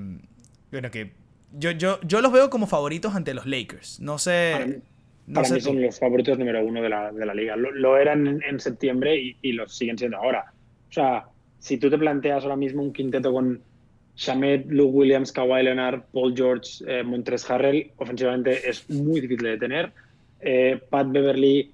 bueno, 0.71 0.89
que 0.89 1.11
yo, 1.51 1.71
yo, 1.71 1.99
yo 2.01 2.21
los 2.21 2.31
veo 2.31 2.49
como 2.49 2.65
favoritos 2.65 3.13
ante 3.13 3.33
los 3.33 3.45
Lakers. 3.45 3.99
No 3.99 4.17
sé 4.17 4.81
para 5.31 5.49
mí 5.49 5.61
son 5.61 5.81
los 5.81 5.99
favoritos 5.99 6.37
número 6.37 6.63
uno 6.63 6.81
de 6.81 6.89
la, 6.89 7.11
de 7.11 7.25
la 7.25 7.33
liga. 7.33 7.55
Lo, 7.55 7.97
eran 7.97 8.41
en, 8.43 8.59
septiembre 8.59 9.15
y, 9.15 9.37
y 9.41 9.51
los 9.53 9.75
siguen 9.75 9.97
siendo 9.97 10.17
ahora. 10.17 10.51
O 10.89 10.91
sea, 10.91 11.25
si 11.59 11.77
tú 11.77 11.89
te 11.89 11.97
planteas 11.97 12.43
ahora 12.43 12.55
mismo 12.55 12.81
un 12.81 12.91
quinteto 12.91 13.31
con 13.31 13.61
Shamet, 14.15 14.65
Luke 14.69 14.91
Williams, 14.93 15.31
Kawhi 15.31 15.63
Leonard, 15.63 16.03
Paul 16.11 16.35
George, 16.35 16.83
eh, 16.87 17.03
Montres 17.03 17.49
Harrell, 17.49 17.91
ofensivamente 17.97 18.69
es 18.69 18.89
muy 18.89 19.21
difícil 19.21 19.47
de 19.47 19.57
tener. 19.57 19.91
Eh, 20.39 20.79
Pat 20.89 21.09
Beverly, 21.09 21.71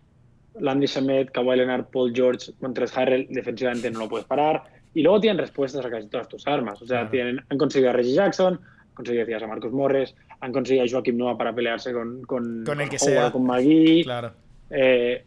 Landy 0.59 0.85
Shamet, 0.85 1.31
Kawhi 1.31 1.57
Leonard, 1.57 1.85
Paul 1.91 2.13
George, 2.13 2.51
Montres 2.61 2.95
Harrell, 2.95 3.27
defensivamente 3.29 3.91
no 3.91 3.99
lo 3.99 4.09
puedes 4.09 4.25
parar. 4.25 4.63
Y 4.93 5.01
luego 5.01 5.19
tienen 5.19 5.37
respuestas 5.37 5.85
a 5.85 5.89
casi 5.89 6.07
todas 6.07 6.29
tus 6.29 6.47
armas. 6.47 6.81
O 6.81 6.85
sea, 6.85 7.09
tienen, 7.09 7.41
han 7.49 7.57
conseguido 7.57 7.89
a 7.89 7.93
Reggie 7.93 8.13
Jackson, 8.13 8.59
conseguido 8.99 9.25
decías, 9.25 9.43
a 9.43 9.47
Marcos 9.47 9.71
Morris, 9.71 10.13
han 10.41 10.51
conseguido 10.51 10.85
a 10.85 10.89
Joaquim 10.89 11.17
Noah 11.17 11.37
para 11.37 11.55
pelearse 11.55 11.93
con, 11.93 12.21
con, 12.23 12.63
con 12.65 12.81
el 12.81 12.89
que 12.89 12.99
sea. 12.99 13.31
con 13.31 13.45
Magui. 13.45 14.03
Claro. 14.03 14.31
Eh, 14.69 15.23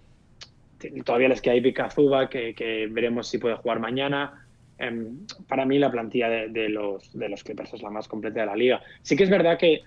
todavía 1.05 1.29
les 1.29 1.41
queda 1.41 1.55
Ibi 1.55 1.73
Kazuba, 1.73 2.29
que, 2.29 2.55
que, 2.55 2.87
veremos 2.91 3.29
si 3.29 3.39
puede 3.39 3.57
jugar 3.57 3.81
mañana. 3.81 4.47
Em, 4.79 5.27
para 5.49 5.65
mí 5.65 5.79
la 5.79 5.91
plantilla 5.91 6.29
de, 6.29 6.69
los, 6.69 7.17
de 7.19 7.29
los 7.31 7.43
Clippers 7.43 7.73
es 7.73 7.83
la 7.83 7.89
más 7.89 8.09
completa 8.09 8.41
de 8.41 8.47
la 8.47 8.57
liga. 8.57 8.83
Sí 9.01 9.17
que 9.17 9.25
es 9.25 9.31
verdad 9.31 9.57
que 9.57 9.81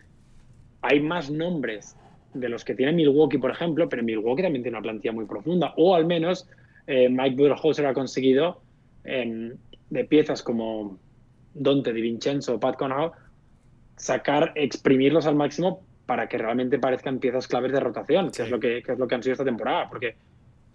hay 0.82 1.00
más 1.00 1.30
nombres 1.30 1.96
de 2.34 2.50
los 2.50 2.66
que 2.66 2.74
tiene 2.74 2.92
Milwaukee, 2.92 3.38
por 3.38 3.52
ejemplo, 3.52 3.88
pero 3.88 4.04
Milwaukee 4.04 4.42
también 4.42 4.64
tiene 4.64 4.78
una 4.78 4.84
plantilla 4.84 5.12
muy 5.12 5.26
profunda. 5.26 5.74
O 5.78 5.96
al 5.96 6.06
menos 6.06 6.50
eh, 6.88 7.08
Mike 7.08 7.36
Budenholzer 7.36 7.86
ha 7.86 7.94
conseguido 7.94 8.62
em, 9.04 9.54
de 9.92 10.06
piezas 10.06 10.42
como 10.42 10.98
Dante 11.54 11.94
Di 11.94 12.02
Vincenzo 12.02 12.56
o 12.56 12.60
Pat 12.60 12.78
Connaughton 12.78 13.25
sacar, 13.96 14.52
exprimirlos 14.56 15.26
al 15.26 15.36
máximo 15.36 15.82
para 16.06 16.28
que 16.28 16.38
realmente 16.38 16.80
parezcan 16.80 17.20
piezas 17.20 17.48
claves 17.48 17.72
de 17.72 17.80
rotación, 17.80 18.32
que, 18.32 18.44
es 18.44 18.52
lo 18.52 18.60
que, 18.60 18.78
es 18.80 19.00
lo 19.00 19.08
que 19.08 19.16
han 19.16 19.24
sido 19.24 19.34
esta 19.34 19.46
temporada. 19.46 19.90
Porque 19.90 20.16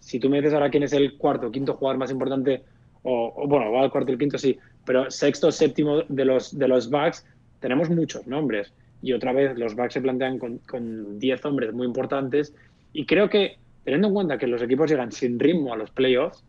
si 0.00 0.18
tú 0.18 0.28
me 0.28 0.38
dices 0.38 0.54
ahora 0.54 0.70
quién 0.70 0.82
es 0.82 0.92
el 0.92 1.16
cuarto 1.16 1.48
o 1.48 1.50
quinto 1.50 1.74
jugador 1.74 1.98
más 1.98 2.10
importante, 2.10 2.62
o, 3.02 3.46
bueno, 3.46 3.72
va 3.72 3.82
al 3.82 3.90
cuarto 3.90 4.10
y 4.10 4.14
el 4.14 4.18
quinto 4.18 4.38
sí, 4.38 4.58
pero 4.84 5.10
sexto 5.10 5.48
o 5.48 5.52
séptimo 5.52 6.02
de 6.08 6.24
los, 6.24 6.58
de 6.58 6.68
los 6.68 6.90
Bucks, 6.90 7.24
tenemos 7.60 7.88
muchos 7.90 8.26
nombres. 8.26 8.72
Y 9.02 9.12
otra 9.12 9.32
vez 9.32 9.56
los 9.56 9.74
Bucks 9.74 9.94
se 9.94 10.00
plantean 10.00 10.38
con 10.38 11.18
10 11.18 11.44
hombres 11.44 11.72
muy 11.72 11.86
importantes. 11.86 12.54
Y 12.92 13.06
creo 13.06 13.30
que, 13.30 13.56
teniendo 13.84 14.08
en 14.08 14.14
cuenta 14.14 14.38
que 14.38 14.46
los 14.46 14.60
equipos 14.62 14.90
llegan 14.90 15.12
sin 15.12 15.38
ritmo 15.38 15.72
a 15.72 15.76
los 15.76 15.90
playoffs, 15.90 16.44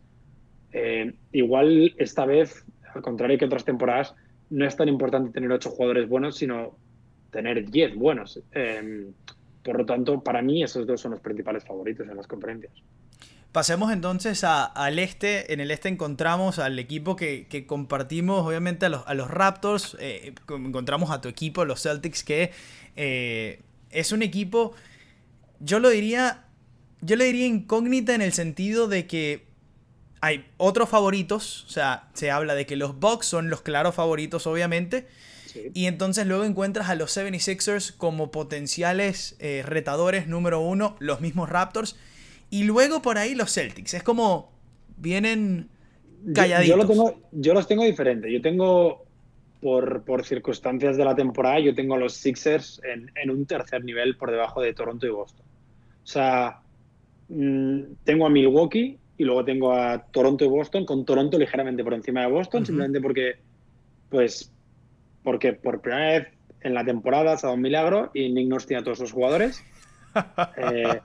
eh, 0.72 1.12
igual 1.32 1.94
esta 1.98 2.24
vez, 2.24 2.64
al 2.94 3.02
contrario 3.02 3.38
que 3.38 3.44
otras 3.44 3.64
temporadas, 3.64 4.14
no 4.52 4.66
es 4.66 4.76
tan 4.76 4.88
importante 4.88 5.32
tener 5.32 5.50
ocho 5.50 5.70
jugadores 5.70 6.08
buenos, 6.08 6.36
sino 6.36 6.76
tener 7.30 7.68
diez 7.70 7.94
buenos. 7.96 8.38
Em, 8.52 9.12
por 9.64 9.78
lo 9.78 9.86
tanto, 9.86 10.22
para 10.22 10.42
mí 10.42 10.62
esos 10.62 10.86
dos 10.86 11.00
son 11.00 11.12
los 11.12 11.20
principales 11.20 11.64
favoritos 11.64 12.06
en 12.08 12.16
las 12.16 12.26
conferencias. 12.26 12.72
Pasemos 13.50 13.92
entonces 13.92 14.44
al 14.44 14.98
este. 14.98 15.52
En 15.52 15.60
el 15.60 15.70
este 15.70 15.88
encontramos 15.88 16.58
al 16.58 16.78
equipo 16.78 17.16
que, 17.16 17.64
compartimos, 17.66 18.46
obviamente, 18.46 18.86
a 18.86 18.88
los, 18.90 19.02
a 19.06 19.14
los 19.14 19.30
Raptors. 19.30 19.96
Eh, 20.00 20.34
encontramos 20.48 21.10
a 21.10 21.20
tu 21.20 21.28
equipo, 21.28 21.64
los 21.64 21.82
Celtics, 21.82 22.22
que 22.22 22.50
eh, 22.96 23.60
es 23.90 24.12
un 24.12 24.22
equipo, 24.22 24.74
yo 25.60 25.80
lo 25.80 25.88
diría, 25.88 26.44
yo 27.00 27.16
le 27.16 27.24
diría 27.24 27.46
incógnita 27.46 28.14
en 28.14 28.22
el 28.22 28.32
sentido 28.32 28.88
de 28.88 29.06
que 29.06 29.51
hay 30.22 30.46
otros 30.56 30.88
favoritos, 30.88 31.64
o 31.64 31.68
sea, 31.68 32.08
se 32.14 32.30
habla 32.30 32.54
de 32.54 32.64
que 32.64 32.76
los 32.76 32.98
Bucks 33.00 33.26
son 33.26 33.50
los 33.50 33.60
claros 33.60 33.96
favoritos, 33.96 34.46
obviamente. 34.46 35.08
Y 35.74 35.86
entonces 35.86 36.28
luego 36.28 36.44
encuentras 36.44 36.88
a 36.88 36.94
los 36.94 37.14
76ers 37.14 37.94
como 37.96 38.30
potenciales 38.30 39.36
eh, 39.40 39.64
retadores 39.66 40.28
número 40.28 40.60
uno, 40.60 40.94
los 41.00 41.20
mismos 41.20 41.50
Raptors. 41.50 41.98
Y 42.50 42.62
luego 42.62 43.02
por 43.02 43.18
ahí 43.18 43.34
los 43.34 43.52
Celtics. 43.52 43.94
Es 43.94 44.04
como 44.04 44.52
vienen 44.96 45.68
calladitos. 46.32 46.78
Yo, 46.78 46.86
tengo, 46.86 47.20
yo 47.32 47.52
los 47.52 47.66
tengo 47.66 47.82
diferentes. 47.82 48.32
Yo 48.32 48.40
tengo, 48.40 49.04
por, 49.60 50.04
por, 50.04 50.24
circunstancias 50.24 50.96
de 50.96 51.04
la 51.04 51.16
temporada, 51.16 51.58
yo 51.58 51.74
tengo 51.74 51.96
a 51.96 51.98
los 51.98 52.14
Sixers 52.14 52.80
en, 52.84 53.10
en, 53.16 53.30
un 53.30 53.44
tercer 53.44 53.84
nivel 53.84 54.16
por 54.16 54.30
debajo 54.30 54.62
de 54.62 54.72
Toronto 54.72 55.04
y 55.04 55.10
Boston. 55.10 55.44
O 56.04 56.06
sea, 56.06 56.60
mm, 57.28 57.80
tengo 58.04 58.24
a 58.24 58.30
Milwaukee 58.30 59.00
y 59.22 59.24
luego 59.24 59.44
tengo 59.44 59.72
a 59.72 60.04
Toronto 60.10 60.44
y 60.44 60.48
Boston, 60.48 60.84
con 60.84 61.04
Toronto 61.04 61.38
ligeramente 61.38 61.84
por 61.84 61.94
encima 61.94 62.22
de 62.22 62.26
Boston, 62.26 62.66
simplemente 62.66 63.00
porque, 63.00 63.36
pues, 64.10 64.52
porque 65.22 65.52
por 65.52 65.80
primera 65.80 66.06
vez 66.06 66.28
en 66.60 66.74
la 66.74 66.84
temporada 66.84 67.32
ha 67.32 67.36
dado 67.36 67.54
un 67.54 67.62
milagro 67.62 68.10
y 68.14 68.28
Nick 68.30 68.48
Nurse 68.48 68.66
tiene 68.66 68.80
a 68.80 68.84
todos 68.84 69.00
los 69.00 69.12
jugadores. 69.12 69.62
Eh, 70.58 71.00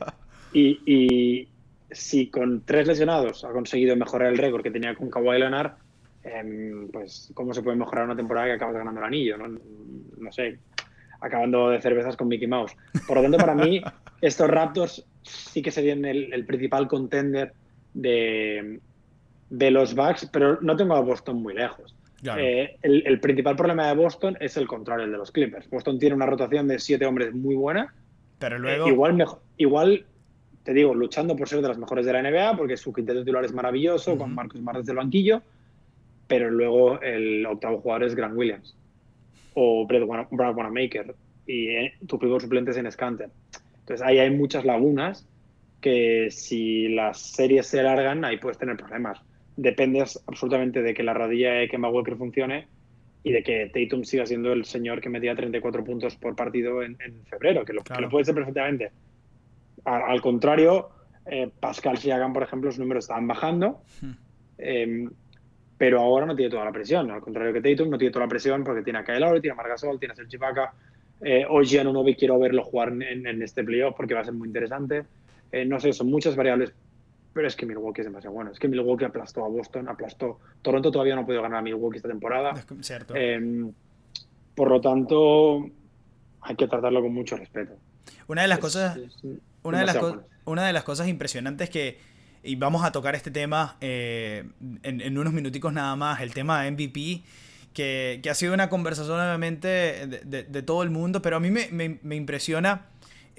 y, 0.51 1.47
si 1.89 2.27
con 2.29 2.65
tres 2.65 2.87
lesionados 2.87 3.45
ha 3.45 3.51
conseguido 3.51 3.95
mejorar 3.95 4.33
el 4.33 4.37
récord 4.37 4.61
que 4.61 4.71
tenía 4.71 4.93
con 4.95 5.09
Kawhi 5.09 5.39
Leonard, 5.39 5.75
em, 6.23 6.89
pues 6.89 7.31
cómo 7.33 7.53
se 7.53 7.61
puede 7.61 7.77
mejorar 7.77 8.03
una 8.03 8.17
temporada 8.17 8.47
que 8.47 8.53
acabas 8.53 8.75
ganando 8.75 8.99
el 8.99 9.07
anillo, 9.07 9.37
no 9.37 10.31
sé, 10.33 10.59
acabando 11.21 11.69
de 11.69 11.81
cervezas 11.81 12.17
con 12.17 12.27
Mickey 12.27 12.47
Mouse. 12.47 12.75
Por 13.07 13.15
lo 13.15 13.23
tanto, 13.23 13.37
para 13.37 13.55
mí, 13.55 13.81
estos 14.21 14.49
Raptors 14.49 15.05
sí 15.21 15.61
que 15.61 15.71
serían 15.71 16.03
el, 16.03 16.33
el 16.33 16.45
principal 16.45 16.89
contender 16.89 17.53
de, 17.93 18.79
de 19.49 19.71
los 19.71 19.95
Bucks, 19.95 20.29
pero 20.31 20.59
no 20.61 20.75
tengo 20.75 20.95
a 20.95 21.01
Boston 21.01 21.41
muy 21.41 21.53
lejos. 21.53 21.93
Eh, 22.35 22.77
el, 22.81 23.19
principal 23.19 23.55
problema 23.55 23.87
de 23.87 23.95
Boston 23.95 24.37
es 24.39 24.57
el 24.57 24.67
contrario, 24.67 25.05
el 25.05 25.11
de 25.11 25.17
los 25.17 25.31
Clippers. 25.31 25.69
Boston 25.69 25.99
tiene 25.99 26.15
una 26.15 26.25
rotación 26.25 26.67
de 26.67 26.79
siete 26.79 27.05
hombres 27.05 27.33
muy 27.33 27.55
buena. 27.55 27.93
Pero 28.39 28.59
luego. 28.59 28.87
igual, 28.87 29.13
mejor, 29.13 29.39
igual, 29.57 30.05
te 30.63 30.73
digo, 30.73 30.93
luchando 30.93 31.35
por 31.35 31.47
ser 31.47 31.61
de 31.61 31.67
las 31.69 31.77
mejores 31.77 32.05
de 32.05 32.13
la 32.13 32.21
NBA, 32.21 32.57
porque 32.57 32.77
su 32.77 32.91
quinteto 32.91 33.19
titular 33.19 33.45
es 33.45 33.53
maravilloso, 33.53 34.17
con 34.17 34.33
Marcos 34.33 34.59
Smart 34.59 34.79
desde 34.79 34.91
el 34.91 34.97
banquillo. 34.97 35.41
Pero 36.27 36.51
luego 36.51 36.99
el 37.01 37.45
octavo 37.45 37.79
jugador 37.79 38.03
es 38.03 38.15
Grant 38.15 38.35
Williams 38.35 38.75
o 39.59 39.87
Brad 39.87 40.03
Wanamaker 40.55 41.15
y 41.47 41.69
eh, 41.69 41.93
tu 42.05 42.19
pivot 42.19 42.41
suplente 42.41 42.71
es 42.71 42.77
en 42.77 42.91
Scanter. 42.91 43.29
Entonces 43.79 44.05
ahí 44.05 44.19
hay 44.19 44.29
muchas 44.29 44.65
lagunas 44.65 45.25
que 45.87 46.31
si 46.31 46.89
las 46.89 47.19
series 47.19 47.67
se 47.67 47.79
alargan, 47.79 48.25
ahí 48.25 48.37
puedes 48.37 48.57
tener 48.57 48.77
problemas 48.77 49.21
dependes 49.57 50.23
absolutamente 50.27 50.81
de 50.81 50.93
que 50.93 51.03
la 51.03 51.13
rodilla 51.13 51.53
de 51.53 51.67
Kemba 51.67 51.89
Walker 51.89 52.15
funcione 52.15 52.67
y 53.23 53.31
de 53.31 53.43
que 53.43 53.69
Tatum 53.73 54.03
siga 54.03 54.25
siendo 54.25 54.53
el 54.53 54.63
señor 54.63 55.01
que 55.01 55.09
metía 55.09 55.35
34 55.35 55.83
puntos 55.83 56.15
por 56.15 56.35
partido 56.35 56.81
en, 56.83 56.95
febrero, 57.25 57.65
que 57.65 57.73
lo, 57.73 57.83
puede 58.09 58.23
ser 58.23 58.35
perfectamente. 58.35 58.91
al 59.83 60.21
contrario, 60.21 60.89
eh, 61.25 61.49
Pascal 61.59 61.97
Siakam, 61.97 62.31
por 62.31 62.43
ejemplo, 62.43 62.69
los 62.69 62.79
números 62.79 63.05
estaban 63.05 63.27
bajando, 63.27 63.81
hmm. 64.01 64.11
em, 64.59 65.09
pero 65.77 65.99
ahora 65.99 66.25
no 66.25 66.35
tiene 66.35 66.51
toda 66.51 66.63
la 66.63 66.71
presión. 66.71 67.11
Al 67.11 67.21
contrario 67.21 67.51
que 67.51 67.61
Tatum, 67.61 67.89
no 67.89 67.97
tiene 67.97 68.13
toda 68.13 68.25
la 68.25 68.29
presión 68.29 68.63
porque 68.63 68.83
tiene 68.83 68.99
a 68.99 69.03
Kyle 69.03 69.19
Lowry, 69.19 69.41
tiene 69.41 69.53
a 69.53 69.55
Margasol, 69.55 69.99
tiene 69.99 70.13
a 70.13 70.15
Serge 70.15 70.37
Ibaka. 70.37 70.73
Eh, 71.21 71.45
hoy 71.49 71.65
Giannunovi 71.65 72.15
quiero 72.15 72.39
verlo 72.39 72.63
jugar 72.63 72.89
en, 72.89 73.41
este 73.41 73.63
playoff 73.63 73.95
porque 73.95 74.13
va 74.13 74.21
a 74.21 74.25
ser 74.25 74.33
muy 74.33 74.47
interesante. 74.47 75.03
Eh, 75.51 75.65
no 75.65 75.79
sé, 75.79 75.93
son 75.93 76.09
muchas 76.09 76.35
variables 76.35 76.73
pero 77.37 77.47
es 77.47 77.55
que 77.55 77.67
Milwaukee 77.67 78.01
es 78.01 78.07
demasiado 78.07 78.33
bueno. 78.33 78.49
Es 78.49 78.57
que 78.57 78.67
Milwaukee 78.67 79.05
aplastó 79.05 79.45
a 79.45 79.47
Boston, 79.47 79.87
aplastó. 79.87 80.39
Toronto 80.63 80.89
todavía 80.89 81.13
no 81.13 81.21
ha 81.21 81.25
podido 81.27 81.43
ganar 81.43 81.59
a 81.59 81.61
Milwaukee 81.61 81.97
esta 81.97 82.07
temporada. 82.07 82.55
Cierto. 82.81 83.15
Em, 83.15 83.71
por 84.55 84.71
lo 84.71 84.81
tanto, 84.81 85.69
hay 86.41 86.55
que 86.55 86.67
tratarlo 86.67 86.99
con 86.99 87.13
mucho 87.13 87.37
respeto. 87.37 87.73
Una 88.25 88.41
de 88.41 88.47
las 88.47 88.57
cosas. 88.57 88.97
una, 89.61 89.81
de 89.81 89.85
las 89.85 89.97
una 90.45 90.65
de 90.65 90.73
las 90.73 90.83
cosas 90.83 91.07
impresionantes 91.07 91.69
que. 91.69 91.99
Y 92.41 92.55
vamos 92.55 92.83
a 92.83 92.91
tocar 92.91 93.13
este 93.13 93.29
tema 93.29 93.77
eh, 93.81 94.49
en, 94.81 95.15
unos 95.15 95.31
minuticos 95.31 95.71
nada 95.71 95.95
más, 95.95 96.21
el 96.21 96.33
tema 96.33 96.67
MVP. 96.71 97.21
Que, 97.71 98.19
que 98.23 98.29
ha 98.31 98.33
sido 98.33 98.55
una 98.55 98.67
conversación 98.67 99.19
obviamente 99.19 99.67
de, 100.25 100.63
todo 100.63 100.81
el 100.81 100.89
mundo, 100.89 101.21
pero 101.21 101.35
a 101.35 101.39
mí 101.39 101.51
me, 101.51 101.67
me, 101.69 101.99
me 102.01 102.15
impresiona 102.15 102.87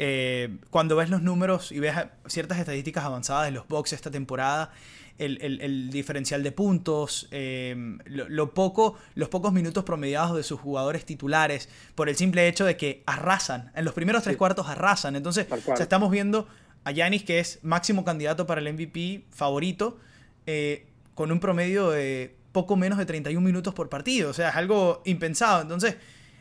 eh, 0.01 0.59
cuando 0.71 0.95
ves 0.95 1.11
los 1.11 1.23
números 1.23 1.73
y 1.73 1.81
ves 1.81 1.95
ciertas 2.29 2.59
estadísticas 2.59 3.05
avanzadas 3.05 3.47
de 3.47 3.51
los 3.51 3.67
Bucks 3.67 3.93
esta 3.93 4.13
temporada, 4.13 4.71
el, 5.19 5.91
diferencial 5.91 6.45
de 6.45 6.53
puntos, 6.53 7.27
em, 7.33 7.99
lo, 8.07 8.55
poco, 8.55 8.97
los 9.17 9.29
pocos 9.29 9.53
minutos 9.53 9.83
promediados 9.83 10.37
de 10.37 10.45
sus 10.45 10.61
jugadores 10.61 11.05
titulares, 11.05 11.69
por 11.97 12.09
el 12.09 12.15
simple 12.15 12.47
hecho 12.47 12.65
de 12.65 12.77
que 12.77 13.03
arrasan, 13.07 13.73
en 13.75 13.85
los 13.85 13.93
primeros 13.93 14.23
tres 14.23 14.37
cuartos 14.37 14.69
arrasan. 14.69 15.17
Entonces, 15.17 15.49
estamos 15.81 16.13
viendo 16.13 16.47
a 16.85 16.93
Yanis, 16.93 17.25
que 17.25 17.41
es 17.41 17.59
máximo 17.63 18.05
candidato 18.05 18.47
para 18.47 18.61
el 18.61 18.73
MVP 18.73 19.25
favorito, 19.31 19.99
eh, 20.47 20.87
con 21.17 21.33
un 21.33 21.41
promedio 21.41 21.91
de 21.91 22.37
poco 22.53 22.77
menos 22.77 22.99
de 22.99 23.07
31 23.07 23.45
minutos 23.45 23.75
por 23.75 23.89
partido. 23.89 24.31
O 24.31 24.33
sea, 24.33 24.51
es 24.51 24.57
algo 24.57 25.03
impensado. 25.05 25.61
Entonces, 25.61 25.97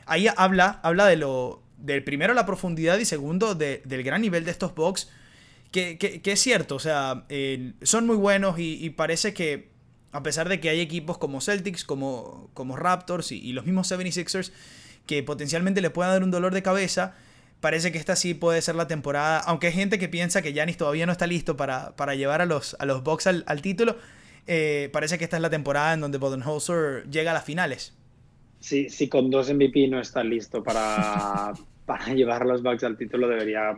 ahí 0.06 0.28
habla, 0.38 0.80
habla 0.84 1.08
de 1.08 1.16
lo 1.16 1.64
del 1.78 2.04
primero 2.04 2.34
la 2.34 2.46
profundidad 2.46 2.98
y 2.98 3.06
segundo 3.06 3.56
del 3.56 4.04
gran 4.04 4.22
nivel 4.22 4.46
de 4.46 4.52
estos 4.52 4.74
Bucks, 4.76 5.10
que, 5.72 6.22
es 6.24 6.40
cierto, 6.40 6.76
o 6.76 6.80
sea, 6.80 7.26
son 7.84 8.08
muy 8.08 8.16
buenos 8.16 8.56
y, 8.58 8.90
parece 8.92 9.34
que 9.34 9.70
a 10.12 10.24
pesar 10.24 10.50
de 10.50 10.60
que 10.60 10.70
hay 10.70 10.80
equipos 10.80 11.18
como 11.18 11.42
Celtics, 11.42 11.84
como, 11.84 12.50
como 12.54 12.76
Raptors 12.76 13.32
y, 13.32 13.54
los 13.54 13.66
mismos 13.66 13.92
76ers 13.92 14.52
que 15.06 15.24
potencialmente 15.24 15.82
le 15.82 15.90
puedan 15.90 16.14
dar 16.14 16.24
un 16.24 16.32
dolor 16.32 16.54
de 16.54 16.64
cabeza, 16.64 17.16
parece 17.62 17.92
que 17.92 17.98
esta 17.98 18.16
sí 18.16 18.34
puede 18.34 18.62
ser 18.62 18.76
la 18.76 18.88
temporada, 18.88 19.40
aunque 19.40 19.68
hay 19.68 19.74
gente 19.74 20.00
que 20.00 20.10
piensa 20.10 20.42
que 20.42 20.54
Giannis 20.54 20.78
todavía 20.78 21.06
no 21.06 21.12
está 21.12 21.28
listo 21.28 21.56
para, 21.56 21.96
para 21.96 22.16
llevar 22.16 22.42
a 22.42 22.46
los, 22.46 22.76
a 22.80 22.86
los 22.86 23.04
Bucks 23.04 23.28
al, 23.28 23.62
título, 23.62 23.98
eh, 24.48 24.90
parece 24.92 25.18
que 25.18 25.24
esta 25.24 25.38
es 25.38 25.42
la 25.42 25.50
temporada 25.50 25.94
en 25.94 26.02
donde 26.02 26.18
Bodenholzer 26.18 27.10
llega 27.10 27.32
a 27.32 27.34
las 27.34 27.44
finales 27.44 27.94
si, 28.60 29.10
con 29.10 29.30
dos 29.30 29.54
MVP 29.54 29.88
no 29.88 30.00
está 30.00 30.24
listo 30.24 30.64
para, 30.64 31.54
para 31.86 32.14
llevar 32.14 32.46
los 32.46 32.64
Bucks 32.64 32.84
al 32.84 32.98
título, 32.98 33.28
debería 33.28 33.78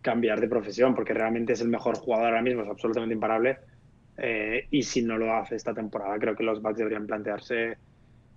cambiar 0.00 0.40
de 0.40 0.48
profesión, 0.48 0.94
porque 0.94 1.14
realmente 1.14 1.52
es 1.52 1.60
el 1.60 1.68
mejor 1.68 1.96
jugador 1.96 2.26
ahora 2.26 2.42
mismo, 2.42 2.62
es 2.62 2.68
absolutamente 2.68 3.14
imparable. 3.14 3.58
Eh, 4.18 4.66
y 4.70 4.82
si 4.82 5.02
no 5.02 5.16
lo 5.16 5.32
hace 5.34 5.56
esta 5.56 5.72
temporada, 5.72 6.18
creo 6.18 6.36
que 6.36 6.42
los 6.42 6.60
Bucks 6.60 6.78
deberían 6.78 7.06
plantearse 7.06 7.78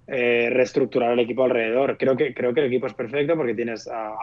eh, 0.08 0.50
reestructurar 0.52 1.12
el 1.14 1.20
equipo 1.20 1.44
alrededor. 1.44 1.98
Creo 1.98 2.16
que, 2.16 2.34
creo 2.34 2.54
que 2.54 2.62
el 2.62 2.68
equipo 2.68 2.88
es 2.88 2.94
perfecto 2.94 3.36
porque 3.36 3.56
tienes 3.56 3.88
a, 3.88 4.16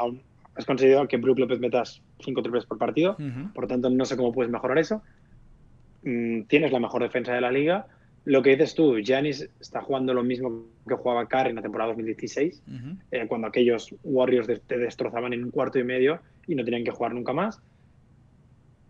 has 0.55 0.65
conseguido 0.65 1.07
que 1.09 1.17
Brook 1.17 1.39
López 1.39 1.59
metas 1.61 2.03
cinco 2.21 2.43
triples 2.43 2.67
por 2.67 2.79
partido, 2.79 3.17
por 3.55 3.67
tanto 3.67 3.91
no 3.91 4.05
sé 4.05 4.17
cómo 4.17 4.33
puedes 4.33 4.51
mejorar 4.51 4.79
eso. 4.79 5.03
Mm, 6.05 6.43
tienes 6.43 6.73
la 6.73 6.81
mejor 6.81 7.03
defensa 7.03 7.33
de 7.33 7.41
la 7.41 7.51
liga 7.51 7.87
lo 8.25 8.43
que 8.43 8.51
dices 8.51 8.75
tú, 8.75 8.99
Giannis 8.99 9.49
está 9.61 9.81
jugando 9.83 10.15
lo 10.15 10.23
mismo 10.23 10.65
que 10.87 10.95
jugaba 10.95 11.27
Curry 11.27 11.51
en 11.51 11.57
la 11.57 11.63
temporada 11.63 11.91
2016, 11.91 12.63
eh, 13.11 13.27
cuando 13.27 13.49
aquellos 13.49 13.95
Warriors 14.05 14.49
te 14.67 14.79
destrozaban 14.79 15.33
en 15.33 15.45
un 15.45 15.51
cuarto 15.51 15.79
y 15.79 15.85
medio 15.85 16.21
y 16.47 16.55
no 16.55 16.65
tenían 16.65 16.85
que 16.85 16.93
jugar 16.93 17.15
nunca 17.15 17.33
más. 17.33 17.61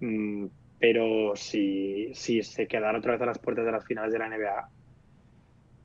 Mm, 0.00 0.46
pero 0.78 1.32
si, 1.36 2.10
si 2.12 2.42
se 2.42 2.66
quedara 2.66 2.98
otra 2.98 3.12
vez 3.12 3.22
a 3.22 3.26
las 3.26 3.38
puertas 3.38 3.64
de 3.64 3.72
las 3.72 3.86
finales 3.86 4.12
de 4.12 4.18
la 4.18 4.28
NBA, 4.28 4.68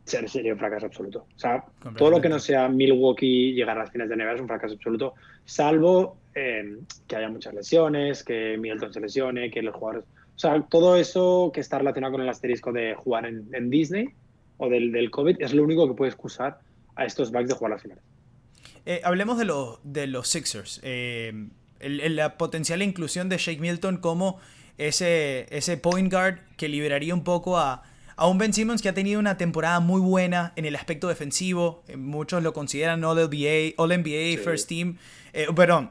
sería 0.04 0.54
un 0.54 0.60
fracaso 0.60 0.88
absoluto. 0.88 1.28
O 1.36 1.40
sea, 1.40 1.64
todo 1.98 2.10
lo 2.10 2.22
que 2.22 2.30
no 2.30 2.40
sea 2.40 2.68
Milwaukee 2.68 3.54
llegar 3.54 3.78
a 3.78 3.82
las 3.82 3.92
finales 3.92 4.10
de 4.10 4.24
NBA 4.24 4.34
es 4.34 4.42
un 4.42 4.48
fracaso 4.48 4.74
absoluto, 4.74 5.14
salvo 5.46 6.18
eh, 6.34 6.80
que 7.08 7.16
haya 7.16 7.30
muchas 7.30 7.54
lesiones, 7.54 8.24
que 8.24 8.58
Milton 8.58 8.94
se 8.94 9.00
lesione, 9.00 9.52
que 9.52 9.62
los 9.62 9.76
jugadores 9.76 10.06
o 10.38 10.40
sea, 10.40 10.62
todo 10.70 10.98
eso 10.98 11.50
que 11.52 11.62
está 11.62 11.80
relacionado 11.80 12.14
con 12.14 12.22
el 12.22 12.30
asterisco 12.30 12.72
de 12.72 12.94
jugar 12.94 13.26
en, 13.26 13.70
Disney 13.72 14.10
o 14.58 14.70
del, 14.70 14.92
del, 14.92 15.10
COVID 15.10 15.38
es 15.40 15.52
lo 15.52 15.64
único 15.64 15.88
que 15.88 15.96
puede 15.96 16.12
excusar 16.12 16.60
a 16.96 17.06
estos 17.06 17.32
Bucks 17.32 17.48
de 17.50 17.56
jugar 17.56 17.72
la 17.72 17.80
final. 17.80 18.00
Eh, 18.86 19.02
hablemos 19.04 19.40
de, 19.40 19.46
lo, 19.46 19.80
de 19.84 20.06
los 20.06 20.28
Sixers. 20.28 20.80
Eh, 20.84 21.34
la 21.80 22.38
potencial 22.38 22.84
inclusión 22.84 23.30
de 23.30 23.38
Shake 23.40 23.60
Milton 23.60 23.98
como 23.98 24.38
ese, 24.78 25.48
ese 25.50 25.76
point 25.76 26.14
guard 26.14 26.38
que 26.56 26.70
liberaría 26.70 27.16
un 27.16 27.24
poco 27.24 27.58
a, 27.58 27.82
a 28.16 28.28
un 28.28 28.38
Ben 28.38 28.54
Simmons 28.54 28.84
que 28.84 28.90
ha 28.90 28.94
tenido 28.94 29.20
una 29.20 29.38
temporada 29.38 29.80
muy 29.80 30.02
buena 30.02 30.54
en 30.56 30.66
el 30.66 30.76
aspecto 30.76 31.08
defensivo. 31.08 31.84
Eh, 31.88 31.98
muchos 31.98 32.44
lo 32.44 32.54
consideran 32.54 33.04
All 33.04 33.18
NBA, 33.18 33.74
All 33.78 33.90
NBA 33.90 34.40
First 34.44 34.70
Team. 34.70 34.98
perdón, 35.56 35.90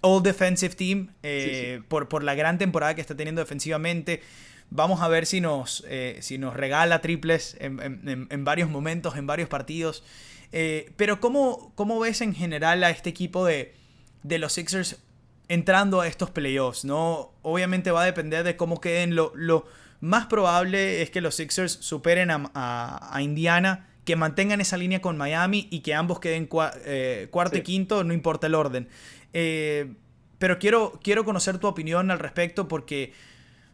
All 0.00 0.22
Defensive 0.22 0.74
Team 0.74 1.14
eh, 1.22 1.80
Por, 1.88 2.08
por 2.08 2.22
la 2.22 2.34
gran 2.34 2.58
temporada 2.58 2.94
que 2.94 3.00
está 3.00 3.16
teniendo 3.16 3.40
defensivamente. 3.40 4.22
Vamos 4.70 5.00
a 5.00 5.08
ver 5.08 5.24
si 5.24 5.40
nos, 5.40 5.84
eh, 5.88 6.18
si 6.20 6.36
nos 6.36 6.54
regala 6.54 7.00
triples 7.00 7.56
en, 7.58 8.44
varios 8.44 8.68
momentos, 8.68 9.16
en 9.16 9.26
varios 9.26 9.48
partidos. 9.48 10.04
Eh, 10.52 10.92
pero 10.96 11.20
¿cómo, 11.20 11.72
¿cómo, 11.74 11.98
ves 12.00 12.20
en 12.20 12.34
general 12.34 12.84
a 12.84 12.90
este 12.90 13.10
equipo 13.10 13.46
de, 13.46 13.74
de, 14.22 14.38
los 14.38 14.52
Sixers 14.54 14.98
entrando 15.48 16.02
a 16.02 16.06
estos 16.06 16.30
playoffs? 16.30 16.84
¿no? 16.84 17.32
Obviamente 17.42 17.90
va 17.90 18.02
a 18.02 18.04
depender 18.04 18.44
de 18.44 18.56
cómo 18.56 18.80
queden. 18.80 19.14
Lo, 19.14 19.32
lo 19.34 19.66
más 20.00 20.26
probable 20.26 21.00
es 21.00 21.10
que 21.10 21.22
los 21.22 21.34
Sixers 21.36 21.72
superen 21.72 22.30
a, 22.30 22.50
a, 22.54 23.22
Indiana, 23.22 23.88
que 24.04 24.16
mantengan 24.16 24.60
esa 24.60 24.76
línea 24.76 25.00
con 25.00 25.16
Miami 25.16 25.66
y 25.70 25.80
que 25.80 25.94
ambos 25.94 26.20
queden 26.20 26.46
cuarto 26.46 27.56
y 27.56 27.62
quinto, 27.62 28.04
no 28.04 28.12
importa 28.12 28.46
el 28.46 28.54
orden. 28.54 28.88
Eh, 29.32 29.94
pero 30.38 30.58
quiero, 30.58 30.98
quiero 31.02 31.24
conocer 31.24 31.58
tu 31.58 31.66
opinión 31.66 32.10
al 32.10 32.18
respecto 32.18 32.68
porque 32.68 33.12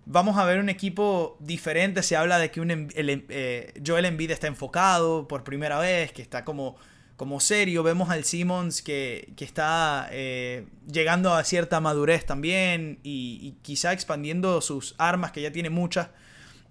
vamos 0.06 0.38
a 0.38 0.44
ver 0.44 0.58
un 0.58 0.68
equipo 0.68 1.36
diferente. 1.40 2.02
Se 2.02 2.16
habla 2.16 2.38
de 2.38 2.50
que 2.50 2.60
un, 2.60 2.70
el, 2.70 3.26
eh, 3.28 3.74
Joel 3.84 4.06
Embiid 4.06 4.30
está 4.30 4.46
enfocado 4.46 5.28
por 5.28 5.44
primera 5.44 5.78
vez, 5.78 6.12
que 6.12 6.22
está 6.22 6.44
como, 6.44 6.76
como 7.16 7.40
serio. 7.40 7.82
Vemos 7.82 8.10
al 8.10 8.24
Simmons 8.24 8.82
que, 8.82 9.32
está 9.38 10.08
eh, 10.10 10.66
llegando 10.90 11.34
a 11.34 11.44
cierta 11.44 11.80
madurez 11.80 12.24
también 12.24 12.98
y, 13.02 13.56
quizá 13.62 13.92
expandiendo 13.92 14.60
sus 14.60 14.94
armas, 14.98 15.32
que 15.32 15.42
ya 15.42 15.52
tiene 15.52 15.70
muchas. 15.70 16.08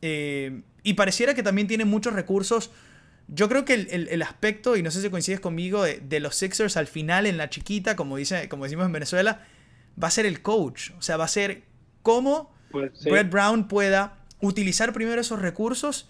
y 0.02 0.94
pareciera 0.96 1.34
que 1.34 1.44
también 1.44 1.68
tiene 1.68 1.86
muchos 1.86 2.14
recursos 2.14 2.72
yo 3.28 3.49
creo 3.49 3.65
que 3.65 3.74
el, 3.74 4.21
aspecto, 4.21 4.76
y 4.76 4.84
no 4.84 4.91
sé 4.91 5.01
si 5.01 5.09
coincides 5.09 5.39
conmigo, 5.39 5.84
de, 5.84 6.19
los 6.19 6.36
Sixers 6.36 6.78
al 6.78 6.88
final 6.88 7.26
en 7.26 7.38
la 7.38 7.49
chiquita, 7.49 7.95
como, 7.95 8.17
dice, 8.17 8.49
como 8.49 8.65
decimos 8.65 8.86
en 8.86 8.91
Venezuela, 8.91 9.45
va 10.01 10.07
a 10.09 10.11
ser 10.11 10.26
el 10.26 10.41
coach. 10.41 10.91
O 10.97 11.01
sea, 11.01 11.17
va 11.17 11.26
a 11.26 11.30
ser 11.30 11.63
cómo 12.01 12.53
pues, 12.71 13.03
Brett 13.05 13.30
Brown 13.30 13.67
pueda 13.67 14.17
utilizar 14.41 14.93
primero 14.93 15.21
esos 15.21 15.41
recursos 15.41 16.09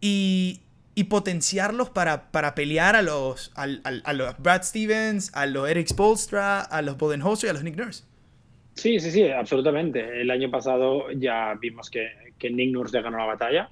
y, 0.00 0.60
y 0.94 1.04
potenciarlos 1.04 1.90
para, 1.90 2.30
para 2.32 2.54
pelear 2.54 2.96
a 2.96 3.02
los, 3.02 3.52
a, 3.54 3.66
a, 4.04 4.12
los 4.12 4.36
Brad 4.38 4.62
Stevens, 4.64 5.30
a 5.34 5.46
los 5.46 5.68
Eric 5.70 5.86
Spolstra, 5.86 6.60
a 6.60 6.82
los 6.82 6.98
Bodenholzer 6.98 7.48
y 7.48 7.50
a 7.50 7.52
los 7.52 7.62
Nick 7.62 7.76
Nurse. 7.76 8.04
Sí, 8.74 8.98
sí, 9.00 9.10
sí, 9.10 9.28
absolutamente. 9.28 10.20
El 10.20 10.30
año 10.30 10.50
pasado 10.50 11.10
ya 11.12 11.54
vimos 11.60 11.88
que, 11.90 12.08
que 12.38 12.50
Nick 12.50 12.72
Nurse 12.72 12.96
le 12.96 13.02
ganó 13.02 13.18
la 13.18 13.26
batalla 13.26 13.70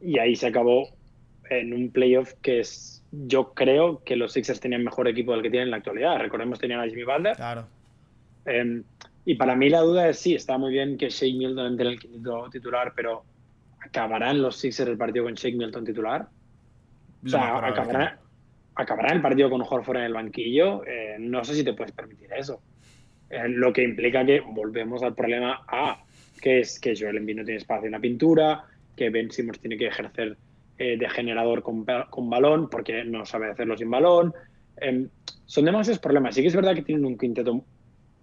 y 0.00 0.18
ahí 0.18 0.36
se 0.36 0.46
acabó 0.46 0.97
en 1.50 1.72
un 1.72 1.90
playoff 1.90 2.34
que 2.42 2.60
es, 2.60 3.04
yo 3.10 3.54
creo 3.54 4.02
que 4.04 4.16
los 4.16 4.32
Sixers 4.32 4.60
tenían 4.60 4.84
mejor 4.84 5.08
equipo 5.08 5.32
del 5.32 5.42
que 5.42 5.50
tienen 5.50 5.68
en 5.68 5.70
la 5.72 5.76
actualidad. 5.78 6.18
Recordemos 6.18 6.58
tenían 6.58 6.80
a 6.80 6.88
Jimmy 6.88 7.04
Butler. 7.04 7.36
Claro. 7.36 7.66
Em, 8.44 8.82
y 9.24 9.34
para 9.34 9.54
mí 9.54 9.68
la 9.68 9.80
duda 9.80 10.08
es 10.08 10.18
sí, 10.18 10.34
está 10.34 10.56
muy 10.56 10.72
bien 10.72 10.96
que 10.96 11.10
Shake 11.10 11.36
Milton 11.36 11.66
entre 11.66 11.86
en 11.86 11.92
el 11.92 12.00
quinto 12.00 12.48
titular, 12.50 12.92
pero 12.96 13.24
¿acabarán 13.80 14.40
los 14.40 14.56
Sixers 14.56 14.90
el 14.90 14.96
partido 14.96 15.24
con 15.24 15.34
Shake 15.34 15.56
Milton 15.56 15.84
titular? 15.84 16.28
O 17.24 17.28
sea, 17.28 17.56
¿acabarán, 18.74 19.16
el 19.16 19.22
partido 19.22 19.50
con 19.50 19.60
Horford 19.60 19.98
en 19.98 20.04
el 20.04 20.14
banquillo? 20.14 20.84
Eh, 20.86 21.16
no 21.18 21.44
sé 21.44 21.54
si 21.54 21.64
te 21.64 21.72
puedes 21.72 21.92
permitir 21.92 22.32
eso. 22.32 22.62
Eh, 23.28 23.48
lo 23.48 23.72
que 23.72 23.82
implica 23.82 24.24
que 24.24 24.40
volvemos 24.40 25.02
al 25.02 25.14
problema 25.14 25.64
A, 25.68 26.02
que 26.40 26.60
es 26.60 26.78
que 26.78 26.94
Joel 26.98 27.18
Embiid 27.18 27.36
no 27.36 27.44
tiene 27.44 27.58
espacio 27.58 27.86
en 27.86 27.92
la 27.92 28.00
pintura, 28.00 28.64
que 28.96 29.10
Ben 29.10 29.30
Simmons 29.30 29.60
tiene 29.60 29.76
que 29.76 29.88
ejercer 29.88 30.36
eh, 30.78 30.96
de 30.96 31.08
generador 31.10 31.62
con, 31.62 31.84
con, 32.10 32.30
balón 32.30 32.70
porque 32.70 33.04
no 33.04 33.24
sabe 33.24 33.50
hacerlo 33.50 33.76
sin 33.76 33.90
balón. 33.90 34.32
Em, 34.76 35.08
son 35.46 35.64
demasiados 35.64 35.98
problemas. 35.98 36.34
Sí 36.34 36.42
que 36.42 36.48
es 36.48 36.56
verdad 36.56 36.74
que 36.74 36.82
tienen 36.82 37.04
un 37.04 37.18
quinteto 37.18 37.64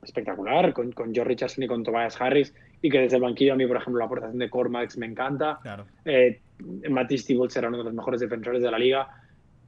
espectacular 0.01 0.73
con, 0.73 0.91
con 0.91 1.13
George 1.13 1.29
Richardson 1.29 1.63
y 1.63 1.67
con 1.67 1.83
Tobias 1.83 2.19
Harris 2.21 2.53
y 2.81 2.89
que 2.89 2.99
desde 2.99 3.17
el 3.17 3.23
banquillo 3.23 3.53
a 3.53 3.55
mí, 3.55 3.65
por 3.65 3.77
ejemplo, 3.77 3.99
la 3.99 4.05
aportación 4.05 4.37
de 4.37 4.49
Cormax 4.49 4.97
me 4.97 5.07
encanta. 5.07 5.59
Claro. 5.61 5.85
Eh, 6.05 6.39
Matisse 6.89 7.35
será 7.49 7.67
uno 7.67 7.79
de 7.79 7.83
los 7.83 7.93
mejores 7.93 8.21
defensores 8.21 8.61
de 8.61 8.71
la 8.71 8.79
liga, 8.79 9.09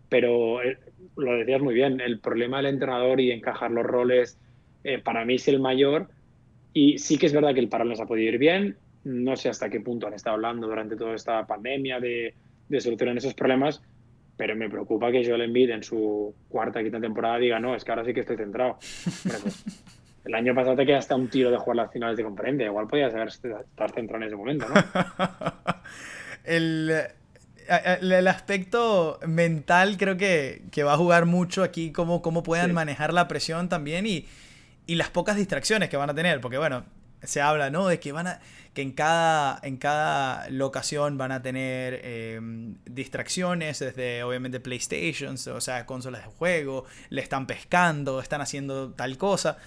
pero 0.07 0.61
eh, 0.61 0.77
lo 1.17 1.33
decías 1.33 1.61
muy 1.61 1.73
bien, 1.73 1.99
el 1.99 2.19
problema 2.19 2.57
del 2.57 2.67
entrenador 2.67 3.19
y 3.19 3.31
encajar 3.31 3.71
los 3.71 3.85
roles 3.85 4.39
eh, 4.83 4.99
para 4.99 5.25
mí 5.25 5.35
es 5.35 5.47
el 5.47 5.59
mayor 5.59 6.07
y 6.73 6.99
sí 6.99 7.17
que 7.17 7.25
es 7.25 7.33
verdad 7.33 7.53
que 7.53 7.59
el 7.59 7.69
parón 7.69 7.89
les 7.89 7.99
ha 7.99 8.05
podido 8.05 8.31
ir 8.31 8.37
bien, 8.37 8.77
no 9.03 9.35
sé 9.35 9.49
hasta 9.49 9.69
qué 9.69 9.81
punto 9.81 10.07
han 10.07 10.13
estado 10.13 10.35
hablando 10.35 10.67
durante 10.67 10.95
toda 10.95 11.15
esta 11.15 11.45
pandemia 11.45 11.99
de, 11.99 12.35
de 12.69 12.81
solucionar 12.81 13.17
esos 13.17 13.33
problemas, 13.33 13.81
pero 14.35 14.55
me 14.55 14.69
preocupa 14.69 15.11
que 15.11 15.25
Joel 15.25 15.41
Embiid 15.41 15.71
en 15.71 15.83
su 15.83 16.33
cuarta 16.47 16.83
quinta 16.83 16.99
temporada 16.99 17.37
diga, 17.37 17.59
no, 17.59 17.75
es 17.75 17.83
que 17.83 17.91
ahora 17.91 18.05
sí 18.05 18.13
que 18.13 18.19
estoy 18.21 18.37
centrado. 18.37 18.77
Pues, 18.77 19.65
el 20.25 20.35
año 20.35 20.53
pasado 20.53 20.75
te 20.75 20.85
quedaste 20.85 21.13
a 21.13 21.17
un 21.17 21.29
tiro 21.29 21.49
de 21.49 21.57
jugar 21.57 21.77
las 21.77 21.91
finales 21.91 22.17
de 22.17 22.23
conferencia. 22.23 22.65
Igual 22.67 22.87
podías 22.87 23.13
haber 23.13 23.29
estar 23.29 23.91
centrado 23.93 24.17
en 24.17 24.23
ese 24.23 24.35
momento, 24.35 24.67
¿no? 24.69 24.75
el, 26.43 26.91
el, 27.67 28.27
aspecto 28.27 29.19
mental 29.25 29.97
creo 29.97 30.17
que, 30.17 30.61
que, 30.71 30.83
va 30.83 30.93
a 30.93 30.97
jugar 30.97 31.25
mucho 31.25 31.63
aquí, 31.63 31.91
cómo, 31.91 32.21
cómo 32.21 32.43
puedan 32.43 32.73
manejar 32.73 33.13
la 33.13 33.27
presión 33.27 33.69
también 33.69 34.05
y, 34.05 34.25
y, 34.85 34.95
las 34.95 35.09
pocas 35.09 35.35
distracciones 35.35 35.89
que 35.89 35.97
van 35.97 36.09
a 36.09 36.13
tener. 36.13 36.41
Porque 36.41 36.59
bueno, 36.59 36.85
se 37.23 37.41
habla, 37.41 37.69
¿no? 37.69 37.87
De 37.87 37.99
que 37.99 38.11
van 38.11 38.27
a 38.27 38.39
que 38.77 38.83
en 38.83 38.91
cada, 38.91 39.59
en 39.63 39.77
cada 39.77 40.47
locación 40.51 41.17
van 41.17 41.31
a 41.31 41.41
tener 41.41 41.99
em, 42.03 42.75
distracciones 42.85 43.79
desde 43.79 44.21
obviamente 44.21 44.59
PlayStation, 44.59 45.35
o 45.51 45.61
sea, 45.61 45.87
consolas 45.87 46.23
de 46.23 46.29
juego, 46.29 46.85
le 47.09 47.23
están 47.23 47.47
pescando, 47.47 48.21
están 48.21 48.39
haciendo 48.39 48.91
tal 48.91 49.17
cosa. 49.17 49.57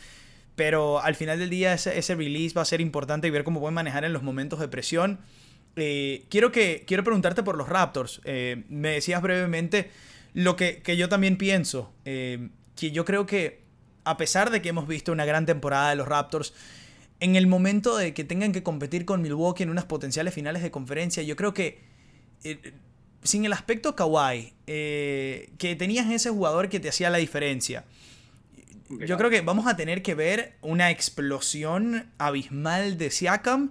Pero 0.55 1.01
al 1.03 1.16
final 1.16 1.40
del 1.40 1.51
día 1.51 1.74
ese, 1.74 1.98
ese 1.98 2.14
release 2.14 2.55
va 2.55 2.62
a 2.62 2.64
ser 2.64 2.80
importante 2.80 3.26
y 3.26 3.30
ver 3.30 3.42
cómo 3.42 3.59
pueden 3.59 3.74
manejar 3.74 4.05
en 4.05 4.12
los 4.12 4.22
momentos 4.22 4.61
de 4.61 4.68
presión. 4.68 5.18
Eh, 5.74 6.26
quiero, 6.28 6.53
que, 6.53 6.84
quiero 6.86 7.03
preguntarte 7.03 7.42
por 7.42 7.57
los 7.57 7.68
Raptors. 7.68 8.20
Eh, 8.24 8.62
me 8.68 8.90
decías 8.90 9.20
brevemente 9.22 9.90
lo 10.34 10.55
que, 10.55 10.82
que 10.82 10.96
yo 10.96 11.09
también 11.09 11.36
pienso. 11.36 11.92
Eh, 12.05 12.51
que 12.76 12.92
yo 12.92 13.05
creo 13.05 13.26
que 13.26 13.64
a 14.05 14.16
pesar 14.16 14.51
de 14.51 14.62
que 14.62 14.68
hemos 14.68 14.86
visto 14.86 15.11
una 15.11 15.24
gran 15.24 15.46
temporada 15.46 15.90
de 15.90 15.96
los 15.96 16.07
Raptors, 16.07 16.55
en 17.20 17.36
el 17.36 17.46
momento 17.46 17.96
de 17.96 18.14
que 18.14 18.24
tengan 18.24 18.52
que 18.52 18.62
competir 18.62 19.04
con 19.04 19.22
Milwaukee 19.22 19.62
en 19.62 19.70
unas 19.70 19.84
potenciales 19.84 20.34
finales 20.34 20.62
de 20.62 20.70
conferencia, 20.70 21.22
yo 21.22 21.36
creo 21.36 21.54
que 21.54 21.80
sin 23.22 23.44
el 23.44 23.52
aspecto 23.52 23.94
Kawhi, 23.94 24.54
que 24.66 25.76
tenías 25.78 26.10
ese 26.10 26.30
jugador 26.30 26.68
que 26.68 26.80
te 26.80 26.88
hacía 26.88 27.10
la 27.10 27.18
diferencia 27.18 27.84
yo 28.90 29.16
creo 29.16 29.30
que 29.30 29.40
vamos 29.40 29.66
a 29.66 29.76
tener 29.76 30.02
que 30.02 30.14
ver 30.14 30.56
una 30.62 30.90
explosión 30.90 32.10
abismal 32.18 32.98
de 32.98 33.10
Siakam 33.10 33.70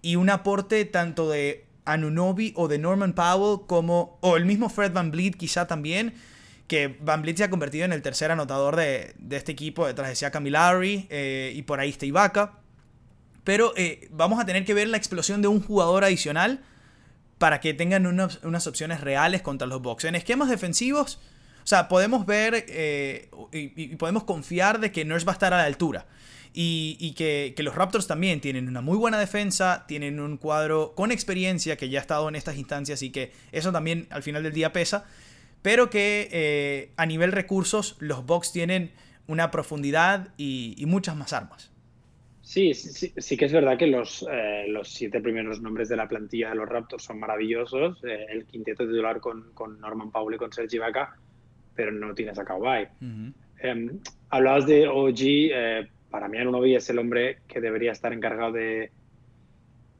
y 0.00 0.16
un 0.16 0.30
aporte 0.30 0.84
tanto 0.84 1.28
de 1.28 1.66
Anunobi 1.84 2.52
o 2.56 2.68
de 2.68 2.78
Norman 2.78 3.12
Powell 3.12 3.66
como, 3.66 4.18
o 4.20 4.36
el 4.36 4.44
mismo 4.44 4.68
Fred 4.68 4.92
Van 4.92 5.10
Vliet 5.10 5.36
quizá 5.36 5.66
también, 5.66 6.14
que 6.68 6.96
Van 7.00 7.22
Vliet 7.22 7.38
se 7.38 7.44
ha 7.44 7.50
convertido 7.50 7.84
en 7.84 7.92
el 7.92 8.00
tercer 8.00 8.30
anotador 8.30 8.76
de, 8.76 9.14
este 9.30 9.52
equipo 9.52 9.86
detrás 9.86 10.08
de 10.08 10.14
Siakam 10.14 10.46
y 10.46 10.50
Larry 10.50 11.06
eh, 11.10 11.52
y 11.54 11.62
por 11.62 11.80
ahí 11.80 11.90
está 11.90 12.06
Ibaka. 12.06 12.59
Pero 13.44 13.72
eh, 13.76 14.08
vamos 14.10 14.40
a 14.40 14.46
tener 14.46 14.64
que 14.64 14.74
ver 14.74 14.88
la 14.88 14.96
explosión 14.96 15.42
de 15.42 15.48
un 15.48 15.62
jugador 15.62 16.04
adicional 16.04 16.60
para 17.38 17.60
que 17.60 17.72
tengan 17.72 18.06
unas, 18.06 18.66
opciones 18.66 19.00
reales 19.00 19.42
contra 19.42 19.66
los 19.66 19.80
Bucks. 19.80 20.04
En 20.04 20.14
esquemas 20.14 20.50
defensivos 20.50 21.18
o 21.62 21.66
sea, 21.66 21.88
podemos 21.88 22.26
ver 22.26 22.64
eh, 22.68 23.30
y, 23.52 23.96
podemos 23.96 24.24
confiar 24.24 24.80
de 24.80 24.92
que 24.92 25.04
Nurse 25.04 25.26
va 25.26 25.32
a 25.32 25.34
estar 25.34 25.52
a 25.52 25.58
la 25.58 25.64
altura. 25.64 26.06
Y, 26.52 27.12
que, 27.16 27.54
los 27.58 27.74
Raptors 27.74 28.08
también 28.08 28.40
tienen 28.40 28.66
una 28.66 28.80
muy 28.80 28.96
buena 28.96 29.18
defensa, 29.18 29.84
tienen 29.86 30.18
un 30.18 30.36
cuadro 30.36 30.94
con 30.96 31.12
experiencia 31.12 31.76
que 31.76 31.88
ya 31.88 32.00
ha 32.00 32.02
estado 32.02 32.28
en 32.28 32.34
estas 32.34 32.56
instancias 32.56 33.02
y 33.02 33.10
que 33.10 33.32
eso 33.52 33.70
también 33.70 34.08
al 34.10 34.22
final 34.22 34.42
del 34.42 34.52
día 34.52 34.72
pesa. 34.72 35.04
Pero 35.62 35.90
que 35.90 36.28
eh, 36.32 36.92
a 36.96 37.06
nivel 37.06 37.32
recursos 37.32 37.96
los 38.00 38.24
Bucks 38.26 38.52
tienen 38.52 38.92
una 39.28 39.50
profundidad 39.50 40.28
y, 40.36 40.82
muchas 40.86 41.14
más 41.14 41.32
armas. 41.32 41.69
Sí, 42.50 42.74
sí, 42.74 43.12
sí, 43.16 43.36
que 43.36 43.44
es 43.44 43.52
verdad 43.52 43.78
que 43.78 43.86
los, 43.86 44.26
eh, 44.28 44.64
los 44.66 44.88
siete 44.88 45.20
primeros 45.20 45.60
nombres 45.62 45.88
de 45.88 45.94
la 45.94 46.08
plantilla 46.08 46.48
de 46.48 46.56
los 46.56 46.68
Raptors 46.68 47.04
son 47.04 47.20
maravillosos. 47.20 48.02
el 48.02 48.44
quinteto 48.44 48.84
titular 48.84 49.20
con, 49.20 49.52
con 49.54 49.78
Norman 49.78 50.10
Powell 50.10 50.34
y 50.34 50.38
con 50.38 50.52
Sergi 50.52 50.74
Ibaka 50.74 51.16
pero 51.76 51.92
no 51.92 52.12
tienes 52.12 52.36
a 52.40 52.44
Kawhi. 52.44 52.88
Em, 53.60 54.00
hablabas 54.30 54.66
de 54.66 54.88
OG, 54.88 55.20
eh, 55.22 55.88
para 56.10 56.26
mí 56.26 56.38
Anunobi 56.38 56.74
es 56.74 56.90
el 56.90 56.98
hombre 56.98 57.38
que 57.46 57.60
debería 57.60 57.92
estar 57.92 58.12
encargado 58.12 58.50
de, 58.50 58.90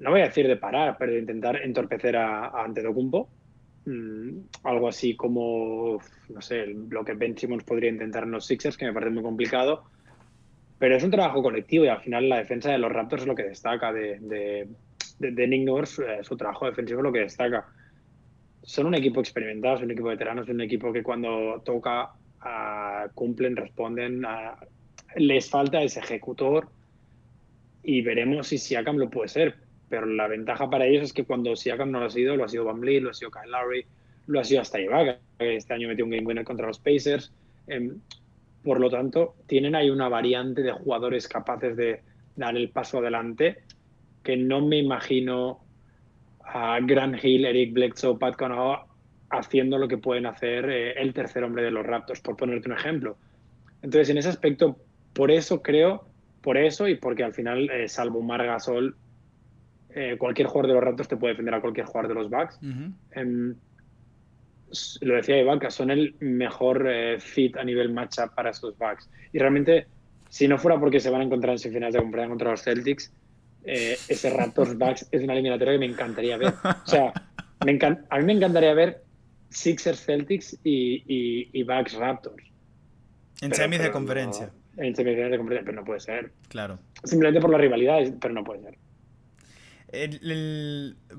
no 0.00 0.10
voy 0.10 0.22
a 0.22 0.24
decir 0.24 0.48
de 0.48 0.56
parar, 0.56 0.96
pero 0.98 1.12
de 1.12 1.20
intentar 1.20 1.56
entorpecer 1.62 2.16
a, 2.16 2.46
a 2.46 2.64
Antetokounmpo. 2.64 3.28
Mm, 3.86 4.40
algo 4.64 4.88
así 4.88 5.14
como, 5.14 6.00
no 6.28 6.42
sé, 6.42 6.66
lo 6.66 7.04
que 7.04 7.14
Ben 7.14 7.38
Simmons 7.38 7.62
podría 7.62 7.90
intentar 7.90 8.24
en 8.24 8.32
los 8.32 8.44
Sixers, 8.44 8.76
que 8.76 8.86
me 8.86 8.92
parece 8.92 9.12
muy 9.12 9.22
complicado. 9.22 9.84
Pero 10.80 10.96
es 10.96 11.04
un 11.04 11.12
trabajo 11.12 11.42
colectivo 11.42 11.84
y 11.84 11.88
al 11.88 12.00
final 12.00 12.28
la 12.28 12.38
defensa 12.38 12.72
de 12.72 12.78
los 12.78 12.90
Raptors 12.90 13.22
es 13.22 13.28
lo 13.28 13.36
que 13.36 13.44
destaca 13.44 13.92
de, 13.92 14.18
de, 14.18 14.66
de, 15.18 15.46
Nick 15.46 15.64
Nurse, 15.64 16.02
eh, 16.02 16.24
su 16.24 16.36
trabajo 16.36 16.66
defensivo 16.66 16.98
es 16.98 17.04
lo 17.04 17.12
que 17.12 17.20
destaca 17.20 17.68
son 18.62 18.86
un 18.86 18.94
equipo 18.94 19.20
experimentado, 19.20 19.76
son 19.76 19.86
un 19.86 19.90
equipo 19.92 20.08
veterano, 20.08 20.44
son 20.44 20.56
un 20.56 20.60
equipo 20.62 20.92
que 20.92 21.02
cuando 21.02 21.62
toca 21.64 22.10
ah, 22.40 23.08
cumplen, 23.14 23.56
responden. 23.56 24.24
Ah, 24.24 24.58
les 25.16 25.48
falta 25.48 25.82
ese 25.82 26.00
ejecutor 26.00 26.68
y 27.82 28.02
veremos 28.02 28.48
si 28.48 28.58
Siakam 28.58 28.96
lo 28.96 29.10
puede 29.10 29.28
ser. 29.28 29.56
Pero 29.88 30.06
la 30.06 30.28
ventaja 30.28 30.70
para 30.70 30.86
ellos 30.86 31.04
es 31.04 31.12
que 31.12 31.24
cuando 31.24 31.56
Siakam 31.56 31.90
no 31.90 32.00
lo 32.00 32.06
ha 32.06 32.10
sido, 32.10 32.36
lo 32.36 32.44
ha 32.44 32.48
sido 32.48 32.64
Van 32.64 32.80
lo 32.80 33.10
ha 33.10 33.14
sido 33.14 33.30
Kyle 33.30 33.50
Lowry, 33.50 33.84
lo 34.28 34.38
ha 34.38 34.44
sido 34.44 34.60
hasta 34.60 34.80
Ibaka, 34.80 35.18
que 35.38 35.56
este 35.56 35.74
año 35.74 35.88
metió 35.88 36.04
un 36.04 36.12
game 36.12 36.26
winner 36.26 36.44
contra 36.44 36.66
los 36.66 36.78
Pacers. 36.78 37.32
Em, 37.66 37.98
por 38.62 38.80
lo 38.80 38.90
tanto, 38.90 39.34
tienen 39.46 39.74
ahí 39.74 39.90
una 39.90 40.08
variante 40.08 40.62
de 40.62 40.72
jugadores 40.72 41.28
capaces 41.28 41.76
de 41.76 42.00
dar 42.36 42.56
el 42.56 42.70
paso 42.70 42.98
adelante 42.98 43.62
que 44.22 44.36
no 44.36 44.60
me 44.60 44.78
imagino 44.78 45.60
a 46.44 46.78
Grant 46.80 47.22
Hill, 47.22 47.46
Eric 47.46 47.72
Bledsoe, 47.72 48.18
Pat 48.18 48.36
Connaughton 48.36 48.90
haciendo 49.30 49.78
lo 49.78 49.88
que 49.88 49.96
pueden 49.96 50.26
hacer 50.26 50.68
eh, 50.68 50.92
el 51.00 51.14
tercer 51.14 51.44
hombre 51.44 51.62
de 51.62 51.70
los 51.70 51.86
Raptors, 51.86 52.20
por 52.20 52.36
ponerte 52.36 52.68
un 52.68 52.76
ejemplo. 52.76 53.16
Entonces, 53.82 54.10
en 54.10 54.18
ese 54.18 54.28
aspecto, 54.28 54.76
por 55.12 55.30
eso 55.30 55.62
creo, 55.62 56.04
por 56.42 56.58
eso 56.58 56.88
y 56.88 56.96
porque 56.96 57.22
al 57.22 57.32
final, 57.32 57.70
eh, 57.70 57.88
salvo 57.88 58.22
Margasol, 58.22 58.96
eh, 59.90 60.16
cualquier 60.18 60.48
jugador 60.48 60.68
de 60.68 60.74
los 60.74 60.84
Raptors 60.84 61.08
te 61.08 61.16
puede 61.16 61.34
defender 61.34 61.54
a 61.54 61.60
cualquier 61.60 61.86
jugador 61.86 62.08
de 62.08 62.14
los 62.14 62.30
Bucks. 62.30 62.58
Lo 65.00 65.14
decía 65.14 65.40
Ibaka, 65.40 65.70
son 65.70 65.90
el 65.90 66.14
mejor 66.20 66.88
fit 67.18 67.56
a 67.56 67.64
nivel 67.64 67.92
matchup 67.92 68.34
para 68.34 68.50
estos 68.50 68.76
Bucks. 68.78 69.08
Y 69.32 69.38
realmente, 69.38 69.86
si 70.28 70.48
no 70.48 70.58
fuera 70.58 70.78
porque 70.78 71.00
se 71.00 71.10
van 71.10 71.22
a 71.22 71.24
encontrar 71.24 71.52
en 71.52 71.58
semifinales 71.58 71.94
de 71.94 72.00
conferencia 72.00 72.28
contra 72.28 72.50
los 72.50 72.62
Celtics, 72.62 73.12
eh, 73.64 73.98
ese 74.08 74.30
Raptors 74.30 74.76
Bucks 74.76 75.06
es 75.10 75.22
una 75.22 75.34
eliminatoria 75.34 75.74
que 75.74 75.78
me 75.78 75.86
encantaría 75.86 76.36
ver. 76.36 76.54
O 76.64 76.86
sea, 76.86 77.12
me 77.64 77.78
a 77.82 78.18
mí 78.18 78.24
me 78.24 78.32
encantaría 78.32 78.72
ver 78.74 79.02
Sixers 79.50 80.04
Celtics 80.04 80.58
y, 80.64 81.50
y, 81.52 81.62
Bucks 81.62 81.94
Raptors. 81.94 82.42
En 83.40 83.54
semis 83.54 83.82
de 83.82 83.90
conferencia. 83.90 84.50
en 84.76 84.94
semis 84.94 85.16
de 85.16 85.36
conferencia, 85.36 85.64
pero 85.64 85.80
no 85.80 85.84
puede 85.84 86.00
ser. 86.00 86.32
Claro. 86.48 86.78
Simplemente 87.04 87.40
por 87.40 87.50
la 87.50 87.58
rivalidad, 87.58 88.00
pero 88.20 88.34
no 88.34 88.44
puede 88.44 88.62
ser. 88.62 88.78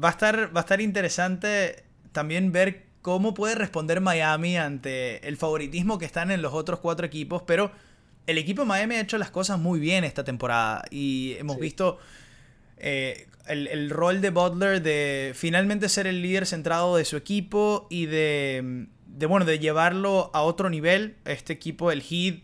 va, 0.03 0.07
a 0.07 0.11
estar, 0.11 0.55
va 0.55 0.61
a 0.61 0.63
estar 0.63 0.81
interesante 0.81 1.83
también 2.11 2.51
ver 2.51 2.90
cómo 3.01 3.33
puede 3.33 3.55
responder 3.55 4.01
Miami 4.01 4.57
ante 4.57 5.27
el 5.27 5.37
favoritismo 5.37 5.97
que 5.97 6.05
están 6.05 6.31
en 6.31 6.41
los 6.41 6.53
otros 6.53 6.79
cuatro 6.79 7.05
equipos, 7.05 7.43
pero 7.43 7.71
el 8.27 8.37
equipo 8.37 8.61
de 8.61 8.67
Miami 8.67 8.95
ha 8.95 9.01
hecho 9.01 9.17
las 9.17 9.31
cosas 9.31 9.59
muy 9.59 9.79
bien 9.79 10.03
esta 10.03 10.23
temporada 10.23 10.85
y 10.91 11.35
hemos 11.39 11.59
visto 11.59 11.97
eh, 12.77 13.27
el, 13.47 13.89
rol 13.89 14.21
de 14.21 14.29
Butler 14.29 14.81
de 14.81 15.33
finalmente 15.35 15.89
ser 15.89 16.07
el 16.07 16.21
líder 16.21 16.45
centrado 16.45 16.95
de 16.95 17.05
su 17.05 17.17
equipo 17.17 17.87
y 17.89 18.05
de, 18.05 18.87
de, 19.07 19.25
bueno, 19.25 19.45
de 19.45 19.59
llevarlo 19.59 20.29
a 20.33 20.41
otro 20.41 20.69
nivel. 20.69 21.15
Este 21.25 21.53
equipo, 21.53 21.91
el 21.91 22.01
Heat, 22.01 22.41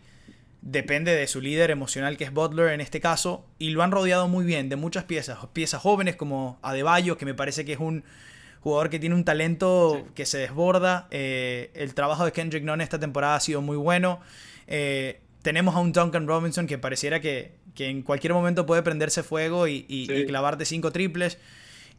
depende 0.60 1.14
de 1.14 1.26
su 1.28 1.40
líder 1.40 1.70
emocional 1.70 2.16
que 2.16 2.24
es 2.24 2.32
Butler 2.32 2.72
en 2.72 2.80
este 2.80 3.00
caso 3.00 3.46
y 3.58 3.70
lo 3.70 3.82
han 3.82 3.92
rodeado 3.92 4.28
muy 4.28 4.44
bien 4.44 4.68
de 4.68 4.76
muchas 4.76 5.04
piezas, 5.04 5.38
piezas 5.52 5.80
jóvenes 5.80 6.16
como 6.16 6.58
Adebayo 6.62 7.16
que 7.16 7.24
me 7.24 7.34
parece 7.34 7.64
que 7.64 7.74
es 7.74 7.78
un 7.78 8.04
jugador 8.60 8.90
que 8.90 8.98
tiene 8.98 9.14
un 9.14 9.24
talento 9.24 10.06
que 10.14 10.26
se 10.26 10.38
desborda. 10.38 11.08
Eh, 11.10 11.70
el 11.74 11.94
trabajo 11.94 12.24
de 12.24 12.32
Kendrick 12.32 12.64
Nunn 12.64 12.80
esta 12.80 12.98
temporada 12.98 13.36
ha 13.36 13.40
sido 13.40 13.60
muy 13.62 13.76
bueno. 13.76 14.20
Eh, 14.66 15.20
tenemos 15.42 15.74
a 15.74 15.80
un 15.80 15.92
Duncan 15.92 16.26
Robinson 16.26 16.66
que 16.66 16.78
pareciera 16.78 17.20
que, 17.20 17.52
en 17.78 18.02
cualquier 18.02 18.32
momento 18.32 18.66
puede 18.66 18.82
prenderse 18.82 19.22
fuego 19.22 19.68
y, 19.68 19.86
y, 19.88 20.26
clavarte 20.26 20.64
cinco 20.64 20.90
triples. 20.90 21.38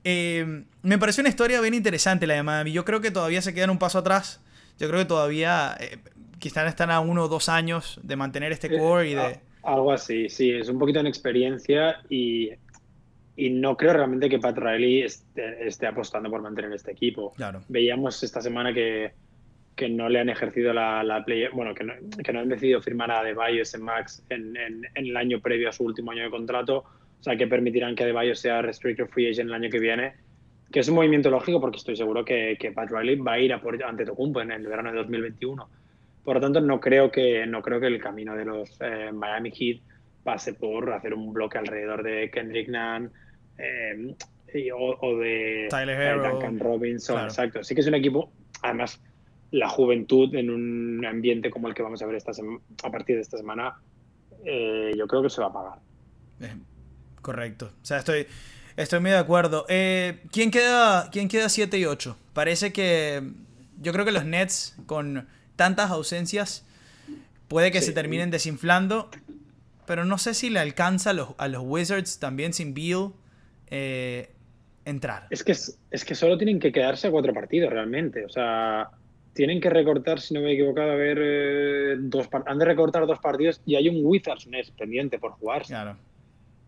Eh, 0.04 0.64
me 0.82 0.98
pareció 0.98 1.22
una 1.22 1.30
historia 1.30 1.62
bien 1.62 1.74
interesante 1.74 2.28
la 2.28 2.36
de 2.36 2.44
Miami. 2.44 2.72
Yo 2.72 2.84
creo 2.84 3.00
que 3.02 3.12
todavía 3.12 3.42
se 3.42 3.54
quedan 3.54 3.70
un 3.70 3.80
paso 3.80 4.00
atrás. 4.00 4.42
Yo 4.78 4.88
creo 4.88 5.00
que 5.00 5.06
todavía 5.06 5.78
quizás 6.40 6.68
están 6.68 6.92
a 6.92 7.00
uno 7.00 7.26
o 7.26 7.28
dos 7.28 7.50
años 7.50 8.00
de 8.04 8.16
mantener 8.16 8.52
este 8.52 8.78
core 8.78 9.10
y 9.10 9.16
de... 9.16 9.40
Algo 9.64 9.92
así, 9.92 10.30
sí, 10.30 10.52
es 10.52 10.70
un 10.70 10.80
poquito 10.80 11.00
en 11.00 11.08
experiencia 11.08 12.02
y 12.10 12.52
y 13.40 13.50
no 13.52 13.78
creo 13.78 13.94
realmente 13.94 14.28
que 14.28 14.38
Pat 14.38 14.58
Riley 14.58 15.04
esté, 15.04 15.88
apostando 15.88 16.30
por 16.30 16.42
mantener 16.42 16.74
este 16.74 16.92
equipo. 16.92 17.34
Claro. 17.38 17.62
Veíamos 17.70 18.22
esta 18.22 18.42
semana 18.42 18.74
que, 18.74 19.14
que 19.78 19.88
no 19.88 20.10
le 20.10 20.20
han 20.20 20.28
ejercido 20.28 20.74
la, 20.74 21.02
la 21.04 21.24
play, 21.24 21.48
bueno, 21.54 21.74
que 21.74 21.86
no, 21.86 21.94
que 22.22 22.34
no, 22.34 22.42
han 22.42 22.50
decidido 22.50 22.82
firmar 22.82 23.12
a 23.12 23.20
Adebayo 23.20 23.64
en 23.74 23.82
Max 23.82 24.22
en, 24.30 24.58
en, 24.58 24.86
el 24.94 25.16
año 25.16 25.40
previo 25.40 25.70
a 25.70 25.72
su 25.72 25.86
último 25.86 26.12
año 26.12 26.24
de 26.24 26.30
contrato, 26.30 26.80
o 26.80 27.24
sea, 27.24 27.38
que 27.38 27.48
permitirán 27.48 27.96
que 27.96 28.04
Adebayo 28.04 28.36
sea 28.36 28.62
restricted 28.62 29.08
free 29.08 29.30
agent 29.30 29.48
el 29.48 29.54
año 29.54 29.70
que 29.70 29.80
viene, 29.80 30.16
que 30.70 30.82
es 30.82 30.90
un 30.90 30.96
movimiento 30.96 31.30
lógico 31.30 31.62
porque 31.62 31.78
estoy 31.78 31.96
seguro 31.96 32.26
que, 32.26 32.58
que 32.60 32.74
Pat 32.74 32.92
Riley 32.92 33.16
va 33.16 33.34
a 33.34 33.40
ir 33.40 33.54
a 33.54 33.62
por 33.62 33.82
ante 33.82 34.04
Tocumpo 34.04 34.42
en 34.42 34.52
el 34.52 34.68
verano 34.68 34.92
de 34.92 34.98
2021. 34.98 35.70
Por 36.26 36.36
lo 36.36 36.42
tanto, 36.42 36.60
no 36.60 36.82
creo 36.82 37.10
que, 37.10 37.48
no 37.48 37.62
creo 37.62 37.80
que 37.80 37.88
el 37.88 38.02
camino 38.02 38.36
de 38.36 38.44
los 38.44 38.78
eh, 38.82 39.12
Miami 39.14 39.52
Heat 39.52 39.80
pase 40.26 40.54
por 40.54 40.92
hacer 40.92 41.14
un 41.14 41.32
bloque 41.32 41.58
alrededor 41.58 42.04
de 42.04 42.30
Kendrick 42.30 42.68
Nunn, 42.68 43.12
eh, 43.60 44.16
o, 44.74 45.18
de 45.18 45.68
Tyler 45.70 46.02
eh, 46.02 46.30
Duncan 46.30 46.60
Robinson. 46.60 47.24
Exacto. 47.24 47.64
Sí 47.64 47.76
que 47.76 47.82
es 47.82 47.88
un 47.88 47.96
equipo, 47.96 48.32
además, 48.62 49.02
la 49.52 49.70
juventud 49.70 50.34
en 50.36 50.50
un 50.50 51.06
ambiente 51.06 51.50
como 51.50 51.68
el 51.68 51.74
que 51.74 51.84
vamos 51.84 52.02
a 52.02 52.06
ver 52.06 52.16
esta 52.16 52.32
a 52.84 52.92
partir 52.92 53.16
de 53.16 53.22
esta 53.22 53.38
semana, 53.38 53.76
eh, 54.46 54.94
yo 54.98 55.08
creo 55.08 55.22
que 55.22 55.30
se 55.30 55.42
va 55.42 55.48
a 55.48 55.54
pagar. 55.54 55.80
correcto. 57.22 57.72
O 57.82 57.86
sea, 57.86 58.00
estoy, 58.00 58.28
estoy 58.78 59.00
muy 59.00 59.12
de 59.12 59.18
acuerdo. 59.18 59.66
¿quién, 59.68 60.52
queda, 60.52 61.10
¿Quién 61.12 61.28
queda 61.28 61.50
7 61.50 61.78
y 61.78 61.86
8? 61.86 62.18
Parece 62.34 62.72
que 62.74 63.22
yo 63.82 63.92
creo 63.92 64.06
que 64.06 64.12
los 64.12 64.26
Nets, 64.26 64.78
con 64.86 65.28
tantas 65.56 65.92
ausencias, 65.92 66.66
puede 67.48 67.72
que 67.72 67.82
se 67.82 67.92
terminen 67.92 68.32
desinflando. 68.32 69.10
Pero 69.86 70.06
no 70.06 70.20
sé 70.20 70.36
si 70.36 70.52
le 70.52 70.60
alcanza 70.60 71.10
a 71.10 71.14
los, 71.14 71.30
a 71.40 71.48
los 71.48 71.64
Wizards 71.66 72.20
también 72.20 72.54
sin 72.54 72.76
Beal 72.76 73.12
eh, 73.70 74.30
entrar. 74.86 75.28
Es 75.30 75.44
que, 75.44 75.52
es, 75.52 76.06
que 76.06 76.16
solo 76.16 76.38
tienen 76.38 76.60
que 76.60 76.72
quedarse 76.72 77.08
a 77.08 77.12
cuatro 77.12 77.34
partidos 77.34 77.72
realmente. 77.72 78.26
O 78.26 78.30
sea, 78.30 78.90
tienen 79.34 79.62
que 79.62 79.70
recortar, 79.70 80.20
si 80.20 80.34
no 80.34 80.42
me 80.42 80.52
he 80.52 80.54
equivocado, 80.54 80.92
a 80.92 80.96
ver, 80.96 81.18
eh, 81.22 81.96
dos 82.00 82.28
han 82.46 82.58
de 82.58 82.66
recortar 82.66 83.06
dos 83.06 83.20
partidos 83.20 83.62
y 83.66 83.76
hay 83.76 83.90
un 83.90 84.04
Wizards 84.04 84.48
Nets 84.48 84.72
pendiente 84.72 85.20
por 85.20 85.32
jugar. 85.34 85.64
Claro. 85.64 85.98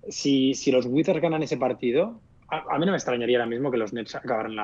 Si, 0.10 0.54
si 0.54 0.72
los 0.72 0.86
Wizards 0.86 1.22
ganan 1.22 1.44
ese 1.44 1.58
partido, 1.58 2.20
a, 2.48 2.78
mí 2.78 2.86
no 2.86 2.92
me 2.92 2.98
extrañaría 2.98 3.38
ahora 3.38 3.50
mismo 3.50 3.72
que 3.72 3.78
los 3.78 3.94
Nets 3.94 4.16
acabaran 4.16 4.56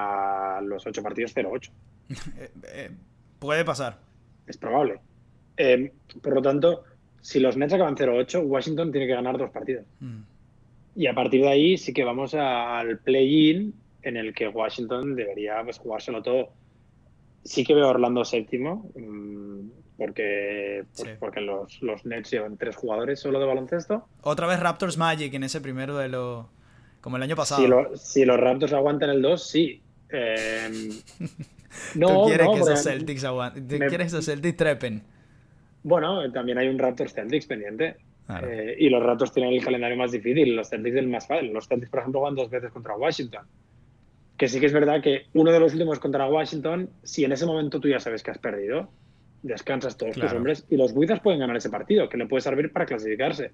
los 0.68 0.86
ocho 0.86 1.02
partidos 1.04 1.36
0-8. 1.36 1.70
Eh, 2.74 2.90
puede 3.40 3.66
pasar. 3.66 3.98
Es 4.46 4.58
probable. 4.58 5.00
por 6.22 6.34
lo 6.34 6.42
tanto, 6.42 6.84
si 7.22 7.40
los 7.40 7.58
Nets 7.58 7.74
acaban 7.74 7.96
0-8, 7.96 8.46
Washington 8.46 8.92
tiene 8.92 9.08
que 9.08 9.14
ganar 9.14 9.38
dos 9.38 9.50
partidos. 9.52 9.86
Mm. 10.00 10.22
Y 10.98 11.06
a 11.06 11.14
partir 11.14 11.42
de 11.42 11.50
ahí 11.50 11.78
sí 11.78 11.94
que 11.94 12.04
vamos 12.04 12.34
al 12.34 12.98
play-in 12.98 13.72
en 14.02 14.18
el 14.18 14.34
que 14.34 14.48
Washington 14.48 15.16
debería 15.16 15.62
pues, 15.64 15.78
jugárselo 15.78 16.24
todo. 16.24 16.50
Sí 17.44 17.64
que 17.64 17.76
veo 17.76 17.86
a 17.86 17.90
Orlando 17.90 18.26
séptimo, 18.26 18.90
mm, 18.96 19.70
porque, 19.96 20.86
pues, 20.98 21.16
porque 21.20 21.42
los, 21.42 21.84
los 21.84 22.04
Nets 22.04 22.32
llevan 22.32 22.58
tres 22.58 22.76
jugadores 22.76 23.20
solo 23.20 23.40
de 23.40 23.46
baloncesto. 23.46 24.08
Otra 24.24 24.48
vez 24.48 24.60
Raptors 24.60 24.98
Magic 24.98 25.32
en 25.36 25.44
ese 25.44 25.62
primero 25.62 25.98
de 25.98 26.10
lo 26.10 26.50
como 27.00 27.18
el 27.18 27.24
año 27.24 27.36
pasado. 27.36 27.62
Si, 27.96 28.26
los 28.26 28.40
Raptors 28.40 28.74
aguantan 28.74 29.12
el 29.12 29.22
2, 29.22 29.48
sí. 29.48 29.80
Em, 30.10 30.90
no, 31.96 32.08
¿Tú 32.08 32.26
quieres 32.26 32.48
que 32.50 32.60
esos 32.60 32.84
Celtics 32.84 33.24
aguanten? 33.24 33.68
¿Quieres 33.68 33.98
que 33.98 34.04
esos 34.04 34.26
Celtics 34.26 34.58
trepen? 34.58 35.04
Bueno, 35.84 36.32
también 36.32 36.58
hay 36.58 36.68
un 36.70 36.80
Raptors 36.80 37.14
Celtics 37.14 37.46
pendiente. 37.46 37.98
Eh, 38.30 38.76
y 38.80 38.90
los 38.90 39.02
ratos 39.02 39.32
tienen 39.32 39.54
el 39.54 39.64
calendario 39.64 39.96
más 39.96 40.12
difícil, 40.12 40.56
los 40.56 40.70
Celtics 40.70 40.98
el 40.98 41.08
más 41.08 41.28
fácil. 41.28 41.54
Los 41.54 41.68
Celtics, 41.68 41.90
por 41.90 42.00
ejemplo, 42.02 42.22
van 42.22 42.36
dos 42.36 42.50
veces 42.50 42.72
contra 42.72 42.96
Washington. 42.96 43.46
Que 44.38 44.48
sí 44.48 44.60
que 44.60 44.66
es 44.68 44.74
verdad 44.74 45.02
que 45.02 45.26
uno 45.34 45.52
de 45.52 45.60
los 45.60 45.74
últimos 45.74 46.00
contra 46.00 46.28
Washington, 46.28 46.90
si 47.04 47.24
en 47.24 47.32
ese 47.32 47.46
momento 47.46 47.80
tú 47.80 47.88
ya 47.88 48.00
sabes 48.00 48.22
que 48.22 48.32
has 48.32 48.38
perdido, 48.38 48.90
descansas 49.42 49.98
todos 49.98 50.16
tus 50.16 50.32
hombres 50.34 50.66
y 50.70 50.78
los 50.78 50.92
Wizards 50.94 51.22
pueden 51.22 51.40
ganar 51.40 51.56
ese 51.56 51.70
partido, 51.70 52.10
que 52.10 52.18
le 52.18 52.28
puede 52.28 52.42
servir 52.42 52.72
para 52.72 52.86
clasificarse. 52.86 53.52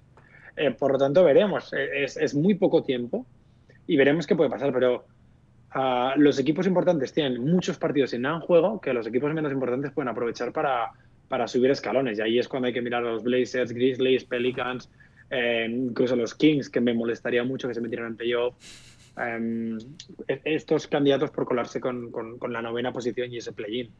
Eh, 0.56 0.70
por 0.72 0.92
lo 0.92 0.98
tanto, 0.98 1.24
veremos. 1.24 1.72
Eh, 1.72 2.04
es, 2.04 2.16
es, 2.16 2.34
muy 2.34 2.54
poco 2.54 2.82
tiempo 2.82 3.26
y 3.86 3.96
veremos 3.96 4.26
qué 4.26 4.36
puede 4.36 4.50
pasar, 4.50 4.72
pero 4.72 5.06
uh, 5.74 6.18
los 6.18 6.38
equipos 6.38 6.66
importantes 6.66 7.12
tienen 7.12 7.42
muchos 7.44 7.78
partidos 7.78 8.10
sin 8.10 8.22
nada 8.22 8.36
en 8.36 8.42
juego 8.42 8.80
que 8.80 8.92
los 8.92 9.06
equipos 9.06 9.32
menos 9.32 9.52
importantes 9.52 9.92
pueden 9.92 10.08
aprovechar 10.08 10.52
para, 10.52 10.92
para 11.28 11.48
subir 11.48 11.70
escalones. 11.70 12.18
Y 12.18 12.22
ahí 12.22 12.38
es 12.38 12.48
cuando 12.48 12.66
hay 12.66 12.74
que 12.74 12.82
mirar 12.82 13.04
a 13.04 13.12
los 13.12 13.22
Blazers, 13.22 13.72
Grizzlies, 13.72 14.24
Pelicans, 14.24 14.90
eh, 15.30 15.66
incluso 15.68 16.16
los 16.16 16.34
Kings, 16.34 16.68
que 16.68 16.80
me 16.80 16.94
molestaría 16.94 17.44
mucho 17.44 17.68
que 17.68 17.74
se 17.74 17.80
metieran 17.80 18.08
en 18.08 18.16
playoff. 18.16 18.54
Eh, 19.16 19.78
estos 20.44 20.86
candidatos 20.86 21.30
por 21.30 21.46
colarse 21.46 21.80
con, 21.80 22.10
la 22.48 22.62
novena 22.62 22.92
posición 22.92 23.32
y 23.32 23.38
ese 23.38 23.52
play-in. 23.52 23.90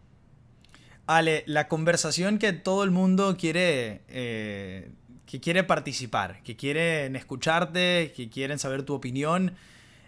Ale, 1.07 1.45
la 1.47 1.69
conversación 1.69 2.39
que 2.39 2.53
todo 2.53 2.83
el 2.83 2.91
mundo 2.91 3.37
quiere, 3.39 4.03
eh, 4.09 4.91
que 5.27 5.41
quiere 5.41 5.63
participar, 5.65 6.43
que 6.43 6.57
quieren 6.57 7.15
escucharte, 7.17 8.13
que 8.17 8.31
quieren 8.31 8.59
saber 8.59 8.83
tu 8.83 8.95
opinión. 8.95 9.55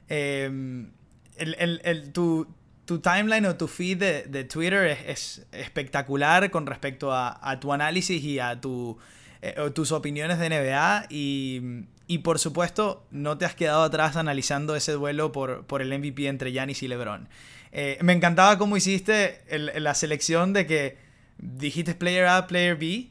el, 0.09 0.91
el, 1.39 2.12
tu, 2.12 2.47
tu 2.87 3.01
timeline 3.01 3.45
o 3.47 3.57
tu 3.57 3.66
feed 3.66 3.99
de, 4.28 4.45
Twitter 4.45 4.87
es, 5.09 5.45
espectacular 5.53 6.51
con 6.51 6.66
respecto 6.66 7.12
a, 7.12 7.59
tu 7.61 7.72
análisis 7.72 8.22
y 8.22 8.39
a 8.39 8.61
tu, 8.61 8.97
eh, 9.43 9.55
tus 9.74 9.93
opiniones 9.93 10.39
de 10.39 10.49
NBA. 10.49 11.07
Y, 11.11 12.18
por 12.22 12.39
supuesto, 12.39 13.05
no 13.11 13.37
te 13.37 13.45
has 13.45 13.57
quedado 13.57 13.82
atrás 13.82 14.16
analizando 14.16 14.76
ese 14.76 14.93
duelo 14.93 15.32
por, 15.32 15.66
por 15.66 15.82
el 15.82 15.89
MVP 15.99 16.28
entre 16.28 16.53
Giannis 16.53 16.82
y 16.84 16.89
LeBron. 16.89 17.28
Eh, 17.72 17.99
me 18.01 18.12
encantaba 18.12 18.57
cómo 18.57 18.76
hiciste 18.76 19.43
la 19.51 19.95
selección 19.95 20.53
de 20.53 20.66
que 20.66 20.97
dijiste 21.39 21.97
player 21.97 22.26
A, 22.26 22.47
player 22.47 22.76
B. 22.76 23.11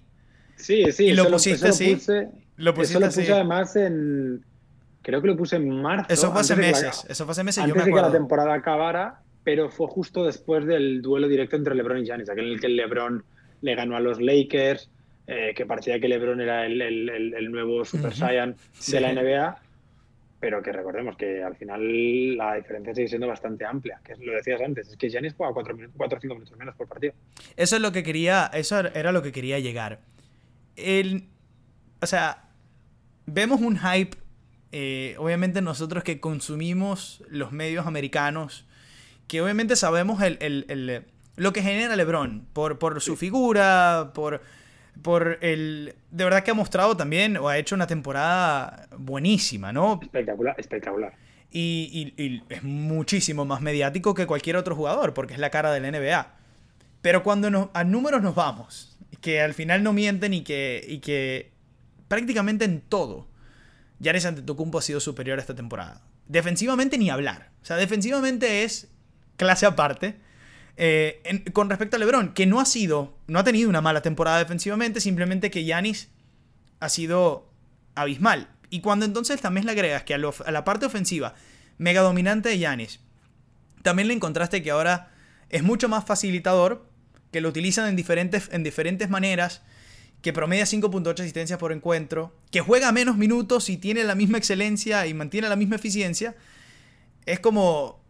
Sí, 0.55 0.86
sí, 0.93 1.07
y 1.07 1.13
lo 1.13 1.30
pusiste 1.30 1.67
así. 1.67 1.97
lo 2.55 2.73
pusiste 2.73 2.99
lo 3.01 3.07
puse 3.07 3.34
además 3.34 3.76
en. 3.76 4.45
Creo 5.01 5.21
que 5.21 5.28
lo 5.28 5.36
puse 5.36 5.57
en 5.57 5.82
marzo. 5.82 6.07
Eso 6.09 6.32
fue 6.32 6.41
hace 6.41 6.55
meses. 6.55 7.05
eso 7.07 7.26
fue 7.26 7.34
hace 7.34 7.43
meses. 7.43 7.63
Antes 7.63 7.86
de 7.86 7.91
que 7.91 8.01
la 8.01 8.11
temporada 8.11 8.53
acabara 8.53 9.24
pero 9.45 9.69
fue 9.69 9.87
justo 9.87 10.25
después 10.25 10.65
del 10.65 11.03
duelo 11.03 11.29
directo 11.29 11.55
entre 11.55 11.75
LeBron 11.75 11.99
y 11.99 12.05
Giannis, 12.05 12.29
aquel 12.29 12.47
en 12.47 12.53
el 12.53 12.59
que 12.59 12.67
LeBron 12.67 13.23
le 13.61 13.75
ganó 13.75 13.95
a 13.95 13.99
los 13.99 14.19
Lakers, 14.19 14.89
eh, 15.27 15.53
que 15.55 15.67
parecía 15.67 15.99
que 15.99 16.07
LeBron 16.07 16.41
era 16.41 16.65
el, 16.65 17.51
nuevo 17.51 17.85
Super 17.85 18.13
Saiyan 18.13 18.55
de 18.91 18.99
la 18.99 19.13
NBA, 19.13 19.61
pero 20.39 20.63
que 20.63 20.71
recordemos 20.71 21.15
que 21.15 21.43
al 21.43 21.55
final 21.55 22.35
la 22.35 22.55
diferencia 22.55 22.95
sigue 22.95 23.07
siendo 23.07 23.27
bastante 23.27 23.65
amplia, 23.65 24.01
que 24.03 24.15
lo 24.15 24.33
decías 24.33 24.59
antes, 24.61 24.89
es 24.89 24.97
que 24.97 25.09
Giannis 25.09 25.35
juega 25.37 25.53
4 25.53 25.75
o 25.75 26.19
5 26.19 26.33
minutos 26.33 26.57
menos 26.57 26.75
por 26.75 26.87
partido. 26.87 27.13
Eso 27.55 27.75
es 27.75 27.81
lo 27.83 27.91
que 27.91 28.01
quería, 28.01 28.49
eso 28.51 28.79
era 28.79 29.11
lo 29.11 29.21
que 29.21 29.31
quería 29.31 29.59
llegar. 29.59 29.99
El, 30.75 31.27
o 32.01 32.07
sea, 32.07 32.49
vemos 33.27 33.61
un 33.61 33.77
hype, 33.77 34.17
eh, 34.71 35.15
obviamente 35.19 35.61
nosotros 35.61 36.03
que 36.03 36.19
consumimos 36.19 37.23
los 37.29 37.51
medios 37.51 37.85
americanos, 37.85 38.65
que 39.28 39.41
obviamente 39.41 39.76
sabemos 39.76 40.21
el, 40.21 41.05
lo 41.36 41.53
que 41.53 41.61
genera 41.61 41.95
LeBron, 41.95 42.47
por, 42.53 42.80
por 42.80 43.01
su 43.01 43.15
figura, 43.15 44.11
por, 44.13 44.41
por 45.01 45.38
el... 45.41 45.95
De 46.11 46.23
verdad 46.23 46.43
que 46.43 46.51
ha 46.51 46.55
mostrado 46.55 46.95
también, 46.95 47.38
o 47.38 47.49
ha 47.49 47.57
hecho 47.57 47.76
una 47.76 47.88
temporada 47.88 48.88
buenísima, 48.97 49.73
¿no? 49.73 49.99
Espectacular, 50.01 50.55
espectacular. 50.57 51.13
Y, 51.51 52.43
es 52.49 52.63
muchísimo 52.63 53.45
más 53.45 53.61
mediático 53.61 54.13
que 54.13 54.28
cualquier 54.28 54.57
otro 54.57 54.76
jugador, 54.76 55.13
porque 55.13 55.34
es 55.34 55.39
la 55.39 55.49
cara 55.49 55.71
del 55.71 55.89
NBA. 55.89 56.34
Pero 57.01 57.23
cuando 57.23 57.71
a 57.73 57.84
números 57.84 58.21
nos 58.21 58.36
vamos, 58.36 58.97
que 59.21 59.41
al 59.41 59.53
final 59.53 59.82
no 59.84 59.93
mienten 59.93 60.34
y 60.34 60.43
que, 60.43 60.84
y 60.88 60.99
que 60.99 61.51
prácticamente 62.07 62.65
en 62.65 62.82
todo, 62.82 63.28
Giannis 63.99 64.26
Antetokounmpo 64.26 64.80
ha 64.80 64.82
sido 64.82 64.99
superior 64.99 65.39
esta 65.39 65.55
temporada. 65.55 66.01
Defensivamente 66.28 66.97
ni 66.97 67.09
hablar. 67.09 67.51
O 67.61 67.65
sea, 67.65 67.78
defensivamente 67.78 68.63
es 68.63 68.94
clase 69.38 69.65
aparte. 69.65 70.17
Eh, 70.77 71.43
con 71.53 71.69
respecto 71.69 71.95
a 71.95 71.99
LeBron, 71.99 72.33
que 72.33 72.45
no 72.45 72.59
ha 72.59 72.65
sido, 72.65 73.17
no 73.27 73.39
ha 73.39 73.43
tenido 73.43 73.69
una 73.69 73.81
mala 73.81 74.01
temporada 74.01 74.39
defensivamente, 74.39 74.99
simplemente 74.99 75.49
que 75.49 75.63
Giannis 75.63 76.09
ha 76.79 76.89
sido 76.89 77.49
abismal. 77.95 78.49
Y 78.69 78.81
cuando 78.81 79.05
entonces 79.05 79.39
también 79.41 79.65
le 79.65 79.71
agregas 79.71 80.03
que 80.03 80.13
a, 80.13 80.17
la 80.17 80.63
parte 80.63 80.86
ofensiva, 80.86 81.36
mega 81.77 82.01
dominante 82.01 82.49
de 82.49 82.57
Giannis, 82.57 82.99
también 83.83 84.07
le 84.07 84.13
encontraste 84.13 84.61
que 84.63 84.71
ahora 84.71 85.11
es 85.49 85.63
mucho 85.63 85.88
más 85.88 86.05
facilitador, 86.05 86.86
que 87.31 87.41
lo 87.41 87.49
utilizan 87.49 87.88
en 87.88 87.95
diferentes, 87.95 88.49
en 88.51 88.63
diferentes 88.63 89.09
maneras, 89.09 89.61
que 90.21 90.33
promedia 90.33 90.65
5.8 90.65 91.19
asistencias 91.19 91.59
por 91.59 91.71
encuentro, 91.71 92.36
que 92.51 92.61
juega 92.61 92.91
menos 92.91 93.15
minutos 93.15 93.69
y 93.69 93.77
tiene 93.77 94.03
la 94.03 94.15
misma 94.15 94.39
excelencia 94.39 95.05
y 95.05 95.13
mantiene 95.13 95.47
la 95.47 95.55
misma 95.55 95.75
eficiencia, 95.75 96.36
es 97.25 97.39
como, 97.39 98.03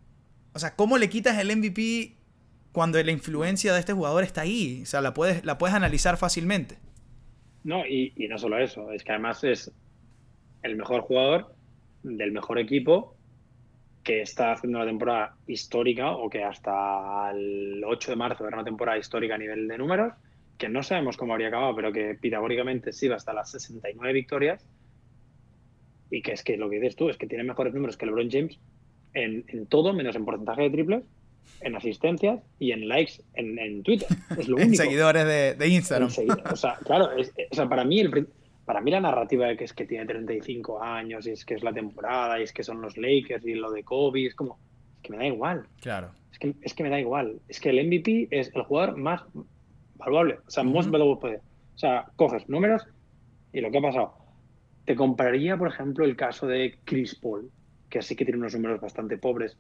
o 0.55 0.59
sea, 0.59 0.73
¿cómo 0.77 0.97
le 0.97 1.09
quitas 1.09 1.37
el 1.37 1.53
MVP 1.53 2.13
cuando 2.71 3.01
la 3.03 3.11
influencia 3.11 3.73
de 3.73 3.79
este 3.81 3.91
jugador 3.91 4.23
está 4.23 4.41
ahí? 4.41 4.79
O 4.83 4.85
sea, 4.85 5.01
la 5.01 5.13
puedes, 5.13 5.43
la 5.43 5.57
puedes 5.57 5.75
analizar 5.75 6.15
fácilmente. 6.15 6.77
No, 7.65 7.85
y, 7.85 8.13
no 8.29 8.37
solo 8.37 8.57
eso, 8.57 8.89
es 8.93 9.03
que 9.03 9.11
además 9.11 9.43
es 9.43 9.69
el 10.63 10.77
mejor 10.77 11.01
jugador 11.01 11.53
del 12.03 12.31
mejor 12.31 12.57
equipo 12.57 13.17
que 14.01 14.21
está 14.21 14.53
haciendo 14.53 14.77
una 14.77 14.87
temporada 14.87 15.35
histórica 15.45 16.11
o 16.11 16.29
que 16.29 16.43
hasta 16.45 17.31
el 17.31 17.83
8 17.85 18.11
de 18.11 18.15
marzo 18.15 18.47
era 18.47 18.55
una 18.55 18.63
temporada 18.63 18.97
histórica 18.97 19.35
a 19.35 19.37
nivel 19.37 19.67
de 19.67 19.77
números, 19.77 20.13
que 20.57 20.69
no 20.69 20.83
sabemos 20.83 21.17
cómo 21.17 21.33
habría 21.33 21.49
acabado, 21.49 21.75
pero 21.75 21.91
que 21.91 22.15
pitagóricamente 22.15 22.93
sí 22.93 23.09
va 23.09 23.17
hasta 23.17 23.33
las 23.33 23.51
69 23.51 24.13
victorias 24.13 24.65
y 26.09 26.21
que 26.21 26.31
es 26.31 26.43
que 26.43 26.55
lo 26.55 26.69
que 26.69 26.79
dices 26.79 26.95
tú 26.95 27.09
es 27.09 27.17
que 27.17 27.27
tiene 27.27 27.43
mejores 27.43 27.73
números 27.73 27.97
que 27.97 28.05
LeBron 28.05 28.31
James 28.31 28.57
en, 29.15 29.65
todo, 29.67 29.93
menos 29.93 30.15
en 30.15 30.25
porcentaje 30.25 30.63
de 30.63 30.69
triples, 30.69 31.03
en 31.61 31.75
asistencias 31.75 32.41
y 32.59 32.71
en 32.71 32.87
likes 32.87 33.23
en, 33.33 33.81
Twitter. 33.83 34.07
Es 34.37 34.47
lo 34.47 34.55
único. 34.57 34.71
en 34.71 34.75
seguidores 34.75 35.57
de, 35.57 35.67
Instagram. 35.67 36.09
o 36.51 36.55
sea, 36.55 36.77
claro, 36.83 37.09
o 37.15 37.55
sea, 37.55 37.67
para 37.67 37.83
mí 37.83 37.99
el, 37.99 38.27
para 38.65 38.81
mí 38.81 38.91
la 38.91 38.99
narrativa 38.99 39.47
de 39.47 39.55
que 39.55 39.63
es 39.63 39.73
que 39.73 39.85
tiene 39.85 40.05
35 40.05 40.81
años 40.81 41.27
y 41.27 41.31
es 41.31 41.45
que 41.45 41.53
es 41.53 41.63
la 41.63 41.71
temporada 41.71 42.39
y 42.39 42.43
es 42.43 42.51
que 42.51 42.63
son 42.63 42.81
los 42.81 42.97
Lakers 42.97 43.45
y 43.45 43.53
lo 43.53 43.71
de 43.71 43.83
Kobe, 43.83 44.25
es 44.25 44.35
como, 44.35 44.57
es 44.95 45.01
que 45.03 45.11
me 45.11 45.17
da 45.17 45.27
igual. 45.27 45.67
Claro. 45.81 46.11
Es 46.31 46.39
que, 46.39 46.55
es 46.61 46.73
que 46.73 46.83
me 46.83 46.89
da 46.89 46.99
igual. 46.99 47.39
Es 47.47 47.59
que 47.59 47.69
el 47.69 47.87
MVP 47.87 48.27
es 48.31 48.51
el 48.53 48.63
jugador 48.63 48.97
más 48.97 49.21
valuable, 49.95 50.39
o 50.45 50.49
sea, 50.49 50.63
most 50.63 50.89
valuable 50.89 51.21
player. 51.21 51.41
O 51.75 51.77
sea, 51.77 52.05
coges 52.15 52.49
números 52.49 52.85
y 53.53 53.61
lo 53.61 53.69
que 53.71 53.77
ha 53.77 53.81
pasado. 53.81 54.15
Te 54.85 54.95
compararía, 54.95 55.57
por 55.57 55.67
ejemplo, 55.67 56.03
el 56.03 56.15
caso 56.15 56.47
de 56.47 56.79
Chris 56.85 57.15
Paul, 57.15 57.51
que 57.95 58.01
sí 58.01 58.13
que 58.13 58.25
tiene 58.25 58.39
unos 58.39 58.53
números 58.53 58.81
bastante 58.81 59.17
pobres, 59.17 59.57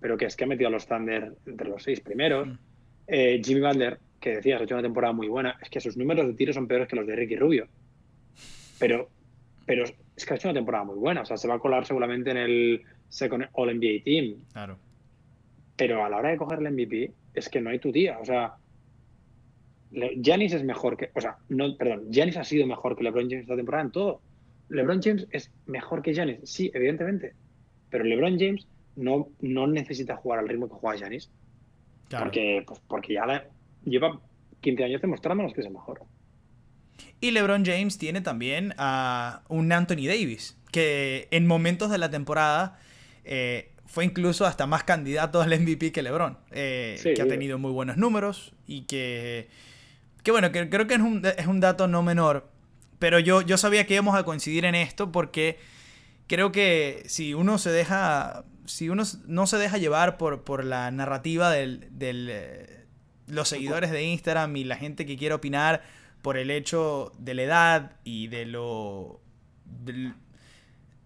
pero 0.00 0.16
que 0.16 0.24
es 0.24 0.36
que 0.36 0.44
ha 0.44 0.46
metido 0.46 0.68
a 0.68 0.70
los 0.70 0.86
Thunder 0.86 1.34
entre 1.44 1.68
los 1.68 1.82
seis 1.82 2.00
primeros. 2.00 2.48
Eh, 3.06 3.42
Jimmy 3.44 3.60
Butler, 3.60 3.98
que 4.18 4.36
decías, 4.36 4.58
ha 4.58 4.64
hecho 4.64 4.74
una 4.74 4.82
temporada 4.82 5.12
muy 5.12 5.28
buena, 5.28 5.58
es 5.60 5.68
que 5.68 5.82
sus 5.82 5.94
números 5.98 6.26
de 6.26 6.32
tiro 6.32 6.54
son 6.54 6.66
peores 6.66 6.88
que 6.88 6.96
los 6.96 7.06
de 7.06 7.14
Ricky 7.14 7.36
Rubio. 7.36 7.68
Pero, 8.78 9.10
pero 9.66 9.84
es 9.84 10.24
que 10.24 10.32
ha 10.32 10.36
hecho 10.36 10.48
una 10.48 10.54
temporada 10.54 10.84
muy 10.84 10.96
buena. 10.96 11.20
O 11.20 11.26
sea, 11.26 11.36
se 11.36 11.46
va 11.46 11.56
a 11.56 11.58
colar 11.58 11.84
seguramente 11.84 12.30
en 12.30 12.38
el 12.38 12.82
Second 13.10 13.48
All 13.52 13.78
NBA 13.78 14.02
Team. 14.02 14.36
Claro. 14.50 14.78
Pero 15.76 16.02
a 16.06 16.08
la 16.08 16.16
hora 16.16 16.30
de 16.30 16.38
coger 16.38 16.60
el 16.60 16.72
MVP, 16.72 17.12
es 17.34 17.50
que 17.50 17.60
no 17.60 17.68
hay 17.68 17.80
tu 17.80 17.92
tía. 17.92 18.18
O 18.18 18.24
sea, 18.24 18.54
Giannis 19.90 20.54
es 20.54 20.64
mejor 20.64 20.96
que. 20.96 21.10
O 21.14 21.20
sea, 21.20 21.36
no, 21.50 21.76
perdón, 21.76 22.10
Giannis 22.10 22.38
ha 22.38 22.44
sido 22.44 22.66
mejor 22.66 22.96
que 22.96 23.04
LeBron 23.04 23.28
James 23.28 23.42
esta 23.42 23.56
temporada 23.56 23.84
en 23.84 23.90
todo. 23.90 24.22
LeBron 24.70 25.02
James 25.02 25.26
es 25.30 25.52
mejor 25.66 26.00
que 26.00 26.14
Giannis, 26.14 26.38
sí, 26.44 26.70
evidentemente. 26.72 27.34
Pero 27.94 28.06
LeBron 28.06 28.36
James 28.40 28.66
no, 28.96 29.28
no 29.40 29.68
necesita 29.68 30.16
jugar 30.16 30.40
al 30.40 30.48
ritmo 30.48 30.68
que 30.68 30.74
juega 30.74 30.98
Giannis. 30.98 31.30
Claro. 32.08 32.24
Porque, 32.24 32.64
pues, 32.66 32.80
porque 32.88 33.14
ya 33.14 33.48
lleva 33.84 34.20
15 34.62 34.82
años 34.82 35.00
demostrándonos 35.00 35.54
que 35.54 35.60
es 35.60 35.68
el 35.68 35.74
mejor. 35.74 36.02
Y 37.20 37.30
LeBron 37.30 37.64
James 37.64 37.96
tiene 37.96 38.20
también 38.20 38.74
a 38.78 39.42
un 39.48 39.70
Anthony 39.70 40.08
Davis, 40.08 40.58
que 40.72 41.28
en 41.30 41.46
momentos 41.46 41.88
de 41.88 41.98
la 41.98 42.10
temporada 42.10 42.80
eh, 43.22 43.70
fue 43.86 44.04
incluso 44.04 44.44
hasta 44.44 44.66
más 44.66 44.82
candidato 44.82 45.40
al 45.40 45.56
MVP 45.56 45.92
que 45.92 46.02
LeBron, 46.02 46.36
eh, 46.50 46.98
que 47.00 47.22
ha 47.22 47.28
tenido 47.28 47.60
muy 47.60 47.70
buenos 47.70 47.96
números 47.96 48.54
y 48.66 48.86
que, 48.86 49.46
que 50.24 50.32
bueno, 50.32 50.50
que 50.50 50.68
creo 50.68 50.88
que 50.88 50.94
es 50.94 51.00
un, 51.00 51.24
es 51.24 51.46
un 51.46 51.60
dato 51.60 51.86
no 51.86 52.02
menor, 52.02 52.48
pero 52.98 53.20
yo, 53.20 53.40
yo 53.42 53.56
sabía 53.56 53.86
que 53.86 53.94
íbamos 53.94 54.16
a 54.16 54.24
coincidir 54.24 54.64
en 54.64 54.74
esto 54.74 55.12
porque 55.12 55.58
creo 56.26 56.52
que 56.52 57.02
si 57.06 57.34
uno 57.34 57.58
se 57.58 57.70
deja, 57.70 58.44
si 58.64 58.88
uno 58.88 59.04
no 59.26 59.46
se 59.46 59.58
deja 59.58 59.78
llevar 59.78 60.16
por, 60.16 60.42
por 60.44 60.64
la 60.64 60.90
narrativa 60.90 61.50
de 61.50 61.88
del, 61.90 62.28
eh, 62.30 62.86
los 63.26 63.48
seguidores 63.48 63.90
de 63.90 64.04
Instagram 64.04 64.56
y 64.56 64.64
la 64.64 64.76
gente 64.76 65.06
que 65.06 65.16
quiere 65.16 65.34
opinar, 65.34 65.82
por 66.24 66.38
el 66.38 66.50
hecho 66.50 67.12
de 67.18 67.34
la 67.34 67.42
edad 67.42 67.92
y 68.02 68.28
de 68.28 68.46
lo. 68.46 69.20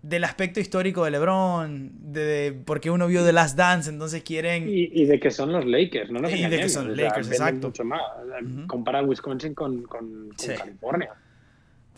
Del, 0.01 0.23
aspecto 0.23 0.61
histórico 0.61 1.05
de 1.05 1.11
LeBron, 1.11 2.13
de, 2.13 2.57
porque 2.65 2.89
uno 2.89 3.09
vio 3.09 3.25
The 3.25 3.33
Last 3.33 3.59
Dance, 3.59 3.91
entonces 3.91 4.23
quieren. 4.23 4.67
Y, 4.69 5.05
de 5.07 5.19
que 5.19 5.33
son 5.33 5.53
los 5.53 5.67
Lakers, 5.67 6.13
¿no? 6.13 6.21
y 6.31 6.47
de 6.47 6.57
que 6.57 6.69
son 6.69 6.89
los 6.89 6.97
Lakers, 6.97 7.33
exacto. 7.33 7.67
Mucho 7.67 7.85
más. 7.85 8.01
Compara 8.69 9.03
Wisconsin 9.03 9.55
con, 9.55 9.83
con, 9.83 10.31
California. 10.37 11.11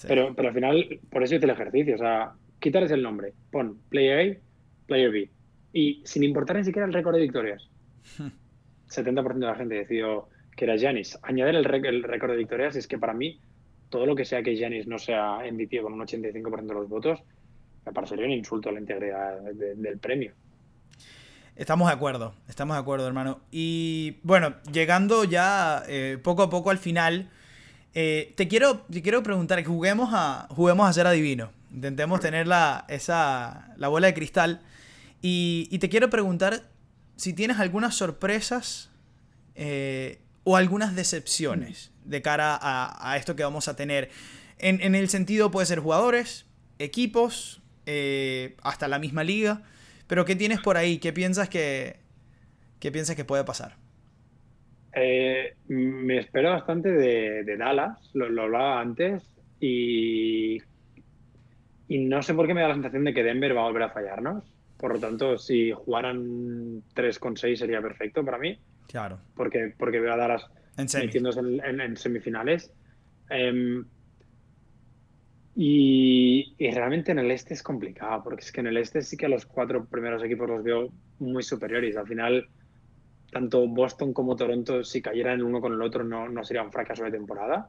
Pero, 0.08 0.34
pero 0.34 0.48
al 0.48 0.54
final, 0.54 0.98
por 1.10 1.22
eso 1.22 1.34
hice 1.34 1.44
el 1.44 1.50
ejercicio. 1.50 1.96
O 1.96 1.98
sea, 1.98 2.32
quitarles 2.60 2.92
el 2.92 3.02
nombre, 3.02 3.32
pon 3.50 3.78
Player 3.88 4.36
A, 4.36 4.86
Player 4.86 5.10
B. 5.10 5.30
Y 5.72 6.02
sin 6.04 6.22
importar 6.24 6.56
ni 6.56 6.64
siquiera 6.64 6.86
el 6.86 6.92
récord 6.92 7.14
de 7.14 7.22
victorias. 7.22 7.68
70% 8.88 9.34
de 9.34 9.46
la 9.46 9.54
gente 9.54 9.74
decidió 9.76 10.28
que 10.56 10.64
era 10.64 10.78
Janis. 10.78 11.18
Añadir 11.22 11.54
el, 11.54 11.86
el 11.86 12.02
récord 12.02 12.32
de 12.32 12.36
victorias 12.36 12.76
es 12.76 12.86
que 12.86 12.98
para 12.98 13.14
mí, 13.14 13.40
todo 13.88 14.06
lo 14.06 14.14
que 14.14 14.24
sea 14.24 14.42
que 14.42 14.58
Janis 14.58 14.86
no 14.86 14.98
sea 14.98 15.38
MVP 15.50 15.80
con 15.80 15.92
un 15.92 16.00
85% 16.00 16.66
de 16.66 16.74
los 16.74 16.88
votos, 16.88 17.20
me 17.86 17.92
parecería 17.92 18.26
un 18.26 18.32
insulto 18.32 18.68
a 18.68 18.72
la 18.72 18.80
integridad 18.80 19.40
del 19.40 19.98
premio. 19.98 20.32
Estamos 21.56 21.88
de 21.88 21.94
acuerdo, 21.94 22.34
estamos 22.48 22.76
de 22.76 22.80
acuerdo, 22.80 23.06
hermano. 23.06 23.40
Y 23.50 24.18
bueno, 24.22 24.54
llegando 24.72 25.24
ya 25.24 25.82
eh, 25.88 26.18
poco 26.22 26.42
a 26.42 26.50
poco 26.50 26.70
al 26.70 26.78
final, 26.78 27.28
eh, 27.94 28.32
te, 28.36 28.48
quiero, 28.48 28.82
te 28.90 29.02
quiero 29.02 29.22
preguntar, 29.22 29.58
que 29.58 29.64
juguemos 29.64 30.10
a, 30.12 30.46
juguemos 30.50 30.88
a 30.88 30.92
ser 30.92 31.06
adivino. 31.06 31.50
Intentemos 31.72 32.20
tener 32.20 32.46
la, 32.46 32.84
esa, 32.88 33.74
la 33.76 33.88
bola 33.88 34.08
de 34.08 34.14
cristal. 34.14 34.60
Y, 35.22 35.68
y, 35.70 35.78
te 35.78 35.88
quiero 35.88 36.10
preguntar 36.10 36.62
si 37.16 37.34
tienes 37.34 37.58
algunas 37.58 37.94
sorpresas 37.94 38.90
eh, 39.54 40.20
o 40.44 40.56
algunas 40.56 40.96
decepciones 40.96 41.92
de 42.04 42.22
cara 42.22 42.58
a, 42.60 43.16
esto 43.18 43.36
que 43.36 43.42
vamos 43.42 43.68
a 43.68 43.76
tener. 43.76 44.08
En, 44.58 44.94
el 44.94 45.08
sentido 45.08 45.50
puede 45.50 45.66
ser 45.66 45.80
jugadores, 45.80 46.46
equipos, 46.78 47.60
eh, 47.84 48.56
hasta 48.62 48.88
la 48.88 48.98
misma 48.98 49.22
liga. 49.22 49.62
Pero 50.06 50.24
¿qué 50.24 50.34
tienes 50.34 50.60
por 50.60 50.78
ahí? 50.78 50.98
¿Qué 50.98 51.12
piensas 51.12 51.50
que, 51.50 51.96
qué 52.78 52.90
piensas 52.90 53.16
que 53.16 53.24
puede 53.24 53.44
pasar? 53.44 53.76
Eh, 54.94 55.54
me 55.68 56.18
espero 56.18 56.50
bastante 56.50 56.90
de, 56.90 57.56
Dallas, 57.58 57.98
lo, 58.14 58.42
hablaba 58.42 58.80
antes, 58.80 59.22
y, 59.60 60.58
y 61.90 61.98
no 61.98 62.22
sé 62.22 62.34
por 62.34 62.46
qué 62.46 62.54
me 62.54 62.60
da 62.60 62.68
la 62.68 62.74
sensación 62.74 63.02
de 63.02 63.12
que 63.12 63.24
Denver 63.24 63.56
va 63.56 63.62
a 63.62 63.64
volver 63.64 63.82
a 63.82 63.90
fallarnos. 63.90 64.44
Por 64.78 64.94
lo 64.94 65.00
tanto, 65.00 65.36
si 65.36 65.72
jugaran 65.72 66.84
3 66.94 67.18
con 67.18 67.36
6 67.36 67.58
sería 67.58 67.82
perfecto 67.82 68.24
para 68.24 68.38
mí. 68.38 68.56
Claro. 68.86 69.18
Porque, 69.34 69.74
porque 69.76 69.98
veo 69.98 70.12
a 70.12 70.16
Dallas 70.16 70.46
metiéndose 70.76 71.40
en, 71.40 71.96
semifinales. 71.96 72.72
Em, 73.28 73.84
y, 75.56 76.54
realmente 76.60 77.10
en 77.10 77.18
el 77.18 77.32
este 77.32 77.54
es 77.54 77.62
complicado, 77.64 78.22
porque 78.22 78.42
es 78.42 78.52
que 78.52 78.60
en 78.60 78.68
el 78.68 78.76
este 78.76 79.02
sí 79.02 79.16
que 79.16 79.28
los 79.28 79.44
cuatro 79.44 79.84
primeros 79.84 80.22
equipos 80.22 80.48
los 80.48 80.62
veo 80.62 80.92
muy 81.18 81.42
superiores. 81.42 81.96
Al 81.96 82.06
final, 82.06 82.46
tanto 83.32 83.66
Boston 83.66 84.12
como 84.12 84.36
Toronto, 84.36 84.84
si 84.84 85.02
cayeran 85.02 85.40
el 85.40 85.42
uno 85.42 85.60
con 85.60 85.72
el 85.72 85.82
otro, 85.82 86.04
no, 86.04 86.28
no 86.28 86.44
sería 86.44 86.62
un 86.62 86.70
fracaso 86.70 87.02
de 87.02 87.10
temporada. 87.10 87.68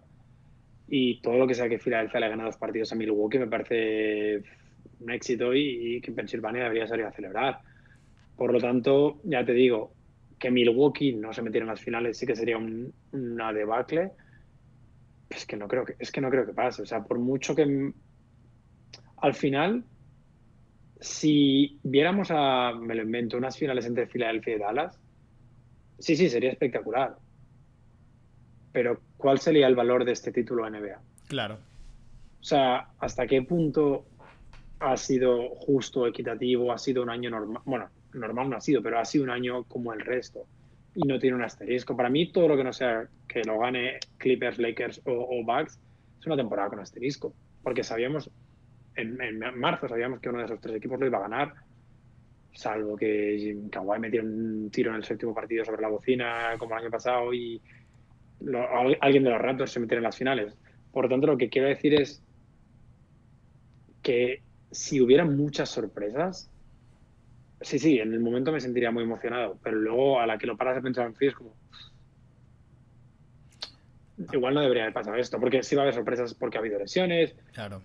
Y 0.93 1.21
todo 1.21 1.37
lo 1.37 1.47
que 1.47 1.55
sea 1.55 1.69
que 1.69 1.79
Filadelfia 1.79 2.19
le 2.19 2.27
gane 2.27 2.43
dos 2.43 2.57
partidos 2.57 2.91
a 2.91 2.95
Milwaukee 2.95 3.39
me 3.39 3.47
parece 3.47 4.43
un 4.99 5.09
éxito 5.09 5.53
y, 5.53 5.95
y 5.95 6.01
que 6.01 6.11
Pensilvania 6.11 6.63
debería 6.63 6.85
salir 6.85 7.05
a 7.05 7.13
celebrar. 7.13 7.61
Por 8.35 8.51
lo 8.51 8.59
tanto, 8.59 9.21
ya 9.23 9.45
te 9.45 9.53
digo, 9.53 9.93
que 10.41 10.51
Milwaukee 10.51 11.13
no 11.13 11.31
se 11.31 11.43
metiera 11.43 11.63
en 11.63 11.69
las 11.69 11.79
finales 11.79 12.17
sí 12.17 12.25
que 12.25 12.35
sería 12.35 12.57
una 12.57 13.53
debacle. 13.53 14.11
Es 15.29 15.45
que 15.45 15.55
no 15.55 15.67
creo 15.67 15.85
que 15.85 15.95
es 15.97 16.11
que 16.11 16.19
no 16.19 16.29
creo 16.29 16.45
que 16.45 16.53
pase. 16.53 16.81
O 16.81 16.85
sea, 16.85 17.03
por 17.03 17.19
mucho 17.19 17.55
que 17.55 17.93
al 19.17 19.33
final, 19.35 19.85
si 20.99 21.79
viéramos 21.83 22.29
a, 22.31 22.73
me 22.73 22.95
lo 22.95 23.03
invento, 23.03 23.37
unas 23.37 23.55
finales 23.55 23.85
entre 23.85 24.07
Filadelfia 24.07 24.55
y 24.55 24.59
Dallas, 24.59 24.99
sí, 25.99 26.15
sí, 26.15 26.27
sería 26.27 26.51
espectacular. 26.51 27.15
Pero 28.71 28.99
¿cuál 29.17 29.39
sería 29.39 29.67
el 29.67 29.75
valor 29.75 30.05
de 30.05 30.13
este 30.13 30.31
título 30.31 30.69
NBA? 30.69 30.99
Claro. 31.27 31.55
O 32.39 32.43
sea, 32.43 32.87
¿hasta 32.99 33.27
qué 33.27 33.41
punto 33.43 34.05
ha 34.79 34.97
sido 34.97 35.49
justo, 35.55 36.07
equitativo, 36.07 36.71
ha 36.71 36.77
sido 36.77 37.03
un 37.03 37.09
año 37.09 37.29
normal? 37.29 37.61
Bueno, 37.65 37.89
normal 38.13 38.49
no 38.49 38.57
ha 38.57 38.61
sido, 38.61 38.81
pero 38.81 38.99
ha 38.99 39.05
sido 39.05 39.23
un 39.23 39.29
año 39.29 39.63
como 39.65 39.93
el 39.93 40.01
resto 40.01 40.45
y 40.95 41.07
no 41.07 41.19
tiene 41.19 41.35
un 41.35 41.43
asterisco. 41.43 41.95
Para 41.95 42.09
mí, 42.09 42.31
todo 42.31 42.47
lo 42.47 42.57
que 42.57 42.63
no 42.63 42.73
sea 42.73 43.07
que 43.27 43.43
lo 43.43 43.59
gane 43.59 43.99
Clippers, 44.17 44.57
Lakers 44.59 45.01
o, 45.05 45.43
Bucks 45.43 45.79
es 46.19 46.25
una 46.25 46.35
temporada 46.35 46.69
con 46.69 46.79
asterisco, 46.79 47.33
porque 47.63 47.83
sabíamos, 47.83 48.29
en, 48.95 49.39
marzo 49.55 49.87
sabíamos 49.87 50.19
que 50.19 50.29
uno 50.29 50.39
de 50.39 50.45
esos 50.45 50.59
tres 50.59 50.75
equipos 50.75 50.99
lo 50.99 51.07
iba 51.07 51.17
a 51.17 51.21
ganar, 51.21 51.53
salvo 52.53 52.97
que 52.97 53.57
Kawhi 53.71 53.99
metiera 53.99 54.25
un 54.25 54.69
tiro 54.71 54.91
en 54.91 54.97
el 54.97 55.05
séptimo 55.05 55.33
partido 55.33 55.63
sobre 55.63 55.81
la 55.81 55.87
bocina 55.87 56.55
como 56.57 56.75
el 56.75 56.81
año 56.81 56.91
pasado 56.91 57.33
y 57.33 57.61
alguien 58.99 59.23
de 59.23 59.29
los 59.29 59.41
Raptors 59.41 59.71
se 59.71 59.79
metiera 59.79 59.99
en 59.99 60.03
las 60.03 60.17
finales. 60.17 60.55
Por 60.91 61.05
lo 61.05 61.09
tanto, 61.09 61.27
lo 61.27 61.37
que 61.37 61.49
quiero 61.49 61.67
decir 61.67 61.99
es 61.99 62.21
que 64.01 64.41
si 64.71 65.01
hubiera 65.01 65.25
muchas 65.25 65.69
sorpresas, 65.69 66.49
sí, 67.61 67.79
sí, 67.79 67.99
en 67.99 68.13
el 68.13 68.19
momento 68.19 68.51
me 68.51 68.59
sentiría 68.59 68.91
muy 68.91 69.03
emocionado, 69.03 69.57
pero 69.63 69.77
luego 69.77 70.19
a 70.19 70.25
la 70.25 70.37
que 70.37 70.47
lo 70.47 70.57
paras 70.57 70.75
de 70.75 70.81
pensar 70.81 71.07
en 71.07 71.15
frío 71.15 71.29
es 71.29 71.35
como... 71.35 71.53
Igual 74.31 74.53
no 74.53 74.61
debería 74.61 74.83
haber 74.83 74.93
pasado 74.93 75.15
esto, 75.15 75.39
porque 75.39 75.63
sí 75.63 75.75
va 75.75 75.81
a 75.81 75.85
haber 75.85 75.95
sorpresas 75.95 76.35
porque 76.35 76.57
ha 76.57 76.61
habido 76.61 76.77
lesiones, 76.77 77.35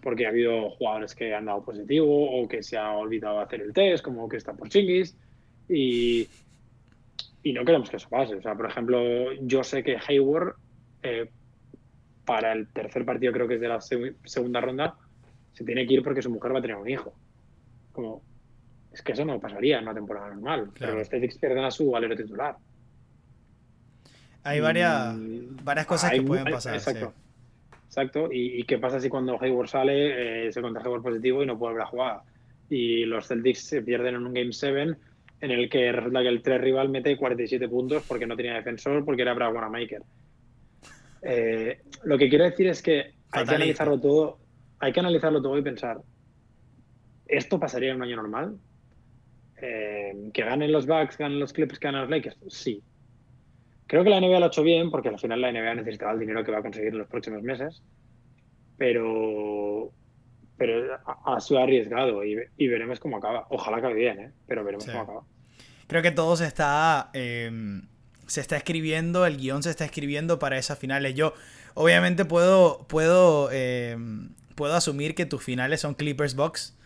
porque 0.02 0.26
ha 0.26 0.28
habido 0.28 0.70
jugadores 0.70 1.14
que 1.14 1.34
han 1.34 1.46
dado 1.46 1.64
positivo 1.64 2.40
o 2.40 2.46
que 2.46 2.62
se 2.62 2.76
ha 2.76 2.92
olvidado 2.92 3.40
hacer 3.40 3.62
el 3.62 3.72
test, 3.72 4.04
como 4.04 4.28
que 4.28 4.36
está 4.36 4.52
por 4.52 4.68
chinguis, 4.68 5.16
y, 5.68 6.28
y 7.46 7.52
no 7.52 7.64
queremos 7.64 7.88
que 7.88 7.96
eso 7.96 8.08
pase. 8.08 8.34
O 8.34 8.42
sea, 8.42 8.56
por 8.56 8.66
ejemplo, 8.66 9.32
yo 9.34 9.62
sé 9.62 9.84
que 9.84 9.96
Hayward, 9.96 10.56
eh, 11.04 11.30
para 12.24 12.52
el 12.52 12.66
tercer 12.66 13.04
partido, 13.04 13.32
creo 13.32 13.46
que 13.46 13.54
es 13.54 13.60
de 13.60 13.68
la 13.68 13.80
segunda 13.80 14.60
ronda, 14.60 14.96
se 15.52 15.62
tiene 15.62 15.86
que 15.86 15.94
ir 15.94 16.02
porque 16.02 16.22
su 16.22 16.30
mujer 16.30 16.52
va 16.52 16.58
a 16.58 16.62
tener 16.62 16.76
un 16.76 16.88
hijo. 16.88 17.14
Como, 17.92 18.20
es 18.92 19.00
que 19.00 19.12
eso 19.12 19.24
no 19.24 19.38
pasaría 19.38 19.78
en 19.78 19.84
una 19.84 19.94
temporada 19.94 20.30
normal. 20.30 20.70
Pero 20.76 20.96
los 20.96 21.08
Celtics 21.08 21.38
pierden 21.38 21.62
a 21.62 21.70
su 21.70 21.88
valero 21.88 22.16
titular. 22.16 22.56
Hay 24.42 24.58
varias, 24.58 25.14
varias 25.62 25.86
cosas 25.86 26.10
que 26.10 26.22
pueden 26.22 26.46
pasar. 26.46 26.74
Exacto. 26.74 27.14
Exacto. 27.84 28.28
¿Y, 28.32 28.64
qué 28.64 28.78
pasa 28.78 28.98
si 28.98 29.08
cuando 29.08 29.40
Hayward 29.40 29.68
sale 29.68 30.48
eh, 30.48 30.52
se 30.52 30.60
contagia 30.60 30.90
por 30.90 31.00
positivo 31.00 31.44
y 31.44 31.46
no 31.46 31.56
puede 31.56 31.74
volver 31.74 31.86
a 31.86 31.90
jugar? 31.90 32.20
Y 32.68 33.04
los 33.04 33.28
Celtics 33.28 33.68
se 33.68 33.82
pierden 33.82 34.16
en 34.16 34.26
un 34.26 34.34
Game 34.34 34.52
7 34.52 34.96
en 35.40 35.50
el 35.50 35.68
que 35.68 35.92
resulta 35.92 36.22
que 36.22 36.28
el 36.28 36.42
3 36.42 36.60
rival 36.60 36.88
mete 36.88 37.16
47 37.16 37.68
puntos 37.68 38.04
porque 38.06 38.26
no 38.26 38.36
tenía 38.36 38.54
defensor, 38.54 39.04
porque 39.04 39.22
era 39.22 39.34
Brad 39.34 39.54
Wanamaker. 39.54 40.02
Eh, 41.22 41.80
lo 42.04 42.18
que 42.18 42.28
quiero 42.28 42.44
decir 42.44 42.68
es 42.68 42.82
que 42.82 43.14
hay 43.32 43.44
que 43.44 43.54
analizarlo 43.54 44.00
todo 44.00 44.38
hay 44.78 44.92
que 44.92 45.00
analizarlo 45.00 45.42
todo 45.42 45.58
y 45.58 45.62
pensar, 45.62 45.98
¿esto 47.26 47.58
pasaría 47.58 47.90
en 47.90 47.96
un 47.96 48.02
año 48.02 48.16
normal? 48.16 48.58
Eh, 49.60 50.30
¿Que 50.32 50.42
ganen 50.42 50.72
los 50.72 50.86
Bucks, 50.86 51.16
ganen 51.16 51.40
los 51.40 51.52
que 51.52 51.66
ganen 51.66 52.02
los 52.02 52.10
Lakers? 52.10 52.36
Sí. 52.48 52.82
Creo 53.86 54.04
que 54.04 54.10
la 54.10 54.20
NBA 54.20 54.38
lo 54.38 54.46
ha 54.46 54.48
hecho 54.48 54.62
bien 54.62 54.90
porque 54.90 55.08
al 55.08 55.18
final 55.18 55.40
la 55.40 55.52
NBA 55.52 55.76
necesitaba 55.76 56.12
el 56.12 56.20
dinero 56.20 56.44
que 56.44 56.52
va 56.52 56.58
a 56.58 56.62
conseguir 56.62 56.92
en 56.92 56.98
los 56.98 57.08
próximos 57.08 57.42
meses, 57.42 57.82
pero, 58.76 59.92
pero 60.56 60.98
ha, 61.24 61.40
sido 61.40 61.60
arriesgado 61.60 62.24
y, 62.24 62.36
veremos 62.68 63.00
cómo 63.00 63.18
acaba. 63.18 63.46
Ojalá 63.50 63.78
acabe 63.78 63.94
bien, 63.94 64.20
¿eh? 64.20 64.32
pero 64.46 64.64
veremos 64.64 64.86
cómo 64.86 65.00
acaba. 65.00 65.22
Creo 65.86 66.02
que 66.02 66.10
todo 66.10 66.36
se 66.36 66.46
está, 66.46 67.10
em, 67.12 67.82
se 68.26 68.40
está 68.40 68.56
escribiendo, 68.56 69.26
el 69.26 69.36
guion 69.36 69.62
se 69.62 69.70
está 69.70 69.84
escribiendo 69.84 70.38
para 70.38 70.58
esas 70.58 70.78
finales. 70.78 71.14
Yo 71.14 71.34
obviamente 71.74 72.24
puedo, 72.24 72.86
puedo 72.88 73.50
em, 73.52 74.30
puedo 74.56 74.74
asumir 74.74 75.14
que 75.14 75.26
tus 75.26 75.44
finales 75.44 75.80
son 75.80 75.94
Clippers 75.94 76.34
Box. 76.34 76.76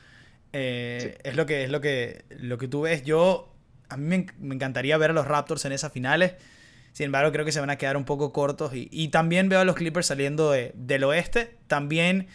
Eh, 0.53 1.17
es 1.23 1.37
lo 1.37 1.47
que 1.47 1.65
es 1.65 1.71
lo 1.71 1.81
que 1.81 2.25
lo 2.29 2.59
que 2.59 2.69
tú 2.69 2.83
ves. 2.83 3.05
Yo 3.05 3.55
a 3.89 3.97
mí 3.97 4.27
me, 4.39 4.55
encantaría 4.55 4.99
ver 4.99 5.11
a 5.11 5.13
los 5.15 5.27
Raptors 5.27 5.65
en 5.65 5.73
esas 5.73 5.93
finales. 5.93 6.35
Sin 6.93 7.07
embargo, 7.07 7.33
creo 7.33 7.45
que 7.45 7.53
se 7.53 7.61
van 7.61 7.71
a 7.71 7.77
quedar 7.77 7.97
un 7.97 8.05
poco 8.05 8.33
cortos. 8.33 8.73
Y, 8.75 9.09
también 9.09 9.49
veo 9.49 9.61
a 9.61 9.65
los 9.65 9.77
Clippers 9.77 10.07
saliendo 10.07 10.51
del 10.51 11.05
oeste. 11.05 11.57
También 11.69 12.27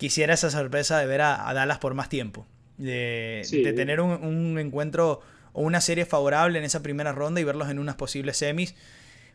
quisiera 0.00 0.32
esa 0.32 0.50
sorpresa 0.50 0.98
de 0.98 1.06
ver 1.06 1.20
a, 1.20 1.52
Dallas 1.52 1.78
por 1.78 1.92
más 1.94 2.08
tiempo. 2.08 2.46
De, 2.78 3.42
tener 3.76 4.00
un, 4.00 4.12
un, 4.24 4.58
encuentro 4.58 5.20
o 5.52 5.62
una 5.62 5.82
serie 5.82 6.06
favorable 6.06 6.58
en 6.58 6.64
esa 6.64 6.82
primera 6.82 7.12
ronda 7.12 7.38
y 7.40 7.44
verlos 7.44 7.68
en 7.68 7.78
unas 7.78 7.96
posibles 7.96 8.38
semis. 8.38 8.74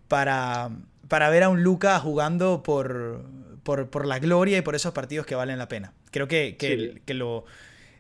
Para, 0.08 0.72
para 1.08 1.30
ver 1.30 1.44
a 1.44 1.50
un 1.50 1.64
Luca 1.64 2.00
jugando 2.00 2.64
por, 2.64 3.24
por, 3.64 4.06
la 4.06 4.18
gloria 4.20 4.58
y 4.58 4.62
por 4.62 4.76
esos 4.76 4.92
partidos 4.92 5.28
que 5.28 5.36
valen 5.36 5.60
la 5.60 5.68
pena. 5.68 5.94
Creo 6.12 6.28
que, 6.28 6.58
que, 6.58 7.14
lo, 7.14 7.46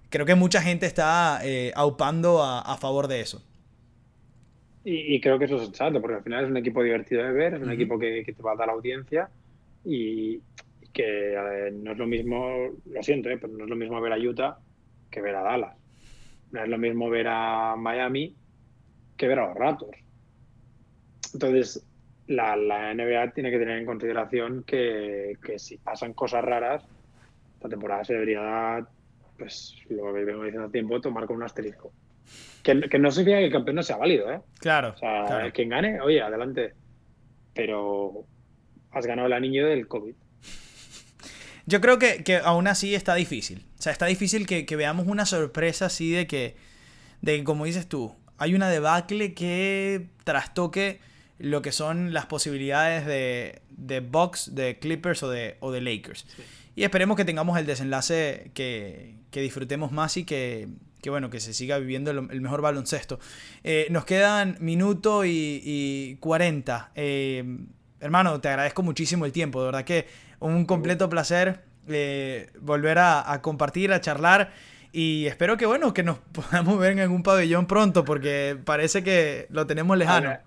creo 0.09 0.25
que 0.25 0.35
mucha 0.35 0.61
gente 0.61 0.87
está 0.87 1.39
eh, 1.43 1.71
aupando 1.75 2.43
a, 2.43 2.77
favor 2.77 3.07
de 3.07 3.21
eso. 3.21 3.43
Y, 4.83 5.19
creo 5.21 5.39
que 5.39 5.45
eso 5.45 5.57
es 5.57 5.63
sensato, 5.63 5.99
porque 6.01 6.17
al 6.17 6.23
final 6.23 6.45
es 6.45 6.49
un 6.49 6.57
equipo 6.57 6.83
divertido 6.83 7.23
de 7.23 7.31
ver, 7.31 7.55
es 7.55 7.61
un 7.61 7.71
equipo 7.71 7.97
que, 7.97 8.23
te 8.23 8.43
va 8.43 8.53
a 8.53 8.55
dar 8.55 8.69
audiencia 8.69 9.29
y, 9.83 10.41
que 10.95 11.71
no 11.73 11.91
es 11.91 11.97
lo 11.97 12.07
mismo, 12.07 12.69
lo 12.85 13.03
siento, 13.03 13.29
eh, 13.29 13.37
pero 13.39 13.51
no 13.51 13.65
es 13.65 13.69
lo 13.69 13.75
mismo 13.75 13.99
ver 13.99 14.13
a 14.13 14.17
Utah 14.17 14.57
que 15.11 15.21
ver 15.21 15.35
a 15.35 15.43
Dallas. 15.43 15.75
No 16.51 16.63
es 16.63 16.69
lo 16.69 16.77
mismo 16.77 17.09
ver 17.09 17.27
a 17.27 17.75
Miami 17.75 18.33
que 19.17 19.27
ver 19.27 19.39
a 19.39 19.47
los 19.47 19.57
Raptors. 19.57 19.97
Entonces, 21.33 21.85
la, 22.27 22.55
NBA 22.93 23.31
tiene 23.31 23.51
que 23.51 23.59
tener 23.59 23.77
en 23.77 23.85
consideración 23.85 24.63
que, 24.63 25.37
si 25.57 25.77
pasan 25.77 26.13
cosas 26.13 26.45
raras, 26.45 26.87
esta 27.55 27.67
temporada 27.67 28.05
se 28.05 28.13
debería, 28.13 28.87
pues 29.37 29.75
lo 29.89 30.13
que 30.13 30.23
vengo 30.23 30.43
diciendo 30.43 30.63
hace 30.63 30.71
tiempo, 30.71 31.01
tomar 31.01 31.25
con 31.25 31.35
un 31.35 31.43
asterisco. 31.43 31.91
Que, 32.63 32.73
no 32.73 33.11
significa 33.11 33.39
que 33.39 33.45
el 33.45 33.51
campeón 33.51 33.75
no 33.75 33.83
sea 33.83 33.97
válido, 33.97 34.31
¿eh? 34.31 34.39
Claro. 34.59 34.93
O 34.95 34.97
sea, 34.97 35.25
claro. 35.25 35.51
quien 35.53 35.69
gane, 35.69 35.99
oye, 35.99 36.21
adelante. 36.21 36.73
Pero 37.53 38.23
has 38.91 39.05
ganado 39.05 39.27
el 39.27 39.33
anillo 39.33 39.67
del 39.67 39.89
COVID. 39.89 40.15
Yo 41.65 41.81
creo 41.81 41.97
que, 41.97 42.41
aún 42.43 42.67
así 42.67 42.93
está 42.93 43.15
difícil. 43.15 43.65
O 43.79 43.81
sea, 43.81 43.91
está 43.91 44.05
difícil 44.05 44.45
que, 44.45 44.65
que, 44.65 44.75
veamos 44.75 45.07
una 45.07 45.25
sorpresa 45.25 45.87
así 45.87 46.11
de 46.11 46.27
que, 46.27 46.55
de 47.21 47.37
que, 47.37 47.43
como 47.43 47.65
dices 47.65 47.87
tú, 47.87 48.15
hay 48.37 48.53
una 48.53 48.69
debacle 48.69 49.33
que 49.33 50.07
trastoque 50.23 50.99
lo 51.37 51.61
que 51.61 51.71
son 51.71 52.13
las 52.13 52.25
posibilidades 52.27 53.05
de, 53.05 53.61
de 53.69 53.99
Bucks, 53.99 54.55
de 54.55 54.79
Clippers 54.79 55.23
o 55.23 55.29
de, 55.29 55.57
o 55.59 55.71
de 55.71 55.81
Lakers. 55.81 56.25
Y 56.75 56.83
esperemos 56.83 57.17
que 57.17 57.25
tengamos 57.25 57.57
el 57.57 57.65
desenlace 57.65 58.51
que, 58.53 59.15
que 59.31 59.41
disfrutemos 59.41 59.91
más 59.91 60.17
y 60.17 60.23
que, 60.23 60.67
que, 61.01 61.09
bueno, 61.09 61.29
que 61.29 61.39
se 61.39 61.53
siga 61.53 61.77
viviendo 61.77 62.11
el, 62.11 62.41
mejor 62.41 62.61
baloncesto. 62.61 63.19
Eh, 63.63 63.87
nos 63.89 64.05
quedan 64.05 64.57
minuto 64.59 65.25
y, 65.25 65.61
y 65.63 66.15
40. 66.17 66.91
Eh, 66.95 67.57
hermano, 67.99 68.39
te 68.41 68.49
agradezco 68.49 68.83
muchísimo 68.83 69.25
el 69.25 69.31
tiempo, 69.31 69.59
de 69.61 69.65
verdad 69.67 69.83
que 69.83 70.07
un 70.39 70.65
completo 70.65 71.09
placer 71.09 71.61
eh, 71.87 72.49
volver 72.59 72.97
a, 72.97 73.31
a, 73.31 73.41
compartir, 73.41 73.93
a 73.93 74.01
charlar. 74.01 74.51
Y 74.91 75.25
espero 75.25 75.57
que, 75.57 75.65
bueno, 75.65 75.93
que 75.93 76.03
nos 76.03 76.19
podamos 76.31 76.79
ver 76.79 76.93
en 76.93 76.99
algún 76.99 77.23
pabellón 77.23 77.67
pronto, 77.67 78.05
porque 78.05 78.57
parece 78.63 79.03
que 79.03 79.47
lo 79.49 79.67
tenemos 79.67 79.97
lejano 79.97 80.37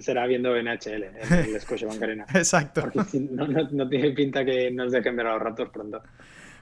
será 0.00 0.26
viendo 0.26 0.54
NHL 0.54 1.04
en 1.04 1.32
el 1.32 1.60
Scotiabank 1.60 2.02
Arena. 2.02 2.26
Exacto. 2.34 2.82
Porque 2.82 3.20
no, 3.20 3.88
tiene 3.88 4.10
pinta 4.10 4.44
que 4.44 4.70
nos 4.70 4.92
dejen 4.92 5.16
ver 5.16 5.26
a 5.26 5.34
los 5.34 5.42
ratos 5.42 5.68
pronto. 5.70 6.02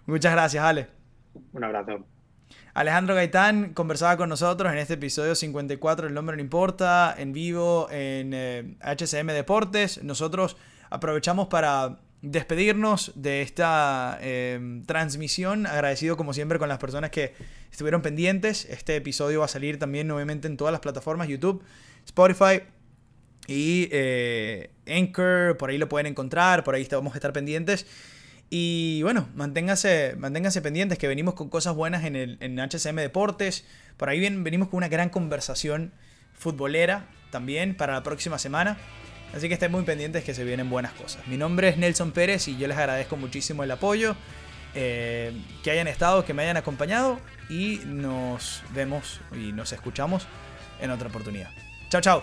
Muchas 0.07 0.33
gracias, 0.33 0.65
Ale. 0.65 0.87
Un 1.53 1.65
abrazo. 1.65 2.05
Alejandro 2.75 3.15
Gaitán 3.15 3.75
conversaba 3.75 4.17
con 4.17 4.29
nosotros 4.29 4.73
en 4.73 4.79
este 4.79 4.95
episodio 4.95 5.35
54, 5.35 6.07
El 6.07 6.15
nombre 6.15 6.37
no 6.37 6.43
importa, 6.43 7.15
en 7.17 7.33
vivo 7.33 7.89
en 7.91 8.33
HCM 8.81 9.31
eh, 9.31 9.35
Deportes. 9.35 10.03
Nosotros 10.03 10.57
aprovechamos 10.89 11.49
para 11.49 11.99
despedirnos 12.23 13.13
de 13.15 13.43
esta 13.43 14.19
eh, 14.23 14.83
transmisión. 14.87 15.67
Agradecido 15.67 16.17
como 16.17 16.33
siempre 16.33 16.59
con 16.59 16.69
las 16.69 16.79
personas 16.79 17.11
que 17.11 17.35
estuvieron 17.71 18.01
pendientes. 18.01 18.65
Este 18.65 18.97
episodio 18.97 19.41
va 19.41 19.45
a 19.47 19.49
salir 19.49 19.79
también 19.79 20.09
nuevamente 20.09 20.49
en 20.49 20.57
todas 20.57 20.73
las 20.73 20.81
plataformas, 20.81 21.29
YouTube, 21.29 21.63
Spotify, 22.07 22.63
y 23.47 23.89
eh, 23.91 24.71
Anchor, 24.87 25.57
por 25.57 25.71
ahí 25.71 25.79
lo 25.79 25.89
pueden 25.89 26.07
encontrar, 26.07 26.63
por 26.65 26.75
ahí 26.75 26.87
vamos 26.91 27.15
a 27.15 27.17
estar 27.17 27.33
pendientes. 27.33 27.87
Y 28.55 29.03
bueno, 29.03 29.31
manténganse, 29.35 30.15
manténganse 30.19 30.61
pendientes 30.61 30.99
que 30.99 31.09
venimos 31.09 31.33
con 31.33 31.49
cosas 31.49 31.75
buenas 31.75 32.05
en, 32.05 32.17
el, 32.17 32.37
HCM 32.39 32.97
Deportes. 32.97 33.65
Por 33.97 34.11
ahí 34.11 34.21
venimos 34.21 34.69
con 34.69 34.77
una 34.77 34.89
gran 34.89 35.09
conversación 35.09 35.91
futbolera 36.35 37.07
también 37.31 37.75
para 37.75 37.95
la 37.95 38.03
próxima 38.03 38.39
semana. 38.39 38.77
Así 39.35 39.49
que 39.49 39.55
estén 39.55 39.73
muy 39.73 39.85
pendientes 39.85 40.23
que 40.23 40.35
se 40.35 40.45
vienen 40.45 40.69
buenas 40.69 40.93
cosas. 40.93 41.27
Mi 41.29 41.39
nombre 41.39 41.71
es 41.71 41.79
Nelson 41.79 42.13
Pérez 42.13 42.47
y 42.47 42.59
yo 42.59 42.69
les 42.69 42.77
agradezco 42.77 43.17
muchísimo 43.17 43.65
el 43.65 43.71
apoyo. 43.71 44.17
Eh, 44.75 45.33
que 45.65 45.71
hayan 45.71 45.89
estado, 45.89 46.27
que 46.27 46.35
me 46.35 46.43
hayan 46.43 46.59
acompañado. 46.59 47.19
Y 47.49 47.81
nos 47.87 48.63
vemos 48.75 49.23
y 49.35 49.53
nos 49.53 49.73
escuchamos 49.73 50.27
en 50.79 50.91
otra 50.91 51.09
oportunidad. 51.09 51.49
Chao, 51.89 52.03
chao. 52.03 52.23